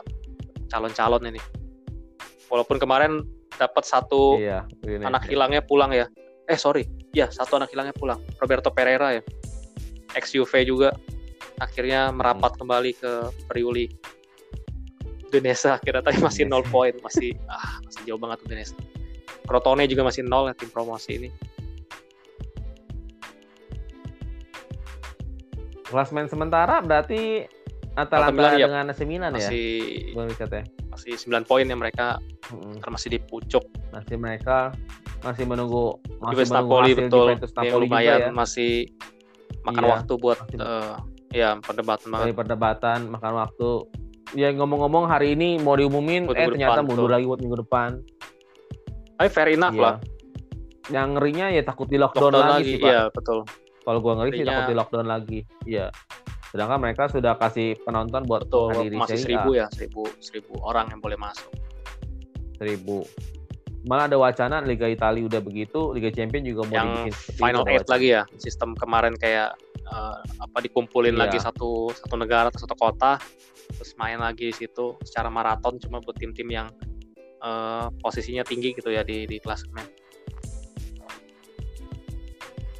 Calon-calon 0.68 1.32
ini 1.32 1.42
walaupun 2.48 2.78
kemarin 2.80 3.24
dapat 3.56 3.84
satu 3.84 4.38
iya, 4.40 4.68
anak 5.04 5.28
hilangnya 5.28 5.64
pulang 5.64 5.92
ya. 5.92 6.08
Eh 6.48 6.60
sorry. 6.60 6.88
Ya 7.12 7.28
satu 7.32 7.60
anak 7.60 7.72
hilangnya 7.72 7.96
pulang. 7.96 8.20
Roberto 8.40 8.72
Pereira 8.72 9.20
ya. 9.20 9.24
Ex 10.16 10.32
Juve 10.32 10.64
juga. 10.64 10.96
Akhirnya 11.58 12.14
merapat 12.14 12.56
hmm. 12.56 12.60
kembali 12.64 12.92
ke 12.96 13.12
Priuli 13.50 13.90
Indonesia 15.28 15.76
akhirnya 15.76 16.06
tadi 16.06 16.20
masih 16.24 16.44
nol 16.48 16.64
poin. 16.74 16.96
Masih 17.04 17.36
ah 17.52 17.82
masih 17.84 18.02
jauh 18.08 18.22
banget 18.22 18.46
Indonesia 18.48 18.78
Crotone 19.48 19.88
juga 19.88 20.04
masih 20.04 20.28
nol 20.28 20.52
ya 20.52 20.56
tim 20.56 20.70
promosi 20.72 21.12
ini. 21.16 21.30
Klasmen 25.88 26.28
sementara 26.28 26.84
berarti 26.84 27.48
Atalanta 27.96 28.60
ya, 28.60 28.68
dengan 28.68 28.92
AC 28.92 29.08
Milan 29.08 29.32
ya? 29.40 29.48
Masih, 29.48 30.12
ya 30.12 30.77
masih 30.98 31.14
9 31.30 31.46
poin 31.46 31.66
yang 31.70 31.78
mereka. 31.78 32.18
Hmm. 32.50 32.82
masih 32.90 33.14
di 33.14 33.20
pucuk. 33.22 33.62
Masih 33.94 34.18
mereka 34.18 34.74
masih 35.22 35.44
menunggu 35.50 35.98
masih 36.22 36.34
Juventus 36.34 36.52
menunggu 36.54 36.74
Napoli 36.74 36.92
betul. 36.94 37.26
Juventus 37.26 37.52
Napoli 37.54 37.86
lumayan 37.86 38.20
ya. 38.22 38.30
masih 38.34 38.72
makan 39.66 39.84
iya, 39.84 39.92
waktu 39.92 40.14
buat 40.20 40.38
masih, 40.46 40.58
uh, 40.62 40.96
ya 41.34 41.50
perdebatan 41.60 42.08
banget. 42.10 42.34
perdebatan 42.34 43.00
makan 43.10 43.34
waktu. 43.46 43.72
Ya 44.36 44.52
ngomong-ngomong 44.52 45.08
hari 45.08 45.40
ini 45.40 45.56
mau 45.64 45.80
diumumin 45.80 46.28
buat 46.28 46.36
eh 46.36 46.52
ternyata 46.52 46.84
depan, 46.84 46.88
mundur 46.90 47.10
lagi 47.10 47.26
buat 47.26 47.40
minggu 47.40 47.58
depan. 47.64 47.90
Tapi 49.18 49.30
fair 49.32 49.50
enough 49.56 49.76
iya. 49.78 49.84
lah. 49.86 49.96
Yang 50.88 51.08
ngerinya 51.16 51.46
ya 51.52 51.62
takut 51.64 51.88
di 51.88 51.98
lockdown, 52.00 52.32
lockdown 52.32 52.44
lagi, 52.44 52.52
lagi 52.52 52.68
sih 52.68 52.78
pak. 52.80 52.90
iya 52.92 53.02
betul. 53.12 53.40
Kalau 53.88 54.00
gua 54.04 54.14
ngeri 54.20 54.32
sih 54.36 54.46
takut 54.46 54.66
di 54.68 54.76
lockdown 54.76 55.08
lagi 55.08 55.40
iya 55.64 55.88
Sedangkan 56.52 56.80
mereka 56.80 57.12
sudah 57.12 57.36
kasih 57.36 57.76
penonton 57.84 58.24
buat 58.24 58.48
Betul, 58.48 58.88
masih 58.96 59.20
seribu 59.20 59.56
ya, 59.56 59.68
seribu, 59.72 60.08
seribu 60.24 60.54
orang 60.64 60.88
yang 60.92 61.04
boleh 61.04 61.20
masuk. 61.20 61.52
Seribu. 62.56 63.04
Malah 63.88 64.12
ada 64.12 64.18
wacana 64.20 64.60
Liga 64.64 64.88
Italia 64.88 65.24
udah 65.28 65.40
begitu, 65.40 65.96
Liga 65.96 66.12
Champion 66.12 66.44
juga 66.44 66.68
mau 66.68 66.76
yang 66.76 66.90
dibikin 67.08 67.40
final 67.40 67.64
eight 67.72 67.88
lagi 67.88 68.16
ya. 68.16 68.24
Sistem 68.36 68.76
kemarin 68.76 69.16
kayak 69.16 69.56
uh, 69.88 70.20
apa 70.44 70.58
dikumpulin 70.64 71.16
iya. 71.16 71.28
lagi 71.28 71.40
satu 71.40 71.92
satu 71.96 72.16
negara 72.20 72.52
atau 72.52 72.68
satu 72.68 72.76
kota, 72.76 73.16
terus 73.72 73.96
main 73.96 74.20
lagi 74.20 74.52
situ 74.52 75.00
secara 75.08 75.32
maraton 75.32 75.80
cuma 75.80 76.04
buat 76.04 76.20
tim-tim 76.20 76.52
yang 76.52 76.68
uh, 77.40 77.88
posisinya 78.04 78.44
tinggi 78.44 78.76
gitu 78.76 78.92
ya 78.92 79.08
di 79.08 79.24
di 79.24 79.40
klasemen. 79.40 79.88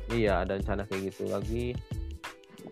Iya, 0.08 0.48
ada 0.48 0.56
rencana 0.60 0.88
kayak 0.88 1.12
gitu 1.12 1.28
lagi 1.32 1.76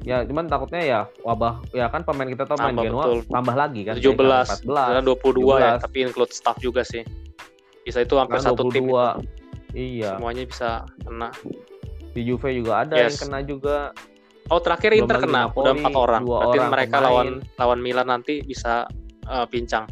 ya 0.06 0.22
cuman 0.22 0.46
takutnya 0.46 0.82
ya 0.86 1.00
wabah 1.26 1.66
ya 1.74 1.90
kan 1.90 2.06
pemain 2.06 2.30
kita 2.30 2.46
tuh 2.46 2.54
main 2.62 2.78
Genoa 2.78 3.04
betul. 3.10 3.20
tambah 3.26 3.56
lagi 3.58 3.82
kan 3.90 3.98
17 3.98 4.70
14 4.70 5.02
22 5.02 5.02
17. 5.02 5.66
ya 5.66 5.72
tapi 5.82 5.98
include 6.06 6.32
staff 6.32 6.58
juga 6.62 6.86
sih 6.86 7.02
bisa 7.82 8.06
itu 8.06 8.14
hampir 8.14 8.38
kan 8.38 8.54
satu 8.54 8.70
22. 8.70 8.74
tim 8.78 8.86
itu. 8.86 8.98
iya 9.74 10.14
semuanya 10.14 10.44
bisa 10.46 10.70
kena 11.02 11.30
di 12.14 12.22
Juve 12.22 12.50
juga 12.54 12.86
ada 12.86 12.96
yes. 13.02 13.02
yang 13.02 13.18
kena 13.28 13.40
juga 13.44 13.78
oh 14.54 14.62
terakhir 14.62 14.94
Belum 14.94 15.02
Inter 15.10 15.18
kena 15.26 15.42
Napoli, 15.50 15.64
udah 15.66 15.74
empat 15.74 15.96
orang 15.98 16.22
berarti 16.22 16.58
orang 16.62 16.70
mereka 16.70 16.96
pemain. 16.96 17.06
lawan 17.10 17.28
lawan 17.58 17.80
Milan 17.82 18.08
nanti 18.14 18.46
bisa 18.46 18.86
uh, 19.26 19.46
pincang 19.50 19.90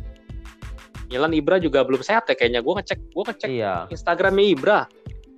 Milan 1.09 1.33
Ibra 1.33 1.57
juga 1.57 1.81
belum 1.81 2.05
sehat 2.05 2.29
ya 2.29 2.37
kayaknya 2.37 2.61
gue 2.61 2.73
ngecek 2.77 2.99
gue 3.17 3.23
ngecek 3.33 3.49
iya. 3.49 3.89
Instagramnya 3.89 4.45
Ibra 4.45 4.79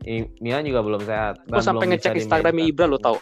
I, 0.03 0.27
Milan 0.43 0.67
juga 0.67 0.83
belum 0.83 1.01
sehat 1.07 1.47
gue 1.47 1.63
sampai 1.63 1.95
ngecek 1.95 2.11
Instagramnya 2.19 2.65
Ibra 2.75 2.85
lo 2.91 2.99
tau 2.99 3.15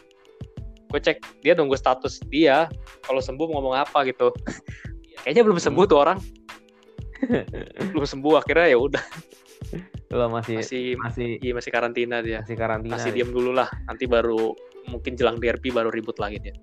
gue 0.94 1.02
cek 1.02 1.42
dia 1.42 1.58
nunggu 1.58 1.74
status 1.74 2.22
dia 2.30 2.70
kalau 3.02 3.18
sembuh 3.18 3.50
ngomong 3.50 3.74
apa 3.74 4.06
gitu 4.06 4.30
kayaknya 5.26 5.42
belum 5.42 5.58
sembuh 5.58 5.86
tuh 5.90 5.98
orang 5.98 6.22
belum 7.98 8.06
sembuh 8.06 8.34
akhirnya 8.38 8.70
ya 8.70 8.78
udah 8.78 9.06
Lo 10.14 10.30
masih 10.30 10.62
masih 10.62 10.94
masih 11.02 11.30
iya 11.42 11.58
masih 11.58 11.72
karantina 11.74 12.22
dia 12.22 12.46
masih 12.46 12.54
karantina 12.54 12.94
masih 12.94 13.10
ya. 13.10 13.16
diam 13.18 13.34
dulu 13.34 13.58
lah 13.58 13.66
nanti 13.90 14.06
baru 14.06 14.54
mungkin 14.94 15.18
jelang 15.18 15.42
derby 15.42 15.74
baru 15.74 15.90
ribut 15.90 16.22
lagi 16.22 16.38
dia 16.38 16.54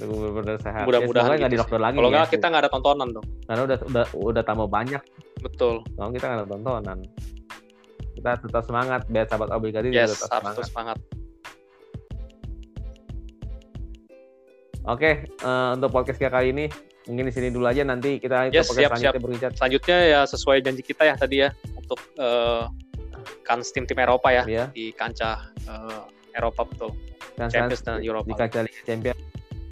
benar-benar 0.00 0.56
sehat. 0.64 0.88
Mudah-mudahan 0.88 1.28
ya, 1.28 1.36
nggak 1.36 1.50
gitu 1.52 1.52
di 1.52 1.60
lockdown 1.60 1.82
lagi. 1.84 1.96
Kalau 2.00 2.08
nggak 2.08 2.24
ya. 2.24 2.32
kita 2.32 2.44
nggak 2.48 2.62
ada 2.64 2.70
tontonan 2.72 3.08
dong. 3.12 3.26
Karena 3.44 3.62
udah 3.68 3.78
udah 3.84 4.04
udah 4.16 4.42
tambah 4.48 4.68
banyak. 4.72 5.02
Betul. 5.44 5.84
Kalau 5.84 6.08
kita 6.08 6.24
nggak 6.24 6.38
ada 6.40 6.48
tontonan 6.48 6.98
kita 8.20 8.36
tetap 8.36 8.62
semangat 8.68 9.08
biar 9.08 9.24
sahabat 9.24 9.48
obligasi 9.56 9.88
yes, 9.88 10.20
tetap 10.20 10.44
semangat. 10.44 10.68
semangat. 10.68 10.96
Oke, 14.84 15.10
uh, 15.40 15.72
untuk 15.72 15.88
podcast 15.88 16.20
kita 16.20 16.28
kali 16.28 16.52
ini 16.52 16.64
mungkin 17.08 17.28
di 17.28 17.32
sini 17.32 17.48
dulu 17.48 17.64
aja 17.64 17.80
nanti 17.80 18.20
kita 18.20 18.52
yes, 18.52 18.68
siap, 18.76 18.92
siap. 19.00 19.16
berbicara. 19.16 19.56
Selanjutnya 19.56 19.98
ya 20.04 20.20
sesuai 20.28 20.60
janji 20.60 20.84
kita 20.84 21.08
ya 21.08 21.14
tadi 21.16 21.48
ya 21.48 21.48
untuk 21.72 21.96
uh, 22.20 22.68
kan 23.40 23.64
tim 23.64 23.88
tim 23.88 23.96
Eropa 23.96 24.28
ya 24.28 24.44
yeah. 24.44 24.68
di 24.76 24.92
kancah 24.92 25.48
uh, 25.64 26.04
Eropa 26.36 26.68
betul. 26.68 26.92
Dan 27.40 27.48
Champions 27.48 27.80
dan 27.80 28.04
Eropa. 28.04 28.28
Di 28.28 28.36
kancah 28.36 28.60
Liga 28.68 28.82
Champions. 28.84 29.20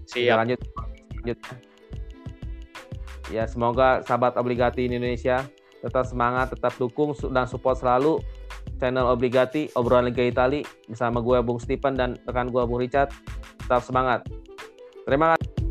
Siap. 0.08 0.36
lanjut. 0.40 0.60
lanjut. 1.20 1.38
Ya 3.28 3.44
semoga 3.44 4.00
sahabat 4.08 4.40
obligasi 4.40 4.88
Indonesia 4.88 5.44
tetap 5.78 6.04
semangat, 6.08 6.52
tetap 6.52 6.74
dukung 6.76 7.14
dan 7.30 7.46
support 7.46 7.78
selalu 7.78 8.18
channel 8.78 9.10
Obligati, 9.10 9.68
obrolan 9.74 10.08
Liga 10.08 10.24
Itali 10.24 10.62
bersama 10.86 11.20
gue 11.20 11.38
Bung 11.44 11.60
Stephen 11.60 11.98
dan 11.98 12.16
rekan 12.24 12.48
gue 12.48 12.62
Bung 12.64 12.80
Richard. 12.80 13.12
Tetap 13.60 13.84
semangat. 13.84 14.24
Terima 15.04 15.34
kasih. 15.36 15.67